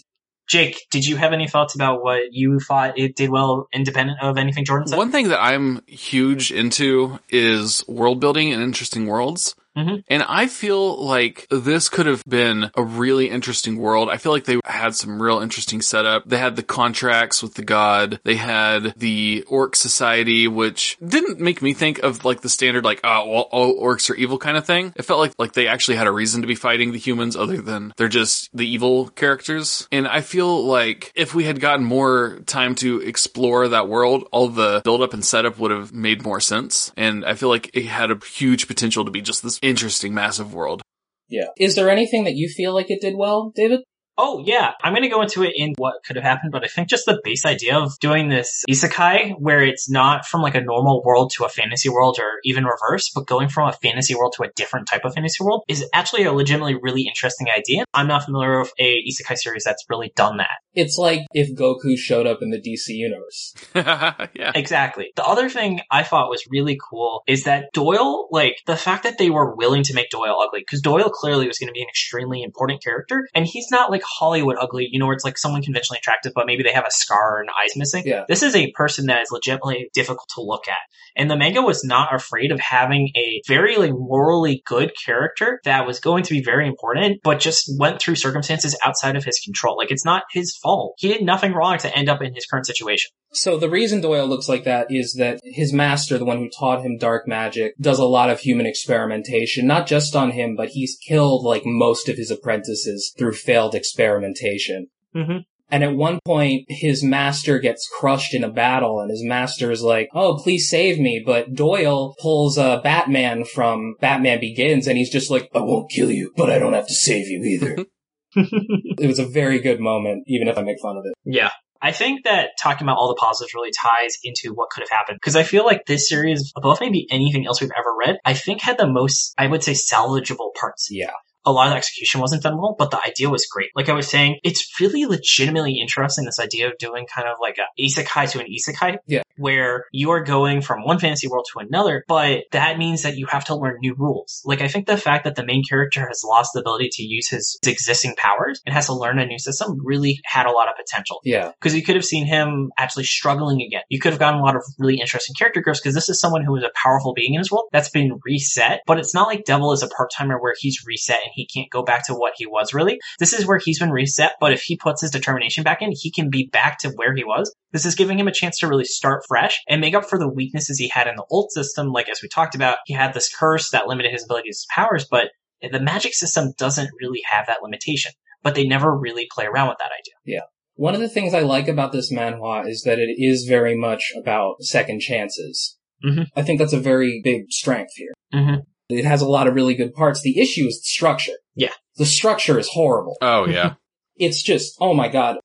Jake, 0.47 0.87
did 0.91 1.05
you 1.05 1.15
have 1.17 1.33
any 1.33 1.47
thoughts 1.47 1.75
about 1.75 2.03
what 2.03 2.31
you 2.33 2.59
thought 2.59 2.97
it 2.97 3.15
did 3.15 3.29
well, 3.29 3.67
independent 3.73 4.19
of 4.21 4.37
anything 4.37 4.65
Jordan 4.65 4.87
said? 4.87 4.97
One 4.97 5.11
thing 5.11 5.29
that 5.29 5.41
I'm 5.41 5.81
huge 5.87 6.51
into 6.51 7.19
is 7.29 7.87
world 7.87 8.19
building 8.19 8.53
and 8.53 8.61
interesting 8.61 9.07
worlds. 9.07 9.55
Mhm. 9.75 10.03
And 10.07 10.23
I 10.27 10.47
feel 10.47 11.03
like 11.03 11.47
this 11.49 11.89
could 11.89 12.05
have 12.05 12.23
been 12.27 12.71
a 12.75 12.83
really 12.83 13.29
interesting 13.29 13.77
world. 13.77 14.09
I 14.09 14.17
feel 14.17 14.31
like 14.31 14.45
they 14.45 14.59
had 14.65 14.95
some 14.95 15.21
real 15.21 15.39
interesting 15.39 15.81
setup. 15.81 16.23
They 16.27 16.37
had 16.37 16.55
the 16.55 16.63
contracts 16.63 17.43
with 17.43 17.55
the 17.55 17.63
god. 17.63 18.19
They 18.23 18.35
had 18.35 18.93
the 18.97 19.43
orc 19.47 19.75
society, 19.75 20.47
which 20.47 20.97
didn't 21.05 21.39
make 21.39 21.61
me 21.61 21.73
think 21.73 21.99
of 21.99 22.23
like 22.23 22.41
the 22.41 22.49
standard, 22.49 22.85
like, 22.85 23.01
oh, 23.03 23.41
all 23.51 23.81
orcs 23.81 24.09
are 24.09 24.15
evil 24.15 24.37
kind 24.37 24.57
of 24.57 24.65
thing. 24.65 24.93
It 24.95 25.03
felt 25.03 25.19
like, 25.19 25.33
like 25.37 25.53
they 25.53 25.67
actually 25.67 25.97
had 25.97 26.07
a 26.07 26.11
reason 26.11 26.41
to 26.41 26.47
be 26.47 26.55
fighting 26.55 26.91
the 26.91 26.99
humans 26.99 27.35
other 27.35 27.61
than 27.61 27.93
they're 27.97 28.07
just 28.07 28.49
the 28.53 28.67
evil 28.67 29.09
characters. 29.09 29.87
And 29.91 30.07
I 30.07 30.21
feel 30.21 30.65
like 30.65 31.11
if 31.15 31.35
we 31.35 31.43
had 31.43 31.59
gotten 31.59 31.85
more 31.85 32.39
time 32.45 32.75
to 32.75 33.01
explore 33.01 33.67
that 33.67 33.89
world, 33.89 34.27
all 34.31 34.47
the 34.47 34.81
build 34.83 35.01
up 35.01 35.13
and 35.13 35.25
setup 35.25 35.59
would 35.59 35.71
have 35.71 35.93
made 35.93 36.23
more 36.23 36.39
sense. 36.39 36.91
And 36.95 37.25
I 37.25 37.33
feel 37.33 37.49
like 37.49 37.71
it 37.73 37.85
had 37.85 38.11
a 38.11 38.19
huge 38.25 38.67
potential 38.67 39.03
to 39.05 39.11
be 39.11 39.21
just 39.21 39.43
this 39.43 39.59
interesting, 39.65 40.13
massive 40.13 40.53
world. 40.53 40.81
Yeah. 41.27 41.47
Is 41.57 41.75
there 41.75 41.89
anything 41.89 42.23
that 42.25 42.35
you 42.35 42.47
feel 42.47 42.73
like 42.73 42.89
it 42.89 43.01
did 43.01 43.15
well, 43.17 43.51
David? 43.55 43.81
Oh 44.17 44.41
yeah, 44.45 44.71
I'm 44.81 44.93
going 44.93 45.03
to 45.03 45.09
go 45.09 45.21
into 45.21 45.43
it 45.43 45.51
in 45.57 45.73
what 45.77 45.95
could 46.05 46.15
have 46.15 46.23
happened, 46.23 46.53
but 46.53 46.63
I 46.63 46.67
think 46.67 46.87
just 46.87 47.05
the 47.05 47.19
base 47.21 47.45
idea 47.45 47.77
of 47.77 47.99
doing 47.99 48.29
this 48.29 48.63
isekai 48.69 49.33
where 49.39 49.61
it's 49.61 49.89
not 49.89 50.25
from 50.25 50.41
like 50.41 50.55
a 50.55 50.61
normal 50.61 51.03
world 51.03 51.33
to 51.35 51.43
a 51.43 51.49
fantasy 51.49 51.89
world 51.89 52.17
or 52.17 52.39
even 52.45 52.63
reverse, 52.63 53.11
but 53.13 53.27
going 53.27 53.49
from 53.49 53.67
a 53.67 53.73
fantasy 53.73 54.15
world 54.15 54.33
to 54.37 54.43
a 54.43 54.51
different 54.55 54.87
type 54.87 55.03
of 55.03 55.13
fantasy 55.13 55.43
world 55.43 55.63
is 55.67 55.83
actually 55.93 56.23
a 56.23 56.31
legitimately 56.31 56.75
really 56.81 57.01
interesting 57.07 57.47
idea. 57.53 57.83
I'm 57.93 58.07
not 58.07 58.23
familiar 58.23 58.59
with 58.59 58.71
a 58.79 58.95
isekai 59.05 59.35
series 59.35 59.65
that's 59.65 59.83
really 59.89 60.13
done 60.15 60.37
that. 60.37 60.59
It's 60.75 60.97
like 60.97 61.21
if 61.33 61.55
Goku 61.55 61.97
showed 61.97 62.27
up 62.27 62.39
in 62.41 62.49
the 62.49 62.59
DC 62.59 62.89
universe. 62.89 63.53
yeah. 63.75 64.51
Exactly. 64.55 65.11
The 65.15 65.25
other 65.25 65.49
thing 65.49 65.81
I 65.91 66.03
thought 66.03 66.29
was 66.29 66.47
really 66.49 66.77
cool 66.89 67.23
is 67.27 67.43
that 67.43 67.65
Doyle, 67.73 68.27
like 68.31 68.57
the 68.65 68.77
fact 68.77 69.03
that 69.03 69.17
they 69.17 69.29
were 69.29 69.55
willing 69.55 69.83
to 69.83 69.93
make 69.93 70.09
Doyle 70.09 70.37
ugly, 70.45 70.61
because 70.61 70.81
Doyle 70.81 71.09
clearly 71.09 71.47
was 71.47 71.59
going 71.59 71.67
to 71.67 71.73
be 71.73 71.81
an 71.81 71.89
extremely 71.89 72.43
important 72.43 72.83
character, 72.83 73.27
and 73.33 73.45
he's 73.45 73.71
not 73.71 73.91
like 73.91 74.03
Hollywood 74.03 74.57
ugly, 74.59 74.87
you 74.91 74.99
know, 74.99 75.05
where 75.05 75.15
it's 75.15 75.25
like 75.25 75.37
someone 75.37 75.61
conventionally 75.61 75.99
attractive, 75.99 76.33
but 76.35 76.45
maybe 76.45 76.63
they 76.63 76.71
have 76.71 76.85
a 76.87 76.91
scar 76.91 77.39
and 77.39 77.49
eyes 77.49 77.75
missing. 77.75 78.03
Yeah. 78.05 78.25
This 78.27 78.43
is 78.43 78.55
a 78.55 78.71
person 78.71 79.07
that 79.07 79.21
is 79.21 79.31
legitimately 79.31 79.89
difficult 79.93 80.29
to 80.35 80.41
look 80.41 80.67
at. 80.67 80.77
And 81.15 81.29
the 81.29 81.37
manga 81.37 81.61
was 81.61 81.83
not 81.83 82.13
afraid 82.13 82.51
of 82.51 82.59
having 82.59 83.09
a 83.15 83.41
very 83.47 83.77
like 83.77 83.91
morally 83.91 84.61
good 84.65 84.91
character 85.05 85.61
that 85.63 85.87
was 85.87 85.99
going 85.99 86.23
to 86.23 86.33
be 86.33 86.43
very 86.43 86.67
important, 86.67 87.21
but 87.23 87.39
just 87.39 87.71
went 87.79 88.01
through 88.01 88.15
circumstances 88.15 88.77
outside 88.83 89.15
of 89.15 89.23
his 89.23 89.39
control. 89.39 89.77
Like 89.77 89.91
it's 89.91 90.05
not 90.05 90.23
his 90.31 90.57
fault. 90.65 90.95
He 90.97 91.07
did 91.07 91.23
nothing 91.23 91.53
wrong 91.53 91.77
to 91.77 91.95
end 91.95 92.09
up 92.09 92.21
in 92.21 92.33
his 92.33 92.45
current 92.45 92.65
situation. 92.65 93.11
So 93.31 93.57
the 93.57 93.69
reason 93.69 94.01
Doyle 94.01 94.27
looks 94.27 94.49
like 94.49 94.63
that 94.63 94.87
is 94.89 95.13
that 95.13 95.39
his 95.43 95.71
master, 95.71 96.17
the 96.17 96.25
one 96.25 96.37
who 96.37 96.49
taught 96.49 96.81
him 96.81 96.97
dark 96.97 97.27
magic, 97.27 97.75
does 97.79 97.99
a 97.99 98.05
lot 98.05 98.29
of 98.29 98.39
human 98.39 98.65
experimentation, 98.65 99.67
not 99.67 99.87
just 99.87 100.15
on 100.15 100.31
him, 100.31 100.55
but 100.55 100.69
he's 100.69 100.97
killed 101.07 101.43
like 101.43 101.63
most 101.65 102.09
of 102.09 102.17
his 102.17 102.31
apprentices 102.31 103.13
through 103.17 103.33
failed 103.33 103.75
experimentation. 103.75 104.87
Mm-hmm. 105.15 105.39
And 105.71 105.83
at 105.83 105.95
one 105.95 106.19
point, 106.23 106.65
his 106.69 107.03
master 107.03 107.57
gets 107.59 107.89
crushed 107.99 108.33
in 108.33 108.43
a 108.43 108.51
battle, 108.51 108.99
and 108.99 109.09
his 109.09 109.23
master 109.23 109.71
is 109.71 109.81
like, 109.81 110.09
"Oh, 110.13 110.37
please 110.37 110.69
save 110.69 110.99
me!" 110.99 111.21
But 111.25 111.55
Doyle 111.55 112.15
pulls 112.19 112.57
a 112.57 112.81
Batman 112.83 113.45
from 113.45 113.95
Batman 113.99 114.39
Begins, 114.39 114.87
and 114.87 114.95
he's 114.95 115.09
just 115.09 115.31
like, 115.31 115.49
"I 115.55 115.59
won't 115.59 115.89
kill 115.89 116.11
you, 116.11 116.31
but 116.37 116.51
I 116.51 116.59
don't 116.59 116.73
have 116.73 116.87
to 116.87 116.93
save 116.93 117.27
you 117.27 117.43
either." 117.43 117.85
it 118.99 119.07
was 119.07 119.19
a 119.19 119.25
very 119.25 119.59
good 119.59 119.79
moment, 119.79 120.23
even 120.27 120.47
if 120.47 120.57
I 120.57 120.63
make 120.63 120.79
fun 120.81 120.97
of 120.97 121.03
it. 121.05 121.13
Yeah. 121.23 121.51
I 121.81 121.91
think 121.91 122.23
that 122.23 122.51
talking 122.59 122.85
about 122.85 122.97
all 122.97 123.09
the 123.09 123.19
positives 123.19 123.53
really 123.53 123.71
ties 123.71 124.17
into 124.23 124.53
what 124.53 124.69
could 124.69 124.81
have 124.81 124.89
happened 124.89 125.17
because 125.21 125.35
I 125.35 125.43
feel 125.43 125.65
like 125.65 125.85
this 125.85 126.09
series, 126.09 126.51
above 126.55 126.79
maybe 126.81 127.05
anything 127.11 127.45
else 127.45 127.61
we've 127.61 127.71
ever 127.77 127.93
read, 127.95 128.17
I 128.25 128.33
think 128.33 128.61
had 128.61 128.77
the 128.77 128.87
most, 128.87 129.33
I 129.37 129.47
would 129.47 129.63
say, 129.63 129.73
salvageable 129.73 130.53
parts. 130.59 130.87
Yeah. 130.89 131.11
A 131.45 131.51
lot 131.51 131.67
of 131.67 131.73
the 131.73 131.77
execution 131.77 132.21
wasn't 132.21 132.41
done 132.41 132.57
well, 132.57 132.75
but 132.77 132.89
the 132.89 132.99
idea 133.05 133.29
was 133.29 133.45
great. 133.45 133.69
Like 133.75 133.87
I 133.87 133.93
was 133.93 134.07
saying, 134.07 134.39
it's 134.43 134.67
really 134.79 135.05
legitimately 135.05 135.77
interesting, 135.79 136.25
this 136.25 136.39
idea 136.39 136.69
of 136.69 136.77
doing 136.79 137.05
kind 137.05 137.27
of 137.27 137.37
like 137.39 137.59
a 137.59 137.67
isekai 137.79 138.31
to 138.31 138.39
an 138.39 138.47
isekai. 138.47 138.97
Yeah. 139.05 139.21
Where 139.37 139.85
you 139.91 140.11
are 140.11 140.23
going 140.23 140.61
from 140.61 140.83
one 140.83 140.99
fantasy 140.99 141.27
world 141.27 141.45
to 141.53 141.59
another, 141.59 142.03
but 142.07 142.43
that 142.51 142.77
means 142.77 143.03
that 143.03 143.17
you 143.17 143.27
have 143.27 143.45
to 143.45 143.55
learn 143.55 143.77
new 143.79 143.95
rules. 143.97 144.41
Like 144.45 144.61
I 144.61 144.67
think 144.67 144.87
the 144.87 144.97
fact 144.97 145.25
that 145.25 145.35
the 145.35 145.45
main 145.45 145.63
character 145.67 146.07
has 146.07 146.23
lost 146.25 146.51
the 146.53 146.61
ability 146.61 146.89
to 146.93 147.03
use 147.03 147.29
his 147.29 147.57
existing 147.65 148.15
powers 148.17 148.61
and 148.65 148.73
has 148.73 148.87
to 148.87 148.93
learn 148.93 149.19
a 149.19 149.25
new 149.25 149.39
system 149.39 149.77
really 149.83 150.19
had 150.25 150.45
a 150.45 150.51
lot 150.51 150.67
of 150.69 150.75
potential 150.75 151.19
Yeah. 151.23 151.51
because 151.59 151.75
you 151.75 151.83
could 151.83 151.95
have 151.95 152.05
seen 152.05 152.25
him 152.25 152.71
actually 152.77 153.03
struggling 153.05 153.61
again. 153.61 153.81
You 153.89 153.99
could 153.99 154.11
have 154.11 154.19
gotten 154.19 154.39
a 154.39 154.43
lot 154.43 154.55
of 154.55 154.63
really 154.79 154.99
interesting 154.99 155.35
character 155.37 155.61
growth 155.61 155.77
because 155.81 155.95
this 155.95 156.09
is 156.09 156.19
someone 156.19 156.43
who 156.43 156.55
is 156.55 156.63
a 156.63 156.71
powerful 156.81 157.13
being 157.13 157.33
in 157.33 157.39
his 157.39 157.51
world 157.51 157.65
that's 157.71 157.89
been 157.89 158.19
reset, 158.23 158.81
but 158.87 158.99
it's 158.99 159.13
not 159.13 159.27
like 159.27 159.45
Devil 159.45 159.71
is 159.73 159.83
a 159.83 159.87
part 159.87 160.11
timer 160.15 160.39
where 160.39 160.53
he's 160.57 160.83
reset 160.85 161.19
and 161.23 161.31
he 161.33 161.45
can't 161.45 161.69
go 161.69 161.83
back 161.83 162.05
to 162.07 162.13
what 162.13 162.33
he 162.37 162.45
was 162.45 162.73
really. 162.73 162.99
This 163.19 163.33
is 163.33 163.45
where 163.45 163.57
he's 163.57 163.79
been 163.79 163.91
reset, 163.91 164.33
but 164.39 164.53
if 164.53 164.61
he 164.61 164.77
puts 164.77 165.01
his 165.01 165.11
determination 165.11 165.63
back 165.63 165.81
in, 165.81 165.91
he 165.93 166.11
can 166.11 166.29
be 166.29 166.47
back 166.51 166.79
to 166.79 166.89
where 166.89 167.15
he 167.15 167.23
was. 167.23 167.53
This 167.71 167.85
is 167.85 167.95
giving 167.95 168.17
him 168.19 168.27
a 168.27 168.31
chance 168.31 168.59
to 168.59 168.67
really 168.67 168.85
start 168.85 169.24
fresh 169.27 169.61
and 169.67 169.81
make 169.81 169.95
up 169.95 170.05
for 170.05 170.19
the 170.19 170.27
weaknesses 170.29 170.77
he 170.77 170.87
had 170.89 171.07
in 171.07 171.15
the 171.15 171.25
old 171.29 171.51
system. 171.51 171.91
Like 171.91 172.09
as 172.09 172.21
we 172.21 172.29
talked 172.29 172.55
about, 172.55 172.77
he 172.85 172.93
had 172.93 173.13
this 173.13 173.33
curse 173.33 173.71
that 173.71 173.87
limited 173.87 174.11
his 174.11 174.25
abilities 174.25 174.65
and 174.69 174.83
powers, 174.85 175.05
but 175.09 175.29
the 175.61 175.79
magic 175.79 176.13
system 176.13 176.53
doesn't 176.57 176.89
really 176.99 177.21
have 177.29 177.47
that 177.47 177.63
limitation. 177.63 178.11
But 178.43 178.53
they 178.53 178.67
never 178.67 178.95
really 178.95 179.27
play 179.33 179.45
around 179.45 179.69
with 179.69 179.77
that 179.79 179.91
idea. 179.91 180.37
Yeah. 180.37 180.45
One 180.75 180.93
of 180.93 181.01
the 181.01 181.09
things 181.09 181.33
I 181.33 181.39
like 181.39 181.67
about 181.67 181.91
this 181.91 182.13
manhwa 182.13 182.67
is 182.67 182.83
that 182.83 182.99
it 182.99 183.15
is 183.17 183.45
very 183.47 183.75
much 183.75 184.11
about 184.21 184.61
second 184.61 184.99
chances. 184.99 185.77
Mhm. 186.05 186.27
I 186.35 186.43
think 186.43 186.59
that's 186.59 186.73
a 186.73 186.79
very 186.79 187.21
big 187.23 187.49
strength 187.49 187.93
here. 187.95 188.13
Mm-hmm. 188.33 188.59
It 188.89 189.05
has 189.05 189.21
a 189.21 189.27
lot 189.27 189.47
of 189.47 189.55
really 189.55 189.73
good 189.73 189.93
parts. 189.93 190.21
The 190.21 190.39
issue 190.39 190.67
is 190.67 190.79
the 190.79 190.85
structure. 190.85 191.33
Yeah. 191.55 191.71
The 191.95 192.05
structure 192.05 192.59
is 192.59 192.69
horrible. 192.69 193.17
Oh 193.21 193.47
yeah. 193.47 193.73
It's 194.17 194.41
just, 194.41 194.77
oh 194.79 194.93
my 194.93 195.09
god. 195.09 195.39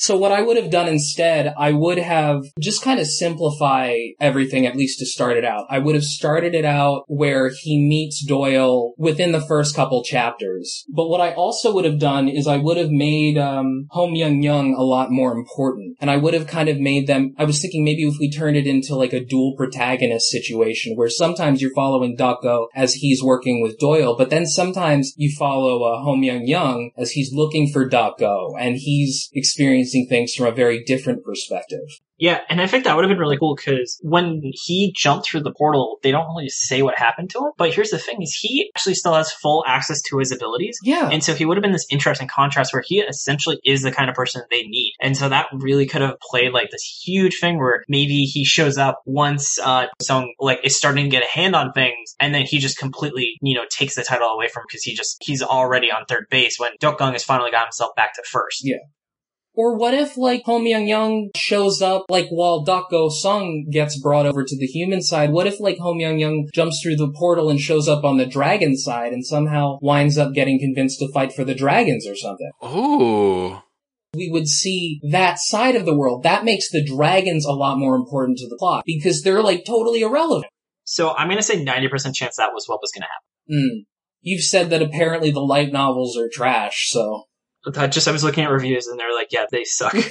So 0.00 0.16
what 0.16 0.32
I 0.32 0.40
would 0.40 0.56
have 0.56 0.70
done 0.70 0.88
instead, 0.88 1.52
I 1.58 1.72
would 1.72 1.98
have 1.98 2.44
just 2.58 2.82
kind 2.82 2.98
of 2.98 3.06
simplify 3.06 3.98
everything, 4.18 4.64
at 4.64 4.74
least 4.74 4.98
to 5.00 5.06
start 5.06 5.36
it 5.36 5.44
out. 5.44 5.66
I 5.68 5.78
would 5.78 5.94
have 5.94 6.04
started 6.04 6.54
it 6.54 6.64
out 6.64 7.04
where 7.06 7.50
he 7.50 7.78
meets 7.78 8.24
Doyle 8.24 8.94
within 8.96 9.32
the 9.32 9.42
first 9.42 9.76
couple 9.76 10.02
chapters. 10.02 10.86
But 10.88 11.10
what 11.10 11.20
I 11.20 11.34
also 11.34 11.74
would 11.74 11.84
have 11.84 11.98
done 11.98 12.30
is 12.30 12.46
I 12.46 12.56
would 12.56 12.78
have 12.78 12.88
made, 12.88 13.36
um, 13.36 13.88
Ho 13.90 14.06
Myung 14.06 14.42
Young 14.42 14.74
a 14.74 14.82
lot 14.82 15.10
more 15.10 15.32
important. 15.32 15.98
And 16.00 16.10
I 16.10 16.16
would 16.16 16.32
have 16.32 16.46
kind 16.46 16.70
of 16.70 16.80
made 16.80 17.06
them, 17.06 17.34
I 17.36 17.44
was 17.44 17.60
thinking 17.60 17.84
maybe 17.84 18.04
if 18.04 18.14
we 18.18 18.30
turned 18.30 18.56
it 18.56 18.66
into 18.66 18.96
like 18.96 19.12
a 19.12 19.22
dual 19.22 19.54
protagonist 19.54 20.30
situation 20.30 20.96
where 20.96 21.10
sometimes 21.10 21.60
you're 21.60 21.74
following 21.74 22.16
Dako 22.16 22.68
as 22.74 22.94
he's 22.94 23.22
working 23.22 23.60
with 23.60 23.78
Doyle, 23.78 24.16
but 24.16 24.30
then 24.30 24.46
sometimes 24.46 25.12
you 25.18 25.30
follow 25.38 25.82
uh, 25.82 26.02
Ho 26.02 26.16
Myung 26.16 26.48
Young 26.48 26.90
as 26.96 27.10
he's 27.10 27.34
looking 27.34 27.70
for 27.70 27.86
Dako 27.86 28.54
and 28.58 28.76
he's 28.78 29.28
experiencing 29.34 29.89
things 30.08 30.34
from 30.34 30.46
a 30.46 30.52
very 30.52 30.82
different 30.84 31.24
perspective. 31.24 31.80
Yeah, 32.18 32.40
and 32.50 32.60
I 32.60 32.66
think 32.66 32.84
that 32.84 32.94
would 32.94 33.02
have 33.02 33.08
been 33.08 33.18
really 33.18 33.38
cool 33.38 33.56
because 33.56 33.98
when 34.02 34.42
he 34.44 34.92
jumped 34.94 35.26
through 35.26 35.40
the 35.40 35.54
portal, 35.56 35.98
they 36.02 36.10
don't 36.10 36.28
really 36.36 36.50
say 36.50 36.82
what 36.82 36.98
happened 36.98 37.30
to 37.30 37.38
him. 37.38 37.52
But 37.56 37.72
here's 37.72 37.88
the 37.90 37.98
thing: 37.98 38.20
is 38.20 38.34
he 38.34 38.70
actually 38.74 38.94
still 38.94 39.14
has 39.14 39.32
full 39.32 39.64
access 39.66 40.02
to 40.02 40.18
his 40.18 40.30
abilities, 40.30 40.78
Yeah. 40.82 41.08
and 41.10 41.24
so 41.24 41.34
he 41.34 41.46
would 41.46 41.56
have 41.56 41.62
been 41.62 41.72
this 41.72 41.86
interesting 41.90 42.28
contrast 42.28 42.74
where 42.74 42.82
he 42.86 43.00
essentially 43.00 43.58
is 43.64 43.80
the 43.82 43.90
kind 43.90 44.10
of 44.10 44.16
person 44.16 44.42
they 44.50 44.64
need. 44.64 44.92
And 45.00 45.16
so 45.16 45.30
that 45.30 45.46
really 45.52 45.86
could 45.86 46.02
have 46.02 46.18
played 46.20 46.52
like 46.52 46.70
this 46.70 46.82
huge 47.04 47.38
thing 47.40 47.58
where 47.58 47.84
maybe 47.88 48.24
he 48.24 48.44
shows 48.44 48.76
up 48.76 49.00
once 49.06 49.58
uh 49.58 49.86
Song 50.02 50.34
like 50.38 50.60
is 50.62 50.76
starting 50.76 51.04
to 51.04 51.10
get 51.10 51.22
a 51.22 51.26
hand 51.26 51.56
on 51.56 51.72
things, 51.72 52.14
and 52.20 52.34
then 52.34 52.44
he 52.44 52.58
just 52.58 52.76
completely 52.78 53.38
you 53.40 53.54
know 53.54 53.64
takes 53.70 53.94
the 53.94 54.02
title 54.02 54.28
away 54.28 54.48
from 54.48 54.64
because 54.68 54.82
he 54.82 54.94
just 54.94 55.16
he's 55.22 55.42
already 55.42 55.90
on 55.90 56.04
third 56.06 56.26
base 56.30 56.58
when 56.58 56.72
Dokgung 56.82 57.12
has 57.14 57.24
finally 57.24 57.50
got 57.50 57.64
himself 57.64 57.96
back 57.96 58.12
to 58.16 58.22
first. 58.30 58.60
Yeah. 58.62 58.76
Or 59.54 59.76
what 59.76 59.94
if, 59.94 60.16
like, 60.16 60.42
Ho 60.46 60.60
Myung 60.60 60.86
Young 60.86 61.30
shows 61.36 61.82
up, 61.82 62.04
like, 62.08 62.28
while 62.30 62.64
Dako 62.64 63.10
Sung 63.10 63.66
gets 63.70 64.00
brought 64.00 64.26
over 64.26 64.44
to 64.44 64.56
the 64.56 64.66
human 64.66 65.02
side? 65.02 65.32
What 65.32 65.46
if, 65.46 65.58
like, 65.58 65.78
Ho 65.78 65.92
Myung 65.92 66.20
Young 66.20 66.48
jumps 66.54 66.80
through 66.82 66.96
the 66.96 67.12
portal 67.12 67.50
and 67.50 67.58
shows 67.58 67.88
up 67.88 68.04
on 68.04 68.16
the 68.16 68.26
dragon 68.26 68.76
side 68.76 69.12
and 69.12 69.26
somehow 69.26 69.78
winds 69.82 70.16
up 70.16 70.34
getting 70.34 70.58
convinced 70.60 71.00
to 71.00 71.12
fight 71.12 71.32
for 71.32 71.44
the 71.44 71.54
dragons 71.54 72.06
or 72.06 72.14
something? 72.14 72.50
Ooh. 72.64 73.58
We 74.14 74.30
would 74.30 74.48
see 74.48 75.00
that 75.10 75.38
side 75.38 75.76
of 75.76 75.84
the 75.84 75.96
world. 75.96 76.22
That 76.22 76.44
makes 76.44 76.70
the 76.70 76.84
dragons 76.84 77.44
a 77.44 77.52
lot 77.52 77.78
more 77.78 77.96
important 77.96 78.38
to 78.38 78.48
the 78.48 78.56
plot 78.56 78.84
because 78.86 79.22
they're, 79.22 79.42
like, 79.42 79.64
totally 79.64 80.02
irrelevant. 80.02 80.50
So 80.84 81.10
I'm 81.10 81.28
gonna 81.28 81.42
say 81.42 81.62
ninety 81.62 81.88
percent 81.88 82.16
chance 82.16 82.36
that 82.36 82.50
was 82.52 82.64
what 82.66 82.80
was 82.80 82.90
gonna 82.92 83.06
happen. 83.06 83.26
Hmm. 83.48 83.82
You've 84.22 84.42
said 84.42 84.70
that 84.70 84.82
apparently 84.82 85.30
the 85.30 85.40
light 85.40 85.72
novels 85.72 86.16
are 86.16 86.28
trash, 86.32 86.90
so. 86.90 87.24
But 87.64 87.76
I 87.76 87.86
just 87.88 88.08
I 88.08 88.12
was 88.12 88.24
looking 88.24 88.44
at 88.44 88.50
reviews 88.50 88.86
and 88.86 88.98
they're 88.98 89.14
like, 89.14 89.32
yeah, 89.32 89.44
they 89.50 89.64
suck. 89.64 89.92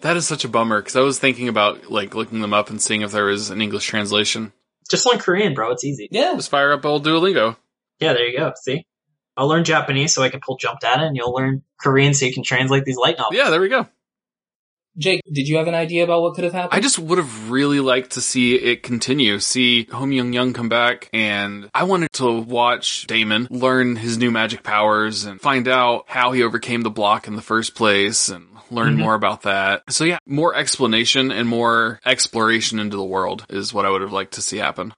That 0.00 0.14
is 0.16 0.26
such 0.26 0.44
a 0.44 0.48
bummer 0.48 0.80
because 0.80 0.96
I 0.96 1.00
was 1.00 1.18
thinking 1.18 1.48
about 1.48 1.90
like 1.90 2.14
looking 2.14 2.40
them 2.40 2.52
up 2.52 2.68
and 2.70 2.80
seeing 2.82 3.02
if 3.02 3.12
there 3.12 3.26
was 3.26 3.50
an 3.50 3.60
English 3.62 3.86
translation. 3.86 4.52
just 4.90 5.06
learn 5.06 5.18
Korean, 5.18 5.54
bro. 5.54 5.70
It's 5.70 5.84
easy. 5.84 6.08
yeah. 6.10 6.34
Just 6.34 6.50
fire 6.50 6.72
up 6.72 6.84
old 6.84 7.04
Duolingo. 7.04 7.56
Yeah, 8.00 8.12
there 8.12 8.26
you 8.26 8.36
go. 8.36 8.52
See, 8.56 8.86
I'll 9.36 9.46
learn 9.48 9.64
Japanese 9.64 10.14
so 10.14 10.22
I 10.22 10.28
can 10.30 10.40
pull 10.44 10.56
jump 10.56 10.80
data, 10.80 11.04
and 11.04 11.16
you'll 11.16 11.32
learn 11.32 11.62
Korean 11.80 12.12
so 12.12 12.26
you 12.26 12.34
can 12.34 12.42
translate 12.42 12.84
these 12.84 12.96
light 12.96 13.18
novels. 13.18 13.36
Yeah, 13.36 13.50
there 13.50 13.60
we 13.60 13.68
go. 13.68 13.86
Jake, 14.96 15.20
did 15.30 15.48
you 15.48 15.56
have 15.56 15.66
an 15.66 15.74
idea 15.74 16.04
about 16.04 16.22
what 16.22 16.34
could 16.34 16.44
have 16.44 16.52
happened? 16.52 16.72
I 16.72 16.80
just 16.80 16.98
would 16.98 17.18
have 17.18 17.50
really 17.50 17.80
liked 17.80 18.12
to 18.12 18.20
see 18.20 18.54
it 18.54 18.82
continue, 18.84 19.40
see 19.40 19.84
Ho 19.90 20.04
Myung 20.04 20.32
Young 20.32 20.52
come 20.52 20.68
back, 20.68 21.10
and 21.12 21.68
I 21.74 21.82
wanted 21.82 22.12
to 22.14 22.30
watch 22.40 23.06
Damon 23.08 23.48
learn 23.50 23.96
his 23.96 24.18
new 24.18 24.30
magic 24.30 24.62
powers 24.62 25.24
and 25.24 25.40
find 25.40 25.66
out 25.66 26.04
how 26.06 26.30
he 26.32 26.42
overcame 26.44 26.82
the 26.82 26.90
block 26.90 27.26
in 27.26 27.34
the 27.34 27.42
first 27.42 27.74
place 27.74 28.28
and 28.28 28.46
learn 28.70 28.94
Mhm. 28.96 29.00
more 29.00 29.14
about 29.14 29.42
that. 29.42 29.82
So 29.88 30.04
yeah, 30.04 30.18
more 30.26 30.54
explanation 30.54 31.32
and 31.32 31.48
more 31.48 32.00
exploration 32.06 32.78
into 32.78 32.96
the 32.96 33.04
world 33.04 33.44
is 33.50 33.74
what 33.74 33.84
I 33.86 33.90
would 33.90 34.00
have 34.02 34.12
liked 34.12 34.34
to 34.34 34.42
see 34.42 34.58
happen. 34.58 34.94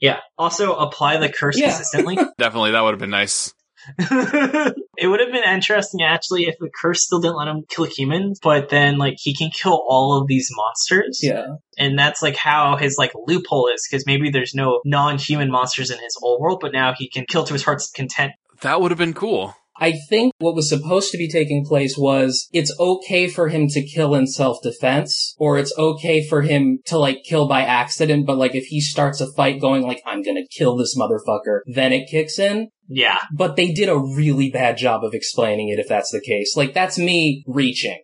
Yeah. 0.00 0.20
Also, 0.38 0.74
apply 0.74 1.18
the 1.18 1.28
curse 1.28 1.58
Yeah. 1.58 1.68
consistently. 1.68 2.16
Definitely, 2.38 2.72
that 2.72 2.80
would 2.82 2.90
have 2.92 2.98
been 3.00 3.10
nice. 3.10 3.52
it 5.04 5.08
would 5.08 5.20
have 5.20 5.30
been 5.30 5.44
interesting 5.44 6.00
actually 6.02 6.44
if 6.44 6.56
the 6.58 6.70
curse 6.74 7.04
still 7.04 7.20
didn't 7.20 7.36
let 7.36 7.46
him 7.46 7.64
kill 7.68 7.84
humans, 7.84 8.40
but 8.42 8.70
then 8.70 8.96
like 8.96 9.16
he 9.18 9.34
can 9.34 9.50
kill 9.50 9.84
all 9.86 10.18
of 10.18 10.26
these 10.26 10.48
monsters. 10.50 11.20
yeah. 11.22 11.56
And 11.76 11.98
that's 11.98 12.22
like 12.22 12.36
how 12.36 12.76
his 12.76 12.96
like 12.96 13.12
loophole 13.14 13.68
is, 13.68 13.86
because 13.86 14.06
maybe 14.06 14.30
there's 14.30 14.54
no 14.54 14.80
non-human 14.86 15.50
monsters 15.50 15.90
in 15.90 15.98
his 15.98 16.16
old 16.22 16.40
world, 16.40 16.60
but 16.62 16.72
now 16.72 16.94
he 16.96 17.10
can 17.10 17.26
kill 17.26 17.44
to 17.44 17.52
his 17.52 17.62
heart's 17.62 17.90
content. 17.90 18.32
That 18.62 18.80
would 18.80 18.92
have 18.92 18.98
been 18.98 19.12
cool. 19.12 19.54
I 19.76 19.92
think 20.08 20.32
what 20.38 20.54
was 20.54 20.68
supposed 20.68 21.10
to 21.10 21.18
be 21.18 21.28
taking 21.28 21.64
place 21.64 21.96
was 21.98 22.48
it's 22.52 22.74
okay 22.78 23.28
for 23.28 23.48
him 23.48 23.66
to 23.68 23.84
kill 23.84 24.14
in 24.14 24.26
self-defense, 24.26 25.34
or 25.38 25.58
it's 25.58 25.76
okay 25.76 26.26
for 26.26 26.42
him 26.42 26.78
to 26.86 26.98
like 26.98 27.24
kill 27.24 27.48
by 27.48 27.62
accident, 27.62 28.26
but 28.26 28.38
like 28.38 28.54
if 28.54 28.66
he 28.66 28.80
starts 28.80 29.20
a 29.20 29.32
fight 29.32 29.60
going 29.60 29.82
like, 29.82 30.02
I'm 30.06 30.22
gonna 30.22 30.46
kill 30.50 30.76
this 30.76 30.96
motherfucker, 30.96 31.60
then 31.66 31.92
it 31.92 32.08
kicks 32.08 32.38
in. 32.38 32.68
Yeah. 32.88 33.18
But 33.32 33.56
they 33.56 33.72
did 33.72 33.88
a 33.88 33.98
really 33.98 34.50
bad 34.50 34.76
job 34.76 35.04
of 35.04 35.14
explaining 35.14 35.68
it 35.68 35.78
if 35.78 35.88
that's 35.88 36.10
the 36.10 36.20
case. 36.20 36.56
Like 36.56 36.74
that's 36.74 36.98
me 36.98 37.44
reaching. 37.46 38.00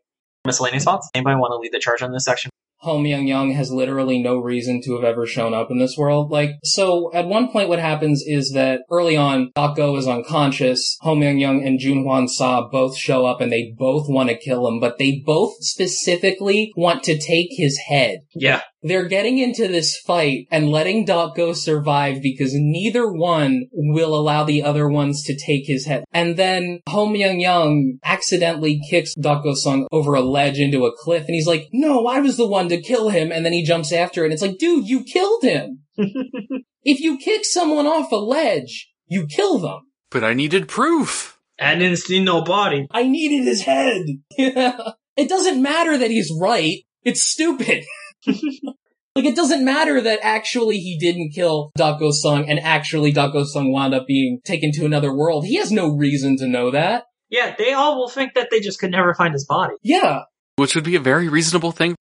Miscellaneous 0.46 0.84
thoughts? 0.84 1.10
Anybody 1.14 1.36
want 1.36 1.52
to 1.52 1.56
lead 1.56 1.72
the 1.72 1.78
charge 1.78 2.02
on 2.02 2.12
this 2.12 2.24
section? 2.24 2.50
Ho 2.80 2.98
Myung 2.98 3.28
Young 3.28 3.52
has 3.52 3.70
literally 3.70 4.22
no 4.22 4.38
reason 4.38 4.80
to 4.84 4.94
have 4.94 5.04
ever 5.04 5.26
shown 5.26 5.52
up 5.52 5.70
in 5.70 5.78
this 5.78 5.96
world. 5.96 6.30
Like, 6.30 6.52
so 6.64 7.10
at 7.12 7.26
one 7.26 7.50
point 7.50 7.68
what 7.68 7.78
happens 7.78 8.22
is 8.26 8.52
that 8.52 8.80
early 8.90 9.16
on, 9.16 9.52
Doc 9.54 9.78
is 9.78 10.08
unconscious. 10.08 10.96
Ho 11.00 11.14
Myung 11.14 11.40
Young 11.40 11.62
and 11.66 11.78
Jun 11.78 12.04
Hwan 12.04 12.28
Sa 12.28 12.68
both 12.68 12.96
show 12.96 13.26
up 13.26 13.40
and 13.40 13.52
they 13.52 13.74
both 13.76 14.08
want 14.08 14.30
to 14.30 14.36
kill 14.36 14.66
him, 14.66 14.80
but 14.80 14.98
they 14.98 15.22
both 15.24 15.54
specifically 15.60 16.72
want 16.76 17.02
to 17.04 17.18
take 17.18 17.48
his 17.50 17.78
head. 17.88 18.20
Yeah. 18.34 18.62
They're 18.82 19.08
getting 19.08 19.38
into 19.38 19.68
this 19.68 19.98
fight 19.98 20.46
and 20.50 20.70
letting 20.70 21.04
Doc 21.04 21.36
Go 21.36 21.52
survive 21.52 22.22
because 22.22 22.52
neither 22.54 23.10
one 23.10 23.66
will 23.72 24.14
allow 24.14 24.44
the 24.44 24.62
other 24.62 24.88
ones 24.88 25.22
to 25.24 25.36
take 25.36 25.66
his 25.66 25.86
head. 25.86 26.04
And 26.12 26.36
then 26.36 26.80
Ho 26.88 27.06
Myung 27.06 27.40
Young 27.40 27.98
accidentally 28.04 28.80
kicks 28.88 29.14
Doc 29.14 29.44
Go 29.44 29.54
Sung 29.54 29.86
over 29.92 30.14
a 30.14 30.22
ledge 30.22 30.58
into 30.58 30.86
a 30.86 30.96
cliff 30.96 31.26
and 31.26 31.34
he's 31.34 31.46
like, 31.46 31.68
no, 31.72 32.06
I 32.06 32.20
was 32.20 32.36
the 32.36 32.48
one 32.48 32.68
to 32.70 32.80
kill 32.80 33.10
him. 33.10 33.30
And 33.30 33.44
then 33.44 33.52
he 33.52 33.64
jumps 33.64 33.92
after 33.92 34.22
it 34.22 34.26
and 34.26 34.32
it's 34.32 34.42
like, 34.42 34.58
dude, 34.58 34.88
you 34.88 35.04
killed 35.04 35.42
him. 35.42 35.80
if 35.96 37.00
you 37.00 37.18
kick 37.18 37.44
someone 37.44 37.86
off 37.86 38.12
a 38.12 38.16
ledge, 38.16 38.90
you 39.06 39.26
kill 39.26 39.58
them. 39.58 39.80
But 40.10 40.24
I 40.24 40.34
needed 40.34 40.68
proof. 40.68 41.38
I 41.60 41.74
didn't 41.74 41.98
see 41.98 42.24
no 42.24 42.42
body. 42.42 42.86
I 42.90 43.02
needed 43.02 43.44
his 43.44 43.62
head. 43.62 44.02
it 44.30 45.28
doesn't 45.28 45.62
matter 45.62 45.98
that 45.98 46.10
he's 46.10 46.32
right. 46.40 46.78
It's 47.04 47.22
stupid. 47.22 47.84
like, 48.26 49.24
it 49.24 49.36
doesn't 49.36 49.64
matter 49.64 50.00
that 50.00 50.20
actually 50.22 50.78
he 50.78 50.98
didn't 50.98 51.32
kill 51.34 51.70
Dako 51.78 52.12
Sung 52.12 52.48
and 52.48 52.60
actually 52.60 53.12
Dako 53.12 53.44
Sung 53.44 53.72
wound 53.72 53.94
up 53.94 54.06
being 54.06 54.40
taken 54.44 54.72
to 54.72 54.84
another 54.84 55.14
world. 55.14 55.46
He 55.46 55.56
has 55.56 55.72
no 55.72 55.88
reason 55.88 56.36
to 56.38 56.46
know 56.46 56.70
that. 56.70 57.04
Yeah, 57.28 57.54
they 57.56 57.72
all 57.72 57.96
will 57.96 58.08
think 58.08 58.34
that 58.34 58.48
they 58.50 58.60
just 58.60 58.80
could 58.80 58.90
never 58.90 59.14
find 59.14 59.32
his 59.32 59.46
body. 59.46 59.74
Yeah. 59.82 60.22
Which 60.56 60.74
would 60.74 60.84
be 60.84 60.96
a 60.96 61.00
very 61.00 61.28
reasonable 61.28 61.72
thing. 61.72 61.94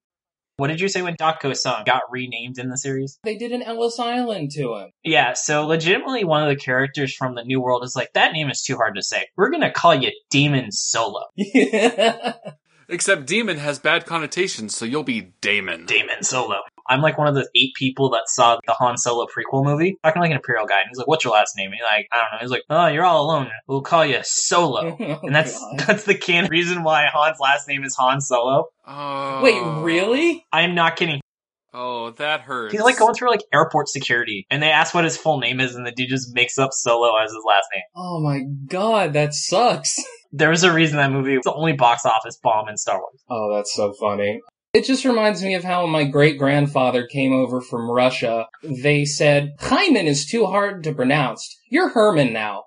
What 0.58 0.68
did 0.68 0.82
you 0.82 0.90
say 0.90 1.02
when 1.02 1.16
Dako 1.16 1.56
Sung 1.56 1.84
got 1.86 2.02
renamed 2.12 2.60
in 2.60 2.70
the 2.70 2.78
series? 2.78 3.18
They 3.24 3.38
did 3.38 3.54
an 3.54 3.64
Ellis 3.64 3.98
Island 3.98 4.52
to 4.56 4.76
him. 4.76 4.92
Yeah, 5.06 5.32
so 5.32 5.66
legitimately 5.66 6.26
one 6.26 6.44
of 6.44 6.50
the 6.50 6.62
characters 6.62 7.16
from 7.16 7.36
the 7.36 7.46
New 7.46 7.62
World 7.62 7.86
is 7.86 7.96
like, 7.96 8.10
that 8.14 8.34
name 8.34 8.50
is 8.50 8.62
too 8.62 8.76
hard 8.76 8.96
to 8.96 9.02
say. 9.02 9.28
We're 9.38 9.52
gonna 9.52 9.72
call 9.72 9.96
you 9.96 10.12
Demon 10.30 10.74
Solo. 10.74 11.22
Except 12.90 13.26
demon 13.26 13.58
has 13.58 13.80
bad 13.80 14.06
connotations, 14.06 14.76
so 14.76 14.84
you'll 14.86 15.04
be 15.04 15.34
Damon. 15.42 15.86
Demon 15.86 16.24
Solo. 16.24 16.58
I'm 16.88 17.02
like 17.02 17.20
one 17.20 17.28
of 17.28 17.36
the 17.36 17.48
eight 17.56 17.76
people 17.76 18.10
that 18.10 18.24
saw 18.28 18.58
the 18.66 18.74
Han 18.74 18.98
Solo 18.98 19.28
prequel 19.28 19.64
movie. 19.64 19.98
Talking 20.04 20.22
like 20.24 20.32
an 20.32 20.38
Imperial 20.38 20.66
guy. 20.66 20.80
And 20.80 20.88
he's 20.90 20.98
like, 20.98 21.08
what's 21.08 21.24
your 21.24 21.34
last 21.34 21.56
name? 21.56 21.72
And 21.72 21.80
like, 21.84 22.08
I 22.12 22.16
don't 22.18 22.32
know. 22.32 22.38
He's 22.42 22.50
like, 22.50 22.64
oh, 22.70 22.88
you're 22.88 23.06
all 23.06 23.26
alone. 23.26 23.50
We'll 23.68 23.82
call 23.82 24.06
you 24.06 24.20
Solo. 24.24 24.98
Oh, 25.10 25.20
And 25.24 25.36
that's 25.36 25.58
God. 25.60 25.80
that's 25.88 26.04
the 26.06 26.16
canon 26.16 26.50
reason 26.50 26.84
why 26.84 27.04
Han's 27.14 27.40
last 27.40 27.68
name 27.68 27.84
is 27.84 27.96
Han 27.96 28.22
Solo. 28.22 28.66
Oh. 28.88 29.42
Wait, 29.44 29.84
really? 29.84 30.46
I'm 30.52 30.74
not 30.74 30.96
kidding. 30.96 31.22
Oh, 31.74 32.12
that 32.12 32.42
hurts. 32.42 32.72
He's 32.72 32.82
like 32.82 32.98
going 32.98 33.14
through 33.14 33.30
like 33.30 33.44
airport 33.54 33.90
security, 33.90 34.46
and 34.50 34.62
they 34.62 34.70
ask 34.72 34.94
what 34.94 35.04
his 35.04 35.18
full 35.18 35.40
name 35.40 35.60
is, 35.60 35.76
and 35.76 35.86
the 35.86 35.92
dude 35.92 36.10
just 36.10 36.34
makes 36.34 36.58
up 36.58 36.72
Solo 36.74 37.16
as 37.18 37.32
his 37.32 37.44
last 37.48 37.68
name. 37.74 37.84
Oh 37.96 38.20
my 38.20 38.42
god, 38.68 39.14
that 39.14 39.34
sucks. 39.34 40.00
There 40.32 40.52
was 40.52 40.64
a 40.64 40.72
reason 40.72 40.98
that 40.98 41.12
movie 41.12 41.36
was 41.36 41.44
the 41.44 41.54
only 41.56 41.74
box 41.74 42.06
office 42.06 42.38
bomb 42.38 42.70
in 42.70 42.78
Star 42.78 43.00
Wars. 43.00 43.20
Oh, 43.32 43.52
that's 43.56 43.74
so 43.74 43.94
funny. 43.94 44.40
It 44.74 44.86
just 44.86 45.04
reminds 45.04 45.42
me 45.42 45.56
of 45.56 45.64
how 45.64 45.88
my 45.88 46.04
great 46.04 46.38
grandfather 46.38 47.08
came 47.08 47.34
over 47.34 47.60
from 47.60 47.90
Russia, 47.90 48.46
they 48.62 49.06
said, 49.06 49.56
Hyman 49.60 50.06
is 50.06 50.28
too 50.28 50.46
hard 50.46 50.84
to 50.84 50.94
pronounce. 50.94 51.58
You're 51.72 51.90
Herman 51.90 52.32
now. 52.32 52.66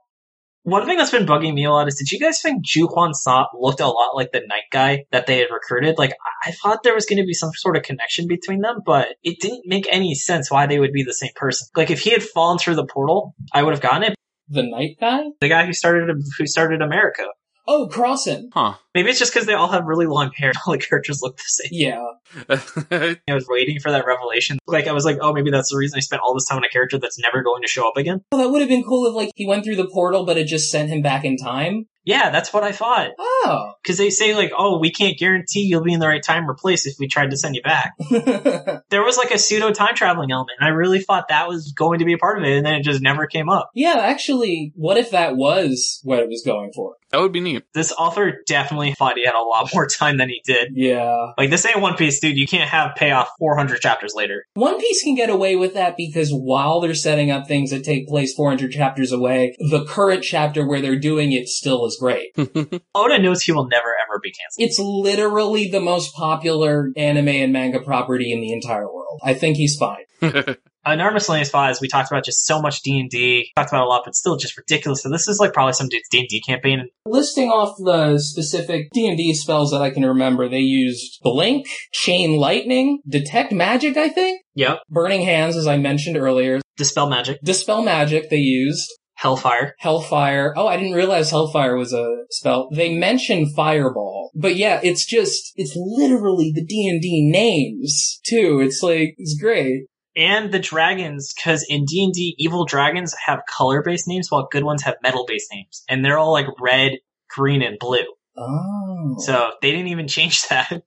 One 0.64 0.86
thing 0.86 0.96
that's 0.96 1.10
been 1.10 1.26
bugging 1.26 1.54
me 1.54 1.64
a 1.64 1.70
lot 1.72 1.88
is, 1.88 1.96
did 1.96 2.12
you 2.12 2.20
guys 2.20 2.40
think 2.40 2.64
Ju 2.64 2.86
Hwan 2.86 3.14
Sa 3.14 3.46
looked 3.58 3.80
a 3.80 3.86
lot 3.88 4.14
like 4.14 4.30
the 4.32 4.42
night 4.46 4.70
guy 4.70 5.04
that 5.10 5.26
they 5.26 5.38
had 5.38 5.48
recruited? 5.52 5.98
Like, 5.98 6.12
I- 6.12 6.50
I 6.50 6.52
thought 6.52 6.82
there 6.84 6.94
was 6.94 7.06
going 7.06 7.18
to 7.20 7.26
be 7.26 7.34
some 7.34 7.50
sort 7.54 7.76
of 7.76 7.82
connection 7.82 8.26
between 8.28 8.60
them, 8.60 8.78
but 8.84 9.08
it 9.24 9.40
didn't 9.40 9.62
make 9.66 9.86
any 9.90 10.14
sense 10.14 10.50
why 10.50 10.66
they 10.66 10.78
would 10.78 10.92
be 10.92 11.02
the 11.02 11.14
same 11.14 11.30
person. 11.34 11.66
Like, 11.76 11.90
if 11.90 12.00
he 12.00 12.10
had 12.10 12.22
fallen 12.22 12.58
through 12.58 12.76
the 12.76 12.86
portal, 12.86 13.34
I 13.52 13.62
would 13.62 13.74
have 13.74 13.80
gotten 13.82 14.04
it. 14.04 14.14
The 14.48 14.62
night 14.62 14.96
guy? 15.00 15.22
The 15.40 15.48
guy 15.48 15.66
who 15.66 15.72
started 15.72 16.14
who 16.38 16.46
started 16.46 16.80
America. 16.82 17.24
Oh, 17.66 17.88
Crossan. 17.88 18.50
Huh. 18.52 18.74
Maybe 18.94 19.10
it's 19.10 19.18
just 19.18 19.32
because 19.32 19.46
they 19.46 19.54
all 19.54 19.68
have 19.68 19.84
really 19.86 20.06
long 20.06 20.30
hair. 20.36 20.52
All 20.66 20.72
the 20.72 20.78
characters 20.78 21.20
look 21.22 21.36
the 21.36 21.42
same. 21.46 21.70
Yeah. 21.72 22.04
I 23.28 23.34
was 23.34 23.46
waiting 23.48 23.78
for 23.80 23.90
that 23.90 24.06
revelation. 24.06 24.58
Like, 24.66 24.86
I 24.86 24.92
was 24.92 25.04
like, 25.04 25.18
oh, 25.20 25.32
maybe 25.32 25.50
that's 25.50 25.70
the 25.70 25.78
reason 25.78 25.96
I 25.96 26.00
spent 26.00 26.22
all 26.22 26.34
this 26.34 26.46
time 26.48 26.58
on 26.58 26.64
a 26.64 26.68
character 26.68 26.98
that's 26.98 27.18
never 27.18 27.42
going 27.42 27.62
to 27.62 27.68
show 27.68 27.88
up 27.88 27.96
again. 27.96 28.22
Well, 28.32 28.40
that 28.42 28.50
would 28.50 28.60
have 28.60 28.68
been 28.68 28.84
cool 28.84 29.06
if, 29.06 29.14
like, 29.14 29.30
he 29.34 29.46
went 29.46 29.64
through 29.64 29.76
the 29.76 29.88
portal, 29.88 30.24
but 30.24 30.36
it 30.38 30.46
just 30.46 30.70
sent 30.70 30.90
him 30.90 31.02
back 31.02 31.24
in 31.24 31.36
time. 31.36 31.86
Yeah, 32.04 32.30
that's 32.30 32.52
what 32.52 32.64
I 32.64 32.72
thought. 32.72 33.10
Oh. 33.18 33.68
Because 33.82 33.98
they 33.98 34.10
say, 34.10 34.36
like, 34.36 34.52
oh, 34.56 34.78
we 34.78 34.92
can't 34.92 35.18
guarantee 35.18 35.62
you'll 35.62 35.82
be 35.82 35.92
in 35.92 35.98
the 35.98 36.06
right 36.06 36.22
time 36.22 36.48
or 36.48 36.54
place 36.54 36.86
if 36.86 36.94
we 37.00 37.08
tried 37.08 37.30
to 37.30 37.36
send 37.36 37.56
you 37.56 37.62
back. 37.62 37.94
There 38.90 39.02
was 39.02 39.16
like 39.16 39.32
a 39.32 39.38
pseudo 39.38 39.72
time 39.72 39.96
traveling 39.96 40.30
element, 40.30 40.58
and 40.60 40.68
I 40.68 40.70
really 40.70 41.00
thought 41.00 41.28
that 41.28 41.48
was 41.48 41.72
going 41.76 41.98
to 41.98 42.04
be 42.04 42.12
a 42.12 42.18
part 42.18 42.38
of 42.38 42.44
it, 42.44 42.56
and 42.56 42.64
then 42.64 42.74
it 42.74 42.84
just 42.84 43.02
never 43.02 43.26
came 43.26 43.48
up. 43.48 43.70
yeah, 43.74 43.96
actually, 43.98 44.72
what 44.76 44.98
if 44.98 45.10
that 45.10 45.34
was 45.34 46.00
what 46.04 46.20
it 46.20 46.28
was 46.28 46.42
going 46.46 46.70
for? 46.72 46.94
That 47.12 47.20
would 47.20 47.32
be 47.32 47.40
neat. 47.40 47.64
This 47.74 47.92
author 47.92 48.40
definitely 48.46 48.94
thought 48.94 49.16
he 49.16 49.24
had 49.24 49.34
a 49.34 49.42
lot 49.42 49.70
more 49.74 49.86
time 49.86 50.16
than 50.16 50.30
he 50.30 50.40
did. 50.44 50.72
Yeah. 50.74 51.32
Like, 51.36 51.50
this 51.50 51.64
ain't 51.66 51.80
One 51.80 51.96
Piece, 51.96 52.20
dude. 52.20 52.36
You 52.38 52.46
can't 52.46 52.70
have 52.70 52.96
payoff 52.96 53.28
400 53.38 53.80
chapters 53.80 54.14
later. 54.16 54.46
One 54.54 54.80
Piece 54.80 55.02
can 55.02 55.14
get 55.14 55.28
away 55.28 55.56
with 55.56 55.74
that 55.74 55.96
because 55.96 56.30
while 56.30 56.80
they're 56.80 56.94
setting 56.94 57.30
up 57.30 57.46
things 57.46 57.70
that 57.70 57.84
take 57.84 58.08
place 58.08 58.34
400 58.34 58.72
chapters 58.72 59.12
away, 59.12 59.54
the 59.58 59.84
current 59.84 60.24
chapter 60.24 60.66
where 60.66 60.80
they're 60.80 60.98
doing 60.98 61.32
it 61.32 61.48
still 61.48 61.84
is 61.86 61.98
great. 62.00 62.30
Oda 62.94 63.18
knows 63.18 63.42
he 63.42 63.52
will 63.52 63.68
never 63.68 63.94
ever 64.06 64.18
be 64.22 64.32
canceled. 64.32 64.66
It's 64.66 64.78
literally 64.78 65.68
the 65.68 65.80
most 65.80 66.14
popular 66.14 66.92
anime 66.96 67.28
and 67.28 67.52
manga 67.52 67.80
property 67.80 68.32
in 68.32 68.40
the 68.40 68.52
entire 68.52 68.90
world. 68.92 69.20
I 69.22 69.34
think 69.34 69.58
he's 69.58 69.76
fine. 69.76 70.04
In 70.84 71.00
our 71.00 71.12
miscellaneous 71.12 71.50
files, 71.50 71.80
we 71.80 71.88
talked 71.88 72.10
about 72.10 72.24
just 72.24 72.44
so 72.44 72.60
much 72.60 72.82
D 72.82 72.98
and 72.98 73.08
D. 73.08 73.52
Talked 73.56 73.70
about 73.70 73.84
a 73.84 73.88
lot, 73.88 74.02
but 74.04 74.16
still 74.16 74.36
just 74.36 74.56
ridiculous. 74.56 75.02
So 75.02 75.10
this 75.10 75.28
is 75.28 75.38
like 75.38 75.52
probably 75.52 75.74
some 75.74 75.88
dude's 75.88 76.08
D 76.10 76.18
and 76.20 76.28
D 76.28 76.40
campaign. 76.40 76.88
Listing 77.06 77.50
off 77.50 77.76
the 77.78 78.18
specific 78.18 78.88
D&D 78.92 79.34
spells 79.34 79.70
that 79.70 79.82
I 79.82 79.90
can 79.90 80.04
remember, 80.04 80.48
they 80.48 80.58
used 80.58 81.20
Blink, 81.22 81.66
Chain 81.92 82.36
Lightning, 82.36 83.00
Detect 83.08 83.52
Magic, 83.52 83.96
I 83.96 84.08
think, 84.08 84.42
Yep. 84.54 84.80
Burning 84.88 85.22
Hands, 85.22 85.56
as 85.56 85.66
I 85.66 85.76
mentioned 85.76 86.16
earlier, 86.16 86.60
Dispel 86.76 87.08
magic. 87.08 87.40
Dispel 87.42 87.82
Magic 87.82 88.30
they 88.30 88.36
used, 88.36 88.88
Hellfire. 89.14 89.74
Hellfire. 89.78 90.52
Oh, 90.56 90.66
I 90.66 90.76
didn't 90.76 90.94
realize 90.94 91.30
Hellfire 91.30 91.76
was 91.76 91.92
a 91.92 92.24
spell. 92.30 92.68
They 92.74 92.92
mentioned 92.94 93.54
Fireball. 93.54 94.30
But 94.34 94.56
yeah, 94.56 94.80
it's 94.82 95.04
just, 95.04 95.52
it's 95.54 95.76
literally 95.76 96.50
the 96.52 96.64
D&D 96.64 97.30
names, 97.30 98.20
too. 98.26 98.60
It's 98.64 98.82
like, 98.82 99.14
it's 99.18 99.38
great. 99.40 99.84
And 100.16 100.52
the 100.52 100.58
dragons 100.58 101.32
because 101.34 101.64
in 101.68 101.84
d&d 101.84 102.34
evil 102.38 102.64
dragons 102.64 103.14
have 103.26 103.40
color-based 103.48 104.06
names 104.08 104.30
while 104.30 104.48
good 104.50 104.64
ones 104.64 104.82
have 104.82 104.96
metal-based 105.02 105.50
names. 105.52 105.82
And 105.88 106.04
they're 106.04 106.18
all 106.18 106.32
like 106.32 106.46
red 106.60 106.92
green 107.30 107.62
and 107.62 107.78
blue. 107.78 108.04
Oh. 108.36 109.16
so 109.18 109.50
they 109.60 109.70
didn't 109.70 109.88
even 109.88 110.08
change 110.08 110.46
that. 110.48 110.82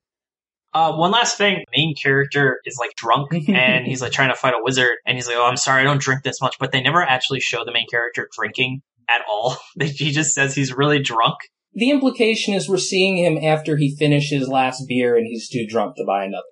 Uh, 0.74 0.92
one 0.94 1.10
last 1.10 1.38
thing. 1.38 1.64
Main 1.74 1.94
character 1.94 2.60
is 2.66 2.76
like 2.78 2.94
drunk 2.96 3.32
and 3.48 3.86
he's 3.86 4.02
like 4.02 4.12
trying 4.12 4.28
to 4.30 4.34
fight 4.36 4.52
a 4.52 4.58
wizard 4.62 4.96
and 5.06 5.16
he's 5.16 5.26
like 5.26 5.36
oh 5.36 5.46
i'm 5.46 5.56
sorry 5.56 5.80
i 5.80 5.84
don't 5.84 6.00
drink 6.00 6.22
this 6.22 6.40
much. 6.40 6.56
But 6.60 6.72
they 6.72 6.82
never 6.82 7.02
actually 7.02 7.40
show 7.40 7.64
the 7.64 7.72
main 7.72 7.86
character 7.90 8.28
drinking 8.36 8.82
at 9.08 9.22
all. 9.28 9.56
They- 9.76 9.88
he 9.88 10.10
just 10.12 10.34
says 10.34 10.54
he's 10.54 10.72
really 10.72 10.98
drunk. 11.00 11.36
The 11.74 11.90
implication 11.90 12.54
is 12.54 12.68
we're 12.68 12.78
seeing 12.78 13.16
him 13.18 13.36
after 13.42 13.76
he 13.76 13.94
finished 13.94 14.32
his 14.32 14.48
last 14.48 14.84
beer 14.88 15.16
and 15.16 15.26
he's 15.26 15.48
too 15.48 15.66
drunk 15.68 15.96
to 15.96 16.04
buy 16.06 16.24
another. 16.24 16.42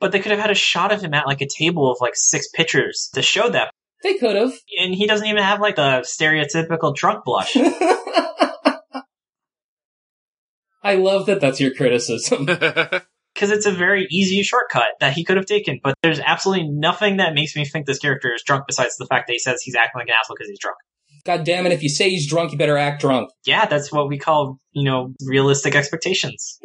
But 0.00 0.12
they 0.12 0.20
could 0.20 0.32
have 0.32 0.40
had 0.40 0.50
a 0.50 0.54
shot 0.54 0.92
of 0.92 1.00
him 1.02 1.14
at 1.14 1.26
like 1.26 1.40
a 1.42 1.46
table 1.48 1.90
of 1.90 1.98
like 2.00 2.14
six 2.16 2.48
pitchers 2.48 3.10
to 3.14 3.22
show 3.22 3.48
that 3.50 3.70
They 4.02 4.14
could 4.14 4.34
have. 4.36 4.52
and 4.78 4.94
he 4.94 5.06
doesn't 5.06 5.26
even 5.26 5.42
have 5.42 5.60
like 5.60 5.76
the 5.76 6.00
stereotypical 6.04 6.94
drunk 6.94 7.24
blush 7.24 7.56
I 10.82 10.94
love 10.94 11.26
that 11.26 11.40
that's 11.42 11.60
your 11.60 11.74
criticism. 11.74 12.46
because 13.34 13.50
it's 13.50 13.66
a 13.66 13.70
very 13.72 14.06
easy 14.10 14.42
shortcut 14.42 14.88
that 15.00 15.12
he 15.12 15.24
could 15.24 15.36
have 15.36 15.44
taken. 15.46 15.78
But 15.82 15.94
there's 16.02 16.20
absolutely 16.20 16.68
nothing 16.70 17.18
that 17.18 17.34
makes 17.34 17.54
me 17.54 17.64
think 17.66 17.86
this 17.86 17.98
character 17.98 18.32
is 18.34 18.42
drunk 18.44 18.64
besides 18.66 18.96
the 18.96 19.06
fact 19.06 19.26
that 19.26 19.34
he 19.34 19.38
says 19.38 19.60
he's 19.62 19.74
acting 19.74 19.98
like 20.00 20.08
an 20.08 20.14
asshole 20.18 20.36
because 20.36 20.48
he's 20.48 20.58
drunk. 20.58 20.76
God 21.26 21.44
damn 21.44 21.66
it, 21.66 21.72
if 21.72 21.82
you 21.82 21.90
say 21.90 22.08
he's 22.08 22.26
drunk, 22.26 22.52
you 22.52 22.56
better 22.58 22.78
act 22.78 23.02
drunk. 23.02 23.28
Yeah, 23.44 23.66
that's 23.66 23.92
what 23.92 24.08
we 24.08 24.18
call, 24.18 24.58
you 24.72 24.84
know, 24.84 25.12
realistic 25.22 25.74
expectations. 25.74 26.58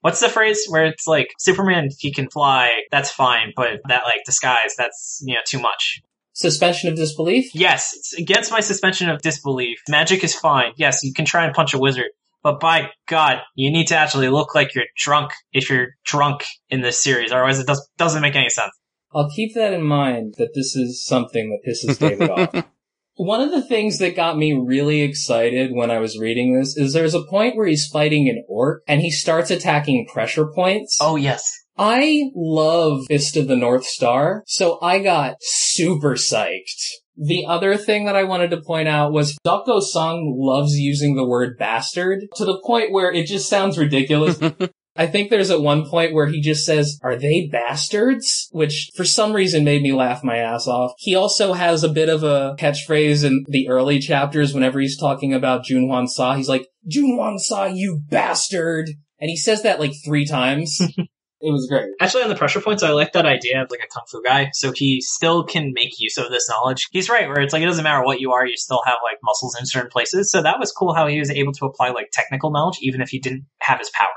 What's 0.00 0.20
the 0.20 0.28
phrase 0.28 0.64
where 0.68 0.86
it's 0.86 1.06
like 1.06 1.28
Superman, 1.38 1.88
he 1.98 2.12
can 2.12 2.30
fly, 2.30 2.82
that's 2.90 3.10
fine, 3.10 3.52
but 3.56 3.80
that 3.88 4.04
like 4.04 4.20
disguise, 4.24 4.74
that's, 4.76 5.22
you 5.26 5.34
know, 5.34 5.40
too 5.44 5.60
much. 5.60 6.00
Suspension 6.32 6.88
of 6.88 6.96
disbelief? 6.96 7.50
Yes, 7.52 7.92
it's 7.96 8.14
against 8.14 8.52
my 8.52 8.60
suspension 8.60 9.08
of 9.10 9.20
disbelief. 9.22 9.80
Magic 9.88 10.22
is 10.22 10.36
fine. 10.36 10.72
Yes, 10.76 11.02
you 11.02 11.12
can 11.12 11.24
try 11.24 11.44
and 11.44 11.52
punch 11.52 11.74
a 11.74 11.78
wizard. 11.78 12.10
But 12.44 12.60
by 12.60 12.90
God, 13.08 13.38
you 13.56 13.72
need 13.72 13.88
to 13.88 13.96
actually 13.96 14.28
look 14.28 14.54
like 14.54 14.74
you're 14.74 14.84
drunk 14.96 15.32
if 15.52 15.68
you're 15.68 15.88
drunk 16.04 16.44
in 16.70 16.80
this 16.80 17.02
series. 17.02 17.32
Otherwise, 17.32 17.58
it 17.58 17.66
does, 17.66 17.88
doesn't 17.98 18.22
make 18.22 18.36
any 18.36 18.50
sense. 18.50 18.70
I'll 19.12 19.30
keep 19.30 19.54
that 19.54 19.72
in 19.72 19.82
mind 19.82 20.34
that 20.38 20.50
this 20.54 20.76
is 20.76 21.04
something 21.04 21.50
that 21.50 21.68
pisses 21.68 21.98
David 21.98 22.30
off. 22.30 22.64
One 23.18 23.40
of 23.40 23.50
the 23.50 23.62
things 23.62 23.98
that 23.98 24.14
got 24.14 24.38
me 24.38 24.52
really 24.52 25.00
excited 25.00 25.72
when 25.72 25.90
I 25.90 25.98
was 25.98 26.16
reading 26.16 26.56
this 26.56 26.76
is 26.76 26.92
there's 26.92 27.14
a 27.14 27.24
point 27.24 27.56
where 27.56 27.66
he's 27.66 27.88
fighting 27.88 28.28
an 28.28 28.44
orc 28.48 28.84
and 28.86 29.00
he 29.00 29.10
starts 29.10 29.50
attacking 29.50 30.06
pressure 30.06 30.46
points. 30.46 30.98
Oh 31.00 31.16
yes. 31.16 31.42
I 31.76 32.30
love 32.36 33.06
Fist 33.08 33.36
of 33.36 33.48
the 33.48 33.56
North 33.56 33.84
Star, 33.84 34.44
so 34.46 34.78
I 34.80 35.00
got 35.00 35.34
super 35.40 36.14
psyched. 36.14 36.92
The 37.16 37.44
other 37.48 37.76
thing 37.76 38.04
that 38.04 38.14
I 38.14 38.22
wanted 38.22 38.52
to 38.52 38.62
point 38.62 38.86
out 38.86 39.12
was 39.12 39.36
Doko 39.44 39.82
Sung 39.82 40.36
loves 40.38 40.76
using 40.76 41.16
the 41.16 41.26
word 41.26 41.58
bastard 41.58 42.20
to 42.36 42.44
the 42.44 42.62
point 42.64 42.92
where 42.92 43.12
it 43.12 43.26
just 43.26 43.48
sounds 43.48 43.78
ridiculous. 43.78 44.38
I 44.98 45.06
think 45.06 45.30
there's 45.30 45.50
at 45.50 45.60
one 45.60 45.88
point 45.88 46.12
where 46.12 46.26
he 46.26 46.40
just 46.40 46.66
says, 46.66 46.98
are 47.04 47.14
they 47.14 47.48
bastards? 47.50 48.48
Which 48.50 48.90
for 48.96 49.04
some 49.04 49.32
reason 49.32 49.62
made 49.62 49.80
me 49.80 49.92
laugh 49.92 50.24
my 50.24 50.38
ass 50.38 50.66
off. 50.66 50.92
He 50.98 51.14
also 51.14 51.52
has 51.52 51.84
a 51.84 51.88
bit 51.88 52.08
of 52.08 52.24
a 52.24 52.56
catchphrase 52.58 53.24
in 53.24 53.44
the 53.46 53.68
early 53.68 54.00
chapters 54.00 54.52
whenever 54.52 54.80
he's 54.80 54.98
talking 54.98 55.32
about 55.32 55.64
Junhwan 55.64 56.08
Sa. 56.08 56.34
He's 56.34 56.48
like, 56.48 56.66
Junhwan 56.92 57.38
Sa, 57.38 57.66
you 57.66 58.00
bastard! 58.10 58.88
And 59.20 59.30
he 59.30 59.36
says 59.36 59.62
that 59.62 59.78
like 59.78 59.92
three 60.04 60.26
times. 60.26 60.78
it 61.40 61.52
was 61.52 61.68
great. 61.70 61.90
Actually, 62.00 62.24
on 62.24 62.28
the 62.28 62.34
pressure 62.34 62.60
points, 62.60 62.82
I 62.82 62.90
like 62.90 63.12
that 63.12 63.24
idea 63.24 63.62
of 63.62 63.70
like 63.70 63.80
a 63.84 63.86
kung 63.86 64.04
fu 64.10 64.20
guy, 64.24 64.50
so 64.52 64.72
he 64.74 65.00
still 65.00 65.44
can 65.44 65.72
make 65.72 66.00
use 66.00 66.18
of 66.18 66.28
this 66.30 66.48
knowledge. 66.48 66.88
He's 66.90 67.08
right, 67.08 67.28
where 67.28 67.40
it's 67.40 67.52
like 67.52 67.62
it 67.62 67.66
doesn't 67.66 67.84
matter 67.84 68.04
what 68.04 68.20
you 68.20 68.32
are, 68.32 68.44
you 68.44 68.56
still 68.56 68.82
have 68.84 68.98
like 69.04 69.18
muscles 69.22 69.56
in 69.58 69.66
certain 69.66 69.90
places. 69.90 70.32
So 70.32 70.42
that 70.42 70.58
was 70.58 70.72
cool 70.72 70.92
how 70.92 71.06
he 71.06 71.20
was 71.20 71.30
able 71.30 71.52
to 71.52 71.66
apply 71.66 71.90
like 71.90 72.08
technical 72.12 72.50
knowledge, 72.50 72.78
even 72.80 73.00
if 73.00 73.10
he 73.10 73.20
didn't 73.20 73.46
have 73.60 73.78
his 73.78 73.90
power. 73.90 74.08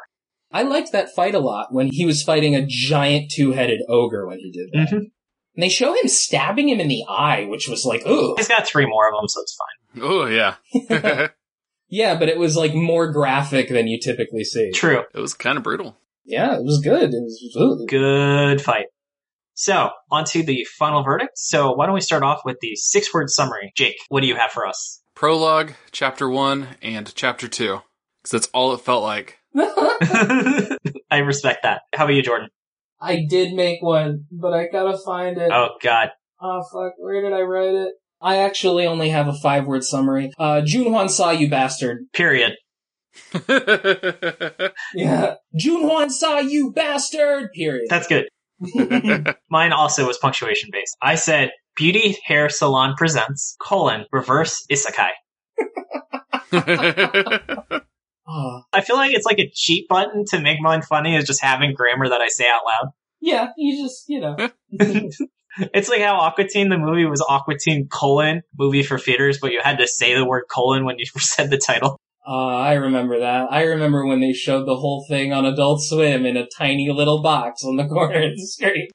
I 0.51 0.63
liked 0.63 0.91
that 0.91 1.15
fight 1.15 1.35
a 1.35 1.39
lot 1.39 1.73
when 1.73 1.87
he 1.91 2.05
was 2.05 2.23
fighting 2.23 2.55
a 2.55 2.65
giant 2.67 3.31
two-headed 3.31 3.81
ogre 3.87 4.27
when 4.27 4.39
he 4.39 4.51
did 4.51 4.69
that. 4.73 4.89
Mhm. 4.91 4.97
And 5.55 5.63
they 5.63 5.69
show 5.69 5.93
him 5.93 6.07
stabbing 6.07 6.69
him 6.69 6.79
in 6.79 6.87
the 6.87 7.03
eye, 7.09 7.45
which 7.45 7.67
was 7.67 7.85
like, 7.85 8.05
ooh. 8.07 8.35
He's 8.37 8.47
got 8.47 8.67
three 8.67 8.85
more 8.85 9.09
of 9.09 9.13
them, 9.15 9.27
so 9.27 9.41
it's 9.41 9.55
fine. 9.55 10.03
Oh 10.03 10.25
yeah. 10.25 10.55
yeah, 11.89 12.17
but 12.17 12.29
it 12.29 12.37
was 12.37 12.55
like 12.55 12.73
more 12.73 13.11
graphic 13.11 13.69
than 13.69 13.87
you 13.87 13.99
typically 13.99 14.43
see. 14.43 14.71
True. 14.71 15.03
It 15.13 15.19
was 15.19 15.33
kind 15.33 15.57
of 15.57 15.63
brutal. 15.63 15.97
Yeah, 16.23 16.55
it 16.55 16.63
was 16.63 16.79
good. 16.83 17.13
It 17.13 17.21
was 17.21 17.55
ooh. 17.57 17.85
Good 17.87 18.61
fight. 18.61 18.85
So, 19.53 19.89
on 20.09 20.23
to 20.25 20.43
the 20.43 20.65
final 20.79 21.03
verdict. 21.03 21.37
So, 21.37 21.73
why 21.73 21.85
don't 21.85 21.93
we 21.93 22.01
start 22.01 22.23
off 22.23 22.41
with 22.45 22.57
the 22.61 22.75
six 22.75 23.13
word 23.13 23.29
summary? 23.29 23.73
Jake, 23.75 23.97
what 24.09 24.21
do 24.21 24.27
you 24.27 24.35
have 24.35 24.51
for 24.51 24.65
us? 24.65 25.01
Prologue, 25.13 25.73
chapter 25.91 26.29
one, 26.29 26.69
and 26.81 27.13
chapter 27.13 27.47
two. 27.47 27.81
Because 28.21 28.31
that's 28.31 28.49
all 28.53 28.73
it 28.73 28.81
felt 28.81 29.03
like. 29.03 29.39
I 31.11 31.17
respect 31.17 31.63
that. 31.63 31.81
How 31.93 32.05
about 32.05 32.13
you, 32.13 32.23
Jordan? 32.23 32.49
I 32.99 33.25
did 33.27 33.53
make 33.53 33.81
one, 33.81 34.25
but 34.31 34.53
I 34.53 34.67
gotta 34.71 34.97
find 34.97 35.37
it. 35.37 35.51
Oh, 35.51 35.69
God. 35.81 36.09
Oh 36.41 36.63
fuck, 36.71 36.93
where 36.97 37.21
did 37.21 37.33
I 37.33 37.41
write 37.41 37.75
it? 37.75 37.93
I 38.21 38.37
actually 38.37 38.85
only 38.85 39.09
have 39.09 39.27
a 39.27 39.33
five 39.33 39.65
word 39.67 39.83
summary. 39.83 40.31
Uh, 40.37 40.61
Junhwan 40.61 41.09
Sa 41.09 41.31
you 41.31 41.49
bastard. 41.49 42.05
Period. 42.13 42.53
Yeah. 44.95 45.35
Junhwan 45.59 46.09
Sa 46.09 46.39
you 46.39 46.71
bastard! 46.71 47.51
Period. 47.53 47.87
That's 47.89 48.07
good. 48.07 48.27
Mine 49.49 49.73
also 49.73 50.07
was 50.07 50.17
punctuation 50.17 50.69
based. 50.71 50.95
I 51.01 51.15
said, 51.15 51.51
Beauty 51.75 52.17
Hair 52.25 52.49
Salon 52.49 52.95
presents, 52.95 53.55
colon, 53.59 54.05
reverse 54.11 54.65
isekai. 54.71 55.11
I 58.73 58.81
feel 58.81 58.95
like 58.95 59.13
it's 59.13 59.25
like 59.25 59.39
a 59.39 59.51
cheat 59.53 59.87
button 59.87 60.25
to 60.29 60.39
make 60.39 60.59
mine 60.61 60.81
funny 60.81 61.15
is 61.15 61.25
just 61.25 61.41
having 61.41 61.73
grammar 61.73 62.09
that 62.09 62.21
I 62.21 62.27
say 62.29 62.45
out 62.45 62.61
loud. 62.65 62.93
yeah, 63.19 63.47
you 63.57 63.83
just, 63.83 64.05
you 64.07 64.19
know. 64.21 64.49
It's 65.73 65.89
like 65.89 66.01
how 66.01 66.15
Aqua 66.15 66.47
Teen, 66.47 66.69
the 66.69 66.77
movie 66.77 67.05
was 67.05 67.21
Aqua 67.27 67.55
Teen 67.59 67.87
colon, 67.89 68.41
movie 68.57 68.83
for 68.83 68.97
theaters, 68.97 69.37
but 69.41 69.51
you 69.51 69.59
had 69.61 69.79
to 69.79 69.87
say 69.87 70.15
the 70.15 70.25
word 70.25 70.43
colon 70.49 70.85
when 70.85 70.97
you 70.97 71.05
said 71.17 71.49
the 71.49 71.57
title. 71.57 71.99
Uh, 72.25 72.55
I 72.55 72.73
remember 72.73 73.19
that. 73.19 73.51
I 73.51 73.63
remember 73.63 74.05
when 74.05 74.21
they 74.21 74.31
showed 74.31 74.65
the 74.65 74.75
whole 74.75 75.05
thing 75.09 75.33
on 75.33 75.45
Adult 75.45 75.81
Swim 75.81 76.25
in 76.25 76.37
a 76.37 76.47
tiny 76.47 76.89
little 76.91 77.21
box 77.21 77.65
on 77.65 77.75
the 77.75 77.85
corner 77.87 78.23
of 78.23 78.35
the 78.35 78.45
screen. 78.45 78.87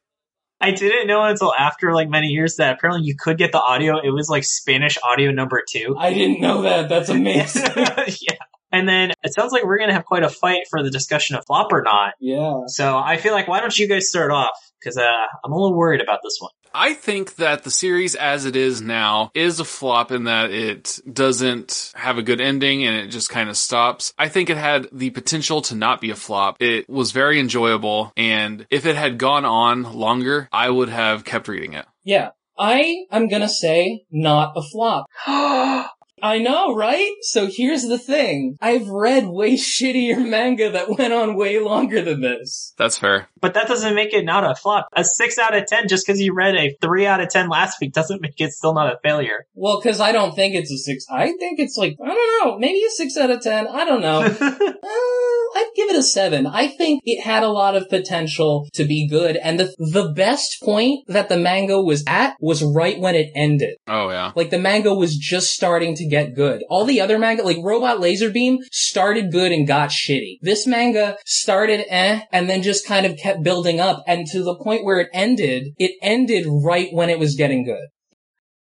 I 0.58 0.70
didn't 0.70 1.06
know 1.06 1.22
until 1.22 1.52
after 1.52 1.92
like 1.92 2.08
many 2.08 2.28
years 2.28 2.56
that 2.56 2.76
apparently 2.78 3.06
you 3.06 3.14
could 3.18 3.36
get 3.36 3.52
the 3.52 3.60
audio. 3.60 3.98
It 3.98 4.10
was 4.10 4.30
like 4.30 4.44
Spanish 4.44 4.96
audio 5.04 5.32
number 5.32 5.62
two. 5.70 5.94
I 5.98 6.14
didn't 6.14 6.40
know 6.40 6.62
that. 6.62 6.88
That's 6.88 7.10
amazing. 7.10 7.64
yeah. 7.76 8.38
And 8.72 8.88
then 8.88 9.12
it 9.22 9.34
sounds 9.34 9.52
like 9.52 9.64
we're 9.64 9.78
going 9.78 9.88
to 9.88 9.94
have 9.94 10.04
quite 10.04 10.22
a 10.22 10.28
fight 10.28 10.62
for 10.68 10.82
the 10.82 10.90
discussion 10.90 11.36
of 11.36 11.44
flop 11.46 11.72
or 11.72 11.82
not. 11.82 12.14
yeah. 12.20 12.62
So 12.66 12.96
I 12.96 13.16
feel 13.16 13.32
like 13.32 13.48
why 13.48 13.60
don't 13.60 13.76
you 13.78 13.88
guys 13.88 14.08
start 14.08 14.30
off? 14.30 14.58
Because 14.78 14.98
uh, 14.98 15.26
I'm 15.44 15.52
a 15.52 15.54
little 15.54 15.76
worried 15.76 16.00
about 16.00 16.20
this 16.22 16.36
one. 16.40 16.50
I 16.74 16.92
think 16.92 17.36
that 17.36 17.64
the 17.64 17.70
series 17.70 18.14
as 18.14 18.44
it 18.44 18.54
is 18.54 18.82
now 18.82 19.30
is 19.34 19.60
a 19.60 19.64
flop 19.64 20.12
in 20.12 20.24
that 20.24 20.50
it 20.50 20.98
doesn't 21.10 21.92
have 21.94 22.18
a 22.18 22.22
good 22.22 22.40
ending 22.40 22.84
and 22.84 22.96
it 22.96 23.08
just 23.08 23.30
kind 23.30 23.48
of 23.48 23.56
stops. 23.56 24.12
I 24.18 24.28
think 24.28 24.50
it 24.50 24.58
had 24.58 24.88
the 24.92 25.10
potential 25.10 25.62
to 25.62 25.74
not 25.74 26.02
be 26.02 26.10
a 26.10 26.16
flop. 26.16 26.56
It 26.60 26.88
was 26.88 27.12
very 27.12 27.40
enjoyable 27.40 28.12
and 28.16 28.66
if 28.70 28.84
it 28.84 28.96
had 28.96 29.16
gone 29.16 29.46
on 29.46 29.84
longer, 29.84 30.48
I 30.52 30.68
would 30.68 30.90
have 30.90 31.24
kept 31.24 31.48
reading 31.48 31.72
it. 31.72 31.86
Yeah. 32.04 32.30
I 32.58 33.06
am 33.10 33.28
gonna 33.28 33.48
say 33.48 34.04
not 34.10 34.52
a 34.56 34.62
flop. 34.62 35.06
I 36.26 36.38
know, 36.38 36.74
right? 36.74 37.12
So 37.22 37.46
here's 37.46 37.84
the 37.84 37.98
thing. 37.98 38.58
I've 38.60 38.88
read 38.88 39.28
way 39.28 39.54
shittier 39.56 40.28
manga 40.28 40.72
that 40.72 40.90
went 40.98 41.12
on 41.12 41.36
way 41.36 41.60
longer 41.60 42.02
than 42.02 42.20
this. 42.20 42.74
That's 42.76 42.98
fair. 42.98 43.28
But 43.40 43.54
that 43.54 43.68
doesn't 43.68 43.94
make 43.94 44.12
it 44.12 44.24
not 44.24 44.44
a 44.44 44.56
flop. 44.56 44.88
A 44.92 45.04
six 45.04 45.38
out 45.38 45.54
of 45.54 45.66
ten 45.66 45.86
just 45.86 46.04
because 46.04 46.20
you 46.20 46.34
read 46.34 46.56
a 46.56 46.76
three 46.80 47.06
out 47.06 47.20
of 47.20 47.28
ten 47.28 47.48
last 47.48 47.80
week 47.80 47.92
doesn't 47.92 48.20
make 48.26 48.40
it 48.40 48.52
still 48.52 48.74
not 48.74 48.92
a 48.92 48.98
failure. 49.02 49.46
Well, 49.54 49.80
cause 49.80 50.00
I 50.00 50.10
don't 50.10 50.34
think 50.34 50.54
it's 50.56 50.72
a 50.72 50.78
six. 50.78 51.06
I 51.08 51.32
think 51.38 51.60
it's 51.60 51.76
like, 51.76 51.96
I 52.02 52.08
don't 52.08 52.44
know, 52.44 52.58
maybe 52.58 52.82
a 52.84 52.90
six 52.90 53.16
out 53.16 53.30
of 53.30 53.40
ten. 53.40 53.68
I 53.68 53.84
don't 53.84 54.02
know. 54.02 54.26
Uh, 54.86 55.58
I'd 55.58 55.70
give 55.74 55.90
it 55.90 55.96
a 55.96 56.02
seven. 56.02 56.46
I 56.46 56.68
think 56.68 57.02
it 57.04 57.22
had 57.22 57.42
a 57.42 57.48
lot 57.48 57.76
of 57.76 57.88
potential 57.88 58.68
to 58.74 58.84
be 58.84 59.08
good. 59.08 59.36
And 59.36 59.58
the, 59.58 59.74
the 59.78 60.12
best 60.14 60.62
point 60.62 61.04
that 61.08 61.28
the 61.28 61.38
manga 61.38 61.80
was 61.80 62.04
at 62.06 62.36
was 62.40 62.62
right 62.62 62.98
when 63.00 63.14
it 63.14 63.30
ended. 63.34 63.76
Oh 63.88 64.10
yeah. 64.10 64.32
Like 64.36 64.50
the 64.50 64.58
manga 64.58 64.94
was 64.94 65.16
just 65.16 65.50
starting 65.50 65.94
to 65.96 66.06
get 66.06 66.15
good. 66.24 66.62
All 66.68 66.84
the 66.84 67.00
other 67.00 67.18
manga, 67.18 67.42
like 67.42 67.58
Robot 67.62 68.00
Laser 68.00 68.30
Beam, 68.30 68.58
started 68.72 69.32
good 69.32 69.52
and 69.52 69.66
got 69.66 69.90
shitty. 69.90 70.38
This 70.42 70.66
manga 70.66 71.16
started 71.24 71.84
eh, 71.88 72.22
and 72.32 72.48
then 72.48 72.62
just 72.62 72.86
kind 72.86 73.06
of 73.06 73.16
kept 73.16 73.42
building 73.42 73.80
up. 73.80 74.02
And 74.06 74.26
to 74.28 74.42
the 74.42 74.56
point 74.56 74.84
where 74.84 75.00
it 75.00 75.08
ended, 75.12 75.74
it 75.78 75.92
ended 76.02 76.46
right 76.48 76.88
when 76.92 77.10
it 77.10 77.18
was 77.18 77.34
getting 77.34 77.64
good. 77.64 77.88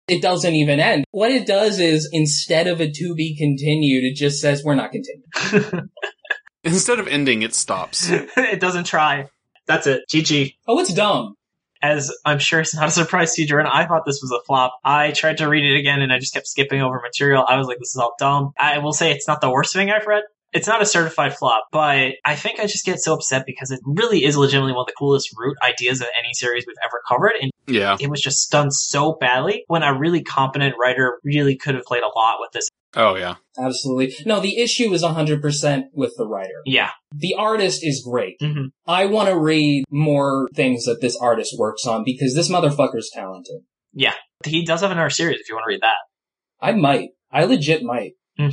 It 0.08 0.22
doesn't 0.22 0.54
even 0.54 0.80
end. 0.80 1.04
What 1.12 1.32
it 1.32 1.46
does 1.46 1.80
is 1.80 2.10
instead 2.14 2.68
of 2.68 2.80
a 2.80 2.90
to 2.90 3.16
be 3.16 3.36
continued, 3.38 4.06
it 4.06 4.16
just 4.16 4.40
says 4.40 4.64
we're 4.64 4.76
not 4.76 4.92
continuing. 4.92 5.90
Instead 6.64 7.00
of 7.00 7.08
ending, 7.08 7.44
it 7.44 7.54
stops. 7.54 8.10
it 8.10 8.60
doesn't 8.60 8.86
try. 8.86 9.28
That's 9.68 9.88
it. 9.88 10.04
GG. 10.12 10.56
Oh, 10.68 10.80
it's 10.80 10.94
dumb. 10.94 11.36
As 11.82 12.12
I'm 12.26 12.40
sure 12.40 12.60
it's 12.60 12.76
not 12.76 12.88
a 12.88 12.92
surprise 12.92 13.34
to 13.36 13.42
you, 13.42 13.48
Jordan, 13.48 13.70
I 13.72 13.86
thought 13.86 14.04
this 14.06 14.20
was 14.22 14.32
a 14.32 14.44
flop. 14.46 14.74
I 14.84 15.12
tried 15.12 15.38
to 15.38 15.48
read 15.48 15.64
it 15.66 15.78
again 15.80 16.02
and 16.02 16.12
I 16.12 16.20
just 16.20 16.34
kept 16.34 16.48
skipping 16.48 16.82
over 16.82 17.00
material. 17.02 17.46
I 17.48 17.58
was 17.58 17.68
like, 17.68 17.80
this 17.80 17.90
is 17.90 17.98
all 17.98 18.16
dumb. 18.20 18.52
I 18.60 18.80
will 18.80 18.94
say 18.94 19.12
it's 19.12 19.28
not 19.28 19.42
the 19.42 19.50
worst 19.52 19.74
thing 19.74 19.92
I've 19.92 20.08
read. 20.08 20.24
It's 20.54 20.66
not 20.68 20.82
a 20.82 20.86
certified 20.86 21.36
flop, 21.38 21.66
but 21.72 22.14
I 22.26 22.36
think 22.36 22.60
I 22.60 22.68
just 22.68 22.86
get 22.86 23.00
so 23.00 23.14
upset 23.14 23.46
because 23.46 23.70
it 23.70 23.82
really 23.86 24.24
is 24.24 24.38
legitimately 24.38 24.72
one 24.72 24.82
of 24.82 24.88
the 24.88 24.94
coolest 24.98 25.30
root 25.38 25.58
ideas 25.62 26.00
of 26.02 26.08
any 26.18 26.34
series 26.34 26.66
we've 26.66 26.78
ever 26.84 27.02
covered. 27.08 27.34
And 27.42 27.52
Yeah. 27.68 27.98
it 28.00 28.10
was 28.10 28.22
just 28.22 28.50
done 28.50 28.72
so 28.72 29.18
badly 29.20 29.66
when 29.68 29.84
a 29.84 29.94
really 29.98 30.24
competent 30.24 30.76
writer 30.82 31.20
really 31.24 31.58
could 31.58 31.76
have 31.76 31.84
played 31.84 32.02
a 32.04 32.08
lot 32.18 32.38
with 32.40 32.52
this. 32.54 32.70
Oh 32.96 33.16
yeah. 33.16 33.36
Absolutely. 33.60 34.14
No, 34.26 34.40
the 34.40 34.58
issue 34.60 34.94
is 34.94 35.04
100% 35.04 35.84
with 35.94 36.14
the 36.18 36.28
writer. 36.28 36.62
Yeah. 36.66 36.92
The 37.12 37.36
artist 37.36 37.84
is 37.84 38.02
great. 38.08 38.40
Mhm. 38.42 38.68
I 38.86 39.06
want 39.06 39.30
to 39.30 39.38
read 39.38 39.84
more 39.90 40.48
things 40.56 40.86
that 40.86 41.02
this 41.02 41.18
artist 41.18 41.56
works 41.58 41.86
on 41.86 42.04
because 42.06 42.34
this 42.34 42.50
motherfucker's 42.50 43.12
talented. 43.14 43.62
Yeah. 43.94 44.14
He 44.46 44.64
does 44.66 44.82
have 44.82 44.92
another 44.92 45.10
series 45.10 45.40
if 45.40 45.50
you 45.50 45.56
want 45.56 45.66
to 45.66 45.74
read 45.74 45.82
that. 45.82 45.96
I 46.62 46.74
might. 46.74 47.10
I 47.32 47.46
legit 47.46 47.84
might. 47.84 48.14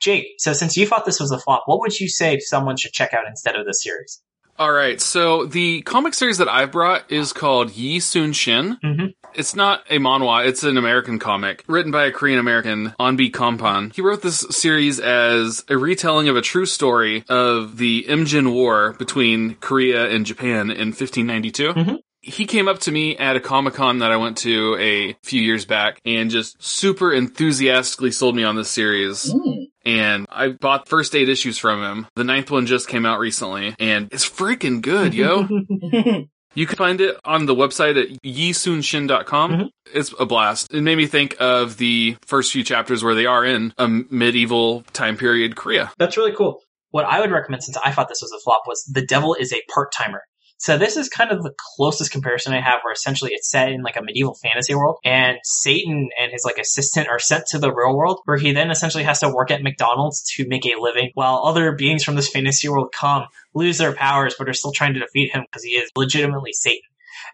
Jake, 0.00 0.26
so 0.38 0.52
since 0.52 0.76
you 0.76 0.86
thought 0.86 1.04
this 1.06 1.20
was 1.20 1.30
a 1.30 1.38
flop, 1.38 1.62
what 1.66 1.80
would 1.80 1.98
you 1.98 2.08
say 2.08 2.38
someone 2.38 2.76
should 2.76 2.92
check 2.92 3.14
out 3.14 3.26
instead 3.26 3.56
of 3.56 3.66
this 3.66 3.82
series? 3.82 4.22
All 4.58 4.72
right. 4.72 5.00
So 5.00 5.44
the 5.46 5.82
comic 5.82 6.14
series 6.14 6.38
that 6.38 6.48
I've 6.48 6.72
brought 6.72 7.10
is 7.12 7.32
called 7.32 7.76
Yi 7.76 8.00
Sun 8.00 8.32
Shin. 8.32 8.78
Mhm. 8.82 9.12
It's 9.34 9.54
not 9.54 9.84
a 9.90 9.98
manhwa. 9.98 10.46
It's 10.46 10.62
an 10.64 10.78
American 10.78 11.18
comic 11.18 11.62
written 11.68 11.92
by 11.92 12.06
a 12.06 12.10
Korean 12.10 12.38
American, 12.38 12.94
Onrie 12.98 13.30
Kompan. 13.30 13.94
He 13.94 14.00
wrote 14.00 14.22
this 14.22 14.46
series 14.50 14.98
as 14.98 15.62
a 15.68 15.76
retelling 15.76 16.28
of 16.28 16.36
a 16.36 16.40
true 16.40 16.64
story 16.64 17.22
of 17.28 17.76
the 17.76 18.06
Imjin 18.08 18.50
War 18.52 18.94
between 18.98 19.56
Korea 19.56 20.08
and 20.08 20.24
Japan 20.24 20.70
in 20.70 20.92
1592. 20.92 21.74
Mhm. 21.74 21.98
He 22.22 22.44
came 22.46 22.66
up 22.66 22.80
to 22.80 22.90
me 22.90 23.16
at 23.18 23.36
a 23.36 23.40
Comic 23.40 23.74
Con 23.74 23.98
that 24.00 24.10
I 24.10 24.16
went 24.16 24.36
to 24.38 24.76
a 24.80 25.14
few 25.22 25.40
years 25.40 25.64
back 25.64 26.00
and 26.04 26.28
just 26.30 26.56
super 26.60 27.12
enthusiastically 27.12 28.10
sold 28.10 28.34
me 28.34 28.42
on 28.42 28.56
this 28.56 28.68
series 28.70 29.32
Mm. 29.32 29.55
And 29.86 30.26
I 30.28 30.48
bought 30.48 30.88
first 30.88 31.14
eight 31.14 31.28
issues 31.30 31.56
from 31.56 31.82
him. 31.82 32.06
The 32.16 32.24
ninth 32.24 32.50
one 32.50 32.66
just 32.66 32.88
came 32.88 33.06
out 33.06 33.18
recently, 33.20 33.74
and 33.78 34.12
it's 34.12 34.28
freaking 34.28 34.82
good, 34.82 35.14
yo. 35.14 35.48
You 36.56 36.66
can 36.66 36.76
find 36.78 37.02
it 37.02 37.18
on 37.22 37.44
the 37.44 37.54
website 37.54 38.00
at 38.02 38.08
yisunshin.com. 38.22 39.52
Mhm. 39.52 39.68
It's 39.92 40.14
a 40.18 40.24
blast. 40.24 40.72
It 40.72 40.80
made 40.80 40.96
me 40.96 41.06
think 41.06 41.36
of 41.38 41.76
the 41.76 42.16
first 42.24 42.50
few 42.50 42.64
chapters 42.64 43.04
where 43.04 43.14
they 43.14 43.26
are 43.26 43.44
in 43.44 43.74
a 43.76 43.86
medieval 43.86 44.82
time 44.94 45.18
period 45.18 45.54
Korea. 45.54 45.92
That's 45.98 46.16
really 46.16 46.32
cool. 46.34 46.62
What 46.92 47.04
I 47.04 47.20
would 47.20 47.30
recommend, 47.30 47.62
since 47.62 47.76
I 47.76 47.90
thought 47.92 48.08
this 48.08 48.22
was 48.22 48.32
a 48.32 48.40
flop, 48.42 48.62
was 48.66 48.82
The 48.90 49.04
Devil 49.04 49.34
is 49.34 49.52
a 49.52 49.60
Part 49.74 49.92
Timer. 49.92 50.22
So 50.58 50.78
this 50.78 50.96
is 50.96 51.08
kind 51.08 51.30
of 51.30 51.42
the 51.42 51.54
closest 51.76 52.10
comparison 52.10 52.54
I 52.54 52.60
have 52.60 52.80
where 52.82 52.92
essentially 52.92 53.32
it's 53.32 53.50
set 53.50 53.70
in 53.70 53.82
like 53.82 53.96
a 53.96 54.02
medieval 54.02 54.34
fantasy 54.34 54.74
world 54.74 54.98
and 55.04 55.38
Satan 55.44 56.08
and 56.18 56.32
his 56.32 56.44
like 56.44 56.58
assistant 56.58 57.08
are 57.08 57.18
sent 57.18 57.46
to 57.48 57.58
the 57.58 57.72
real 57.72 57.94
world 57.94 58.20
where 58.24 58.38
he 58.38 58.52
then 58.52 58.70
essentially 58.70 59.04
has 59.04 59.20
to 59.20 59.28
work 59.28 59.50
at 59.50 59.62
McDonald's 59.62 60.22
to 60.36 60.48
make 60.48 60.64
a 60.64 60.80
living 60.80 61.10
while 61.14 61.42
other 61.44 61.72
beings 61.72 62.04
from 62.04 62.16
this 62.16 62.30
fantasy 62.30 62.68
world 62.68 62.94
come, 62.98 63.26
lose 63.54 63.78
their 63.78 63.92
powers, 63.92 64.34
but 64.38 64.48
are 64.48 64.54
still 64.54 64.72
trying 64.72 64.94
to 64.94 65.00
defeat 65.00 65.32
him 65.32 65.42
because 65.42 65.62
he 65.62 65.72
is 65.72 65.90
legitimately 65.94 66.52
Satan. 66.52 66.80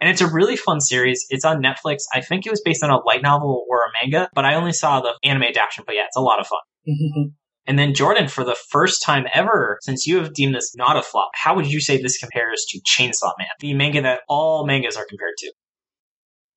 And 0.00 0.10
it's 0.10 0.20
a 0.20 0.26
really 0.26 0.56
fun 0.56 0.80
series. 0.80 1.26
It's 1.30 1.44
on 1.44 1.62
Netflix. 1.62 2.02
I 2.12 2.22
think 2.22 2.46
it 2.46 2.50
was 2.50 2.60
based 2.60 2.82
on 2.82 2.90
a 2.90 2.98
light 3.04 3.22
novel 3.22 3.64
or 3.68 3.82
a 3.82 3.90
manga, 4.02 4.28
but 4.34 4.44
I 4.44 4.54
only 4.54 4.72
saw 4.72 5.00
the 5.00 5.12
anime 5.22 5.42
adaptation. 5.42 5.84
But 5.86 5.94
yeah, 5.94 6.06
it's 6.06 6.16
a 6.16 6.20
lot 6.20 6.40
of 6.40 6.46
fun. 6.46 6.60
Mm-hmm. 6.88 7.28
And 7.66 7.78
then 7.78 7.94
Jordan, 7.94 8.28
for 8.28 8.44
the 8.44 8.56
first 8.70 9.02
time 9.02 9.26
ever, 9.32 9.78
since 9.82 10.06
you 10.06 10.18
have 10.18 10.34
deemed 10.34 10.54
this 10.54 10.74
not 10.74 10.96
a 10.96 11.02
flop, 11.02 11.30
how 11.34 11.54
would 11.54 11.66
you 11.66 11.80
say 11.80 12.00
this 12.00 12.18
compares 12.18 12.66
to 12.70 12.80
Chainsaw 12.80 13.32
Man, 13.38 13.48
the 13.60 13.74
manga 13.74 14.02
that 14.02 14.22
all 14.28 14.66
mangas 14.66 14.96
are 14.96 15.06
compared 15.06 15.36
to? 15.38 15.52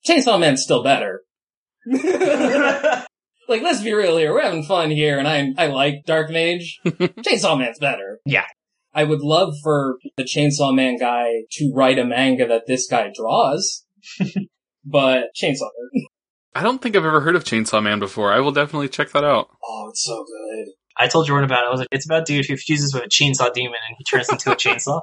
Chainsaw 0.08 0.39
Man's 0.39 0.64
still 0.64 0.84
better. 0.84 1.22
like, 1.86 3.62
let's 3.62 3.84
be 3.84 3.93
real 3.93 4.18
here. 4.18 4.34
We're 4.34 4.41
having 4.41 4.64
fun 4.64 4.89
here, 4.89 5.20
and 5.20 5.28
I 5.28 5.53
I 5.58 5.68
like 5.68 6.06
Dark 6.06 6.32
Mage. 6.32 6.80
Chainsaw 6.86 7.58
Man's 7.58 7.80
better. 7.80 8.20
Yeah. 8.26 8.45
I 8.93 9.03
would 9.03 9.22
love 9.22 9.53
for 9.62 9.97
the 10.16 10.24
Chainsaw 10.24 10.74
Man 10.74 10.97
guy 10.97 11.43
to 11.51 11.72
write 11.76 11.99
a 11.99 12.06
manga 12.06 12.47
that 12.47 12.66
this 12.66 12.88
guy 12.88 13.12
draws, 13.14 13.86
but 14.86 15.26
Chainsaw 15.39 15.70
Man. 15.93 16.06
I 16.56 16.64
don't 16.64 16.82
think 16.82 16.95
I've 16.95 17.03
ever 17.06 17.20
heard 17.20 17.36
of 17.36 17.43
Chainsaw 17.43 17.84
Man 17.84 17.99
before. 17.99 18.32
I 18.32 18.39
will 18.39 18.53
definitely 18.53 18.88
check 18.88 19.12
that 19.12 19.26
out. 19.26 19.49
Oh, 19.62 19.89
it's 19.89 20.06
so 20.06 20.24
good. 20.24 20.74
I 20.97 21.07
told 21.07 21.27
Jordan 21.27 21.45
about 21.45 21.63
it. 21.63 21.67
I 21.67 21.71
was 21.71 21.79
like, 21.79 21.89
it's 21.91 22.05
about 22.05 22.21
a 22.21 22.25
dude 22.25 22.45
who 22.45 22.57
fuses 22.57 22.93
with 22.93 23.03
a 23.03 23.07
chainsaw 23.07 23.53
demon 23.53 23.79
and 23.87 23.95
he 23.97 24.03
turns 24.03 24.29
into 24.29 24.51
a 24.51 24.55
chainsaw 24.55 25.01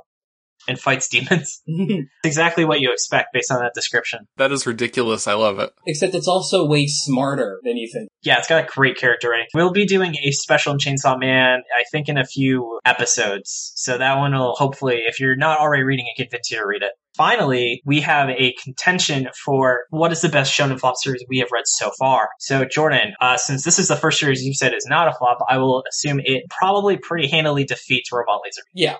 and 0.68 0.78
fights 0.78 1.08
demons. 1.08 1.62
It's 1.66 2.08
exactly 2.24 2.64
what 2.64 2.80
you 2.80 2.92
expect 2.92 3.32
based 3.32 3.50
on 3.50 3.60
that 3.60 3.72
description. 3.74 4.26
That 4.36 4.52
is 4.52 4.66
ridiculous. 4.66 5.26
I 5.26 5.34
love 5.34 5.58
it. 5.58 5.70
Except 5.86 6.14
it's 6.14 6.28
also 6.28 6.66
way 6.66 6.86
smarter 6.86 7.60
than 7.64 7.76
you 7.76 7.90
think. 7.92 8.08
Yeah, 8.22 8.38
it's 8.38 8.46
got 8.46 8.64
a 8.64 8.66
great 8.66 8.96
character 8.96 9.28
writing. 9.28 9.46
We'll 9.54 9.72
be 9.72 9.86
doing 9.86 10.16
a 10.22 10.30
special 10.30 10.72
on 10.72 10.78
Chainsaw 10.78 11.18
Man, 11.18 11.62
I 11.76 11.82
think, 11.90 12.08
in 12.08 12.16
a 12.16 12.24
few 12.24 12.78
episodes. 12.84 13.72
So 13.74 13.98
that 13.98 14.18
one 14.18 14.32
will 14.32 14.54
hopefully, 14.54 15.02
if 15.06 15.18
you're 15.18 15.36
not 15.36 15.58
already 15.58 15.82
reading 15.82 16.06
it, 16.06 16.20
convince 16.20 16.50
you 16.50 16.58
to 16.58 16.66
read 16.66 16.82
it. 16.82 16.92
Finally, 17.14 17.82
we 17.84 18.00
have 18.00 18.30
a 18.30 18.54
contention 18.62 19.28
for 19.44 19.80
what 19.90 20.12
is 20.12 20.22
the 20.22 20.28
best 20.28 20.52
Shonen 20.52 20.80
Flop 20.80 20.94
series 20.96 21.24
we 21.28 21.38
have 21.38 21.48
read 21.52 21.64
so 21.66 21.90
far. 21.98 22.30
So, 22.38 22.64
Jordan, 22.64 23.14
uh, 23.20 23.36
since 23.36 23.64
this 23.64 23.78
is 23.78 23.88
the 23.88 23.96
first 23.96 24.18
series 24.18 24.42
you've 24.42 24.56
said 24.56 24.72
is 24.72 24.86
not 24.88 25.08
a 25.08 25.12
flop, 25.12 25.38
I 25.48 25.58
will 25.58 25.84
assume 25.88 26.20
it 26.24 26.44
probably 26.48 26.96
pretty 26.96 27.28
handily 27.28 27.64
defeats 27.64 28.10
Robot 28.10 28.40
Laser. 28.44 28.62
Beam. 28.72 28.84
Yeah. 28.86 28.96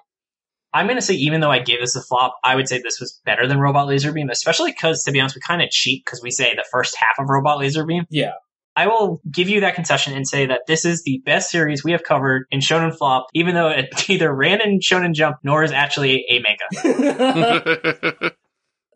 I'm 0.74 0.86
going 0.86 0.96
to 0.96 1.02
say, 1.02 1.14
even 1.14 1.40
though 1.40 1.50
I 1.50 1.58
gave 1.58 1.80
this 1.80 1.96
a 1.96 2.02
flop, 2.02 2.38
I 2.42 2.54
would 2.54 2.68
say 2.68 2.80
this 2.80 2.98
was 2.98 3.20
better 3.26 3.46
than 3.46 3.58
Robot 3.58 3.88
Laser 3.88 4.12
Beam, 4.12 4.30
especially 4.30 4.72
because, 4.72 5.04
to 5.04 5.12
be 5.12 5.20
honest, 5.20 5.36
we 5.36 5.42
kind 5.42 5.62
of 5.62 5.70
cheat 5.70 6.02
because 6.04 6.22
we 6.22 6.30
say 6.30 6.54
the 6.54 6.66
first 6.70 6.96
half 6.96 7.22
of 7.22 7.28
Robot 7.28 7.58
Laser 7.58 7.84
Beam. 7.84 8.04
Yeah. 8.10 8.32
I 8.74 8.86
will 8.86 9.20
give 9.30 9.48
you 9.48 9.60
that 9.60 9.74
concession 9.74 10.14
and 10.14 10.26
say 10.26 10.46
that 10.46 10.62
this 10.66 10.84
is 10.84 11.02
the 11.02 11.22
best 11.24 11.50
series 11.50 11.84
we 11.84 11.92
have 11.92 12.02
covered 12.02 12.46
in 12.50 12.60
Shonen 12.60 12.96
Flop, 12.96 13.26
even 13.34 13.54
though 13.54 13.68
it 13.68 13.90
neither 14.08 14.34
ran 14.34 14.60
in 14.60 14.80
Shonen 14.80 15.14
Jump 15.14 15.36
nor 15.42 15.62
is 15.62 15.72
actually 15.72 16.24
a 16.30 16.40
manga. 16.40 18.32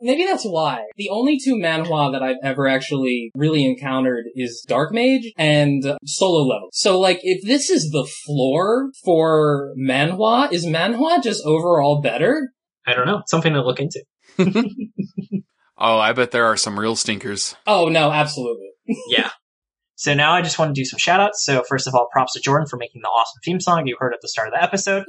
Maybe 0.01 0.27
that's 0.27 0.45
why. 0.45 0.85
The 0.97 1.09
only 1.09 1.39
two 1.43 1.55
manhwa 1.55 2.13
that 2.13 2.23
I've 2.23 2.37
ever 2.43 2.69
actually 2.69 3.31
really 3.35 3.65
encountered 3.65 4.27
is 4.35 4.63
Dark 4.67 4.93
Mage 4.93 5.33
and 5.39 5.85
uh, 5.87 5.97
Solo 6.05 6.47
Level. 6.47 6.69
So 6.73 7.01
like, 7.01 7.21
if 7.23 7.43
this 7.47 7.71
is 7.71 7.91
the 7.91 8.07
floor 8.27 8.91
for 9.05 9.73
manhwa, 9.79 10.53
is 10.53 10.67
manhwa 10.67 11.23
just 11.23 11.43
overall 11.47 12.03
better? 12.03 12.51
I 12.87 12.95
don't 12.95 13.07
know. 13.07 13.23
Something 13.27 13.55
to 13.55 13.63
look 13.63 13.81
into. 13.81 14.05
oh, 15.79 15.99
I 15.99 16.13
bet 16.13 16.31
there 16.31 16.45
are 16.45 16.59
some 16.59 16.79
real 16.79 16.95
stinkers. 16.95 17.57
Oh 17.67 17.89
no, 17.89 18.13
absolutely. 18.13 18.69
Yeah. 19.09 19.31
So 19.97 20.15
now 20.15 20.33
I 20.33 20.43
just 20.43 20.59
want 20.59 20.75
to 20.75 20.81
do 20.81 20.85
some 20.85 20.99
shout 20.99 21.21
outs. 21.21 21.43
So 21.43 21.63
first 21.63 21.87
of 21.87 21.95
all, 21.95 22.09
props 22.13 22.35
to 22.35 22.41
Jordan 22.41 22.69
for 22.69 22.77
making 22.77 23.03
the 23.03 23.09
awesome 23.09 23.41
theme 23.45 23.61
song 23.61 23.87
you 23.87 23.97
heard 23.99 24.13
at 24.13 24.21
the 24.21 24.29
start 24.29 24.49
of 24.49 24.55
the 24.55 24.63
episode. 24.63 25.05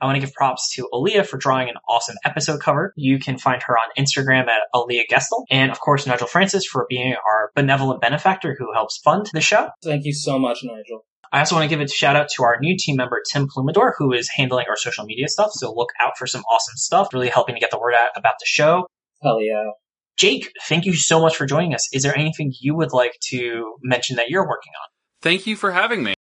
I 0.00 0.06
want 0.06 0.16
to 0.16 0.20
give 0.20 0.34
props 0.34 0.74
to 0.74 0.88
Aaliyah 0.92 1.26
for 1.26 1.38
drawing 1.38 1.68
an 1.68 1.76
awesome 1.88 2.16
episode 2.24 2.60
cover. 2.60 2.92
You 2.96 3.18
can 3.18 3.38
find 3.38 3.62
her 3.62 3.74
on 3.74 3.88
Instagram 3.96 4.48
at 4.48 4.62
Aaliyah 4.74 5.04
Gestel. 5.10 5.44
And 5.50 5.70
of 5.70 5.80
course, 5.80 6.06
Nigel 6.06 6.26
Francis 6.26 6.66
for 6.66 6.86
being 6.90 7.14
our 7.14 7.50
benevolent 7.54 8.00
benefactor 8.00 8.56
who 8.58 8.72
helps 8.72 8.98
fund 8.98 9.30
the 9.32 9.40
show. 9.40 9.70
Thank 9.82 10.04
you 10.04 10.12
so 10.12 10.38
much, 10.38 10.58
Nigel. 10.62 11.04
I 11.32 11.38
also 11.38 11.54
want 11.54 11.70
to 11.70 11.74
give 11.74 11.80
a 11.80 11.88
shout 11.88 12.14
out 12.14 12.28
to 12.36 12.42
our 12.42 12.58
new 12.60 12.76
team 12.76 12.96
member, 12.96 13.22
Tim 13.32 13.46
Plumador, 13.48 13.94
who 13.96 14.12
is 14.12 14.28
handling 14.28 14.66
our 14.68 14.76
social 14.76 15.04
media 15.04 15.28
stuff. 15.28 15.52
So 15.52 15.72
look 15.72 15.88
out 15.98 16.18
for 16.18 16.26
some 16.26 16.42
awesome 16.42 16.76
stuff, 16.76 17.14
really 17.14 17.30
helping 17.30 17.54
to 17.54 17.60
get 17.60 17.70
the 17.70 17.78
word 17.78 17.94
out 17.94 18.10
about 18.16 18.34
the 18.38 18.46
show. 18.46 18.86
Hell 19.22 19.40
yeah. 19.40 19.70
Jake, 20.16 20.52
thank 20.68 20.84
you 20.84 20.94
so 20.94 21.20
much 21.20 21.36
for 21.36 21.46
joining 21.46 21.74
us. 21.74 21.88
Is 21.92 22.02
there 22.02 22.16
anything 22.16 22.52
you 22.60 22.74
would 22.76 22.92
like 22.92 23.18
to 23.30 23.74
mention 23.82 24.16
that 24.16 24.28
you're 24.28 24.46
working 24.46 24.72
on? 24.82 24.88
Thank 25.20 25.46
you 25.46 25.56
for 25.56 25.72
having 25.72 26.02
me. 26.02 26.14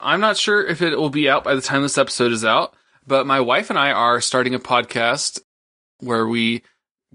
I'm 0.00 0.20
not 0.20 0.36
sure 0.36 0.64
if 0.64 0.82
it 0.82 0.98
will 0.98 1.10
be 1.10 1.28
out 1.28 1.44
by 1.44 1.54
the 1.54 1.60
time 1.60 1.82
this 1.82 1.98
episode 1.98 2.32
is 2.32 2.44
out, 2.44 2.74
but 3.06 3.26
my 3.26 3.40
wife 3.40 3.70
and 3.70 3.78
I 3.78 3.92
are 3.92 4.20
starting 4.20 4.54
a 4.54 4.58
podcast 4.58 5.40
where 6.00 6.26
we 6.26 6.62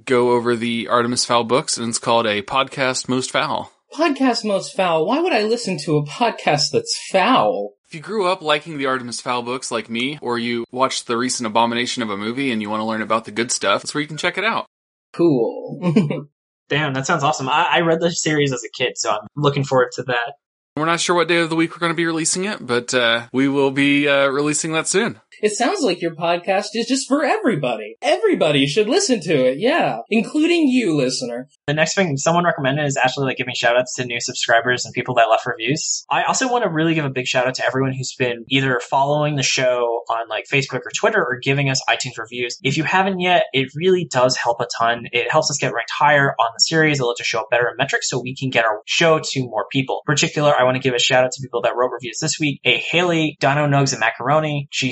go 0.06 0.32
over 0.32 0.56
the 0.56 0.88
Artemis 0.88 1.26
Fowl 1.26 1.44
books, 1.44 1.78
and 1.78 1.90
it's 1.90 2.00
called 2.00 2.26
a 2.26 2.42
podcast 2.42 3.10
most 3.10 3.32
foul. 3.32 3.72
Podcast 3.94 4.46
most 4.46 4.76
foul. 4.76 5.06
Why 5.06 5.20
would 5.20 5.34
I 5.34 5.44
listen 5.44 5.78
to 5.80 5.98
a 5.98 6.06
podcast 6.06 6.72
that's 6.72 6.98
foul? 7.12 7.74
If 7.88 7.96
you 7.96 8.02
grew 8.02 8.28
up 8.28 8.42
liking 8.42 8.78
the 8.78 8.86
Artemis 8.86 9.20
Fowl 9.20 9.42
books 9.42 9.72
like 9.72 9.90
me, 9.90 10.20
or 10.22 10.38
you 10.38 10.66
watched 10.72 11.08
the 11.08 11.18
recent 11.18 11.48
abomination 11.48 12.04
of 12.04 12.10
a 12.10 12.18
movie 12.18 12.52
and 12.52 12.62
you 12.62 12.70
want 12.70 12.82
to 12.82 12.86
learn 12.86 13.02
about 13.02 13.26
the 13.26 13.32
good 13.32 13.52
stuff, 13.52 13.82
that's 13.82 13.94
where 13.94 14.02
you 14.02 14.08
can 14.08 14.18
check 14.18 14.38
it 14.38 14.46
out. 14.46 14.68
Cool. 15.14 16.28
Damn, 16.70 16.94
that 16.94 17.08
sounds 17.08 17.24
awesome. 17.24 17.50
I, 17.50 17.68
I 17.72 17.80
read 17.82 18.00
the 18.00 18.12
series 18.12 18.54
as 18.54 18.64
a 18.64 18.70
kid, 18.70 18.94
so 18.96 19.10
I'm 19.12 19.28
looking 19.36 19.64
forward 19.64 19.90
to 19.94 20.04
that. 20.04 20.34
We're 20.76 20.86
not 20.86 21.00
sure 21.00 21.16
what 21.16 21.28
day 21.28 21.40
of 21.40 21.50
the 21.50 21.56
week 21.56 21.72
we're 21.72 21.80
going 21.80 21.92
to 21.92 21.98
be 21.98 22.06
releasing 22.06 22.46
it, 22.46 22.66
but 22.66 22.94
uh, 22.94 23.28
we 23.34 23.50
will 23.50 23.72
be 23.72 24.08
uh, 24.08 24.28
releasing 24.28 24.72
that 24.74 24.88
soon. 24.88 25.20
It 25.42 25.56
sounds 25.56 25.82
like 25.82 26.02
your 26.02 26.16
podcast 26.16 26.68
is 26.74 26.88
just 26.88 27.08
for 27.08 27.24
everybody. 27.24 27.96
Everybody 28.02 28.68
should 28.68 28.90
listen 28.90 29.22
to 29.22 29.46
it, 29.46 29.60
yeah. 29.60 30.00
Including 30.10 30.68
you, 30.68 30.96
listener. 30.96 31.48
The 31.68 31.74
next 31.74 31.96
thing 31.96 32.18
someone 32.18 32.46
recommended 32.46 32.86
is 32.86 32.98
actually 32.98 33.28
like 33.28 33.38
giving 33.38 33.56
shout 33.56 33.78
outs 33.78 33.96
to 33.96 34.06
new 34.06 34.20
subscribers 34.20 34.86
and 34.86 34.94
people 34.94 35.16
that 35.16 35.30
left 35.30 35.46
reviews. 35.46 36.06
I 36.10 36.24
also 36.24 36.52
want 36.52 36.64
to 36.64 36.70
really 36.70 36.94
give 36.94 37.06
a 37.06 37.10
big 37.10 37.28
shout 37.28 37.48
out 37.48 37.56
to 37.56 37.66
everyone 37.66 37.94
who's 37.94 38.16
been 38.16 38.46
either 38.50 38.80
following 38.90 39.36
the 39.36 39.44
show 39.44 40.02
on 40.10 40.28
like 40.28 40.46
Facebook 40.52 40.82
or 40.86 40.92
Twitter 40.96 41.22
or 41.22 41.40
giving 41.42 41.70
us 41.70 41.82
iTunes 41.90 42.18
reviews. 42.18 42.58
If 42.64 42.78
you 42.78 42.84
haven't 42.84 43.20
yet, 43.20 43.46
it 43.54 43.70
really 43.76 44.06
does 44.06 44.36
help 44.36 44.60
a 44.62 44.68
ton. 44.78 45.06
It 45.12 45.32
helps 45.32 45.50
us 45.52 45.58
get 45.58 45.74
ranked 45.74 45.92
higher 45.92 46.34
on 46.40 46.52
the 46.54 46.60
series. 46.60 47.00
It 47.00 47.04
lets 47.06 47.22
us 47.22 47.28
show 47.28 47.42
up 47.42 47.50
better 47.50 47.70
in 47.70 47.78
metrics 47.78 48.10
so 48.10 48.20
we 48.20 48.36
can 48.36 48.50
get 48.50 48.66
our 48.66 48.82
show 48.86 49.20
to 49.20 49.44
more 49.44 49.66
people. 49.72 50.02
In 50.08 50.14
particular, 50.14 50.54
I 50.58 50.64
want 50.64 50.76
to 50.76 50.82
give 50.82 50.94
a 50.94 51.00
shout 51.00 51.24
out 51.24 51.32
to 51.32 51.42
people 51.42 51.62
that 51.62 51.76
wrote 51.76 51.92
reviews 51.92 52.20
this 52.20 52.40
week. 52.40 52.60
A 52.66 52.78
Haley, 52.78 53.38
Dino 53.40 53.68
Nugs 53.68 53.92
and 53.92 54.00
Macaroni, 54.00 54.68
G 54.72 54.92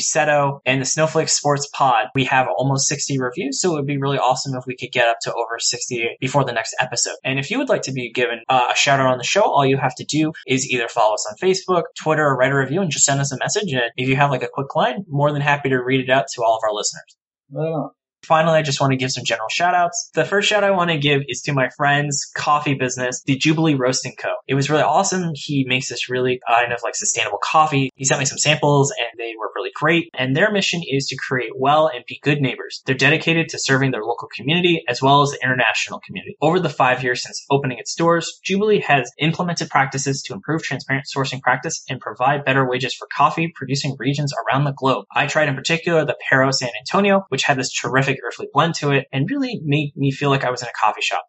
and 0.66 0.82
the 0.82 0.86
Snowflake 0.86 1.30
Sports 1.30 1.68
Pod. 1.74 2.08
We 2.16 2.26
have 2.26 2.48
almost 2.58 2.88
60 2.88 3.20
reviews, 3.20 3.62
so 3.62 3.72
it 3.72 3.76
would 3.76 3.88
be 3.88 3.98
really 3.98 4.18
awesome 4.18 4.56
if 4.56 4.66
we 4.66 4.76
could 4.76 4.92
get 4.92 5.08
up 5.08 5.18
to 5.22 5.34
over 5.34 5.60
60 5.60 6.18
before 6.20 6.44
the 6.44 6.52
next 6.54 6.76
episode. 6.80 7.16
And 7.24 7.40
if 7.40 7.52
you 7.52 7.58
would 7.58 7.70
like 7.70 7.84
to 7.84 7.92
be 7.92 8.12
given 8.12 8.42
uh, 8.50 8.70
a 8.72 8.76
shout 8.76 9.00
out 9.00 9.08
on 9.08 9.18
the 9.18 9.24
show, 9.24 9.44
all 9.44 9.66
you 9.66 9.78
have 9.78 9.96
to 9.96 10.06
do 10.06 10.32
is 10.46 10.70
either 10.70 10.88
follow 10.88 11.14
us 11.14 11.28
on 11.30 11.38
Facebook, 11.42 11.84
Twitter, 12.02 12.26
or 12.26 12.38
write 12.38 12.52
a 12.52 12.58
review 12.58 12.82
and 12.82 12.92
just 12.92 13.06
send 13.06 13.20
us 13.20 13.32
a 13.32 13.38
message. 13.38 13.72
And 13.72 13.84
if 13.96 14.08
you 14.08 14.16
have 14.16 14.32
like 14.32 14.44
a 14.44 14.50
quick 14.52 14.76
line, 14.76 15.06
more 15.08 15.32
than 15.32 15.42
happy 15.42 15.70
to 15.70 15.78
read 15.78 16.02
it 16.02 16.10
out 16.10 16.26
to 16.34 16.44
all 16.44 16.56
of 16.56 16.62
our 16.64 16.74
listeners. 16.74 17.18
Right. 17.52 17.90
Finally, 18.24 18.60
I 18.60 18.62
just 18.62 18.82
want 18.82 18.92
to 18.92 18.98
give 18.98 19.12
some 19.12 19.24
general 19.24 19.48
shout 19.50 19.74
outs. 19.74 20.10
The 20.14 20.26
first 20.26 20.50
shout 20.50 20.64
I 20.64 20.72
want 20.72 20.90
to 20.92 20.98
give 20.98 21.22
is 21.28 21.42
to 21.44 21.54
my 21.54 21.70
friend's 21.78 22.30
coffee 22.36 22.74
business, 22.74 23.22
the 23.26 23.38
Jubilee 23.38 23.76
Roasting 23.76 24.16
Co. 24.18 24.30
It 24.48 24.56
was 24.56 24.70
really 24.70 24.84
awesome. 24.84 25.32
He 25.34 25.66
makes 25.68 25.90
this 25.90 26.10
really 26.10 26.40
kind 26.48 26.74
of 26.74 26.80
like 26.84 26.96
sustainable 26.96 27.40
coffee. 27.42 27.90
He 27.96 28.06
sent 28.06 28.20
me 28.20 28.26
some 28.26 28.38
samples 28.38 28.92
and 28.92 29.08
they 29.18 29.34
were 29.40 29.52
really 29.56 29.72
great. 29.76 30.10
And 30.14 30.36
their 30.36 30.52
mission 30.52 30.82
is 30.86 31.08
to 31.08 31.16
create 31.16 31.52
well 31.56 31.88
and 31.88 32.04
be 32.08 32.20
good 32.22 32.42
neighbors. 32.42 32.82
They're 32.86 32.96
dedicated 32.96 33.50
to 33.50 33.60
serving 33.60 33.92
their 33.92 34.04
local 34.04 34.28
community 34.36 34.84
as 34.90 35.02
well 35.02 35.22
as 35.22 35.32
the 35.32 35.44
international 35.44 36.02
community. 36.06 36.36
Over 36.42 36.60
the 36.60 36.70
five 36.70 37.04
years 37.04 37.24
since 37.24 37.46
opening 37.50 37.78
its 37.80 37.96
doors, 37.96 38.40
Jubilee 38.44 38.82
has 38.82 39.12
implemented 39.20 39.70
practices 39.70 40.22
to 40.24 40.34
improve 40.34 40.64
transparent 40.64 41.06
sourcing 41.14 41.42
practice 41.42 41.84
and 41.90 42.00
provide 42.00 42.46
better 42.46 42.68
wages 42.68 42.94
for 42.94 43.08
coffee 43.16 43.52
producing 43.54 43.96
regions 43.98 44.34
around 44.46 44.66
the 44.66 44.74
globe. 44.74 45.06
I 45.14 45.28
tried 45.28 45.50
in 45.50 45.56
particular 45.56 46.06
the 46.06 46.18
Pero 46.30 46.52
San 46.52 46.72
Antonio, 46.80 47.24
which 47.30 47.44
had 47.44 47.58
this 47.58 47.72
terrific 47.72 48.07
earthly 48.26 48.48
blend 48.54 48.76
to 48.76 48.92
it 48.92 49.08
and 49.12 49.30
really 49.30 49.60
made 49.64 49.92
me 49.96 50.12
feel 50.12 50.30
like 50.30 50.44
I 50.44 50.52
was 50.52 50.62
in 50.62 50.68
a 50.68 50.80
coffee 50.80 51.02
shop. 51.02 51.26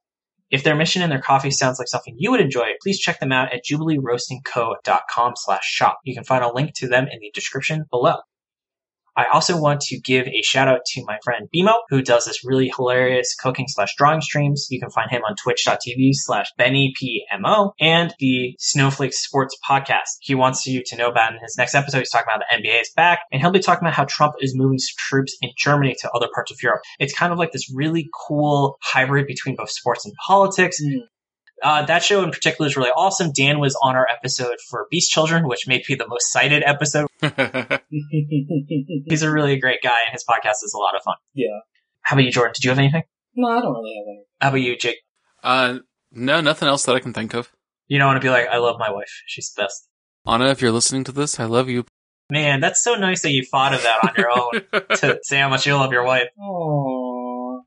If 0.51 0.63
their 0.63 0.77
mission 0.77 1.03
and 1.03 1.13
their 1.13 1.21
coffee 1.21 1.51
sounds 1.51 1.79
like 1.79 1.89
something 1.89 2.15
you 2.17 2.31
would 2.31 2.41
enjoy, 2.41 2.73
please 2.83 2.99
check 2.99 3.21
them 3.21 3.33
out 3.33 3.53
at 3.53 3.65
jubileeroastingco.com 3.65 5.33
slash 5.37 5.65
shop. 5.65 5.99
You 6.05 6.15
can 6.15 6.25
find 6.25 6.43
a 6.43 6.53
link 6.53 6.73
to 6.77 6.89
them 6.89 7.07
in 7.11 7.19
the 7.21 7.31
description 7.35 7.85
below. 7.91 8.17
I 9.19 9.25
also 9.33 9.61
want 9.61 9.81
to 9.81 9.99
give 9.99 10.29
a 10.29 10.43
shout 10.45 10.69
out 10.69 10.85
to 10.93 11.05
my 11.05 11.19
friend 11.25 11.49
Bimo, 11.53 11.75
who 11.89 12.03
does 12.03 12.25
this 12.25 12.45
really 12.45 12.71
hilarious 12.77 13.35
cooking 13.35 13.67
slash 13.67 13.97
drawing 13.97 14.21
streams. 14.21 14.69
You 14.71 14.79
can 14.79 14.91
find 14.91 15.11
him 15.11 15.23
on 15.29 15.35
twitch.tv 15.35 16.11
slash 16.13 16.53
BennyPMO 16.57 17.73
and 17.81 18.15
the 18.21 18.55
Snowflake 18.61 19.13
Sports 19.13 19.57
Podcast. 19.69 20.19
He 20.21 20.37
wants 20.37 20.67
you 20.67 20.85
to 20.87 20.97
know 20.97 21.09
about 21.09 21.33
in 21.33 21.41
his 21.43 21.57
next 21.59 21.75
episode. 21.75 21.99
He's 21.99 22.11
talking 22.11 22.29
about 22.33 22.45
the 22.49 22.63
NBA 22.63 22.83
is 22.83 22.93
back 22.95 23.23
and 23.33 23.43
he'll 23.43 23.51
be 23.51 23.59
talking 23.59 23.83
about 23.83 23.95
how 23.95 24.05
Trump 24.05 24.35
is 24.41 24.55
moving 24.57 24.79
troops 24.97 25.37
in 25.43 25.51
Germany 25.59 25.97
to 25.99 26.11
other 26.13 26.29
parts 26.33 26.53
of 26.53 26.63
Europe. 26.63 26.83
It's 27.01 27.13
kind 27.13 27.33
of 27.33 27.41
like 27.41 27.51
this 27.51 27.75
really 27.75 28.09
cool 28.29 28.77
hybrid 28.83 29.27
between 29.27 29.57
both 29.57 29.71
sports 29.71 30.07
and 30.07 30.15
politics. 30.29 30.81
Mm. 30.81 31.01
Uh, 31.63 31.85
that 31.87 32.03
show 32.03 32.23
in 32.23 32.31
particular 32.31 32.69
is 32.69 32.77
really 32.77 32.91
awesome. 32.91 33.33
Dan 33.33 33.59
was 33.59 33.77
on 33.83 33.97
our 33.97 34.07
episode 34.09 34.57
for 34.69 34.87
Beast 34.91 35.11
Children, 35.11 35.49
which 35.49 35.67
may 35.67 35.83
be 35.87 35.95
the 35.95 36.07
most 36.07 36.31
cited 36.31 36.63
episode. 36.65 37.09
He's 39.09 39.23
a 39.23 39.31
really 39.31 39.59
great 39.59 39.83
guy, 39.83 39.99
and 40.07 40.13
his 40.13 40.25
podcast 40.29 40.63
is 40.63 40.73
a 40.75 40.79
lot 40.79 40.95
of 40.95 41.03
fun. 41.03 41.17
Yeah. 41.35 41.49
How 42.03 42.15
about 42.15 42.25
you, 42.25 42.31
Jordan? 42.31 42.53
Did 42.55 42.65
you 42.65 42.71
have 42.71 42.79
anything? 42.79 43.03
no, 43.35 43.49
I 43.49 43.61
don't 43.61 43.73
really 43.75 43.95
have 43.97 44.07
anything. 44.07 44.25
How 44.41 44.49
about 44.49 44.61
you, 44.61 44.77
Jake? 44.77 44.97
uh, 45.43 45.79
no, 46.11 46.41
nothing 46.41 46.69
else 46.69 46.85
that 46.87 46.95
I 46.97 47.01
can 47.01 47.13
think 47.13 47.35
of. 47.35 47.53
You 47.87 47.99
don't 47.99 48.09
want 48.09 48.21
to 48.21 48.25
be 48.25 48.31
like, 48.31 48.49
I 48.49 48.59
love 48.59 48.77
my 48.79 48.91
wife. 48.91 49.23
She's 49.27 49.53
the 49.53 49.63
best. 49.63 49.89
Anna, 50.27 50.49
if 50.49 50.61
you're 50.61 50.73
listening 50.73 51.05
to 51.05 51.13
this, 51.13 51.39
I 51.41 51.45
love 51.45 51.69
you. 51.69 51.85
Man, 52.31 52.61
that's 52.61 52.83
so 52.83 52.95
nice 52.95 53.23
that 53.23 53.31
you 53.31 53.45
thought 53.45 53.73
of 53.73 53.83
that 53.83 54.05
on 54.05 54.15
your 54.19 54.31
own 54.31 54.87
to 54.97 55.19
say 55.23 55.39
how 55.39 55.49
much 55.49 55.67
you 55.67 55.75
love 55.75 55.93
your 55.93 56.05
wife. 56.05 56.29
Aww. 56.39 57.61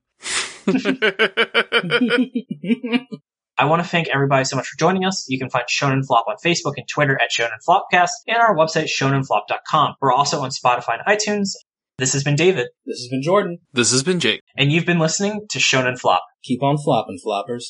I 3.57 3.65
want 3.65 3.83
to 3.83 3.87
thank 3.87 4.07
everybody 4.07 4.45
so 4.45 4.55
much 4.55 4.67
for 4.67 4.77
joining 4.79 5.05
us. 5.05 5.25
You 5.27 5.37
can 5.37 5.49
find 5.49 5.65
Shonen 5.67 6.05
Flop 6.05 6.25
on 6.27 6.35
Facebook 6.43 6.73
and 6.77 6.87
Twitter 6.87 7.19
at 7.21 7.29
Shonen 7.31 7.59
Flopcast 7.67 8.09
and 8.27 8.37
our 8.37 8.55
website, 8.55 8.87
shonenflop.com. 8.87 9.95
We're 10.01 10.13
also 10.13 10.41
on 10.41 10.49
Spotify 10.49 10.97
and 11.05 11.19
iTunes. 11.19 11.49
This 11.97 12.13
has 12.13 12.23
been 12.23 12.35
David, 12.35 12.67
this 12.85 12.97
has 12.97 13.09
been 13.09 13.21
Jordan. 13.21 13.59
this 13.73 13.91
has 13.91 14.01
been 14.01 14.19
Jake. 14.19 14.41
and 14.57 14.71
you've 14.71 14.85
been 14.87 14.97
listening 14.97 15.41
to 15.51 15.59
Shonen 15.59 15.99
Flop. 15.99 16.23
Keep 16.43 16.63
on 16.63 16.77
flopping, 16.77 17.19
floppers. 17.23 17.65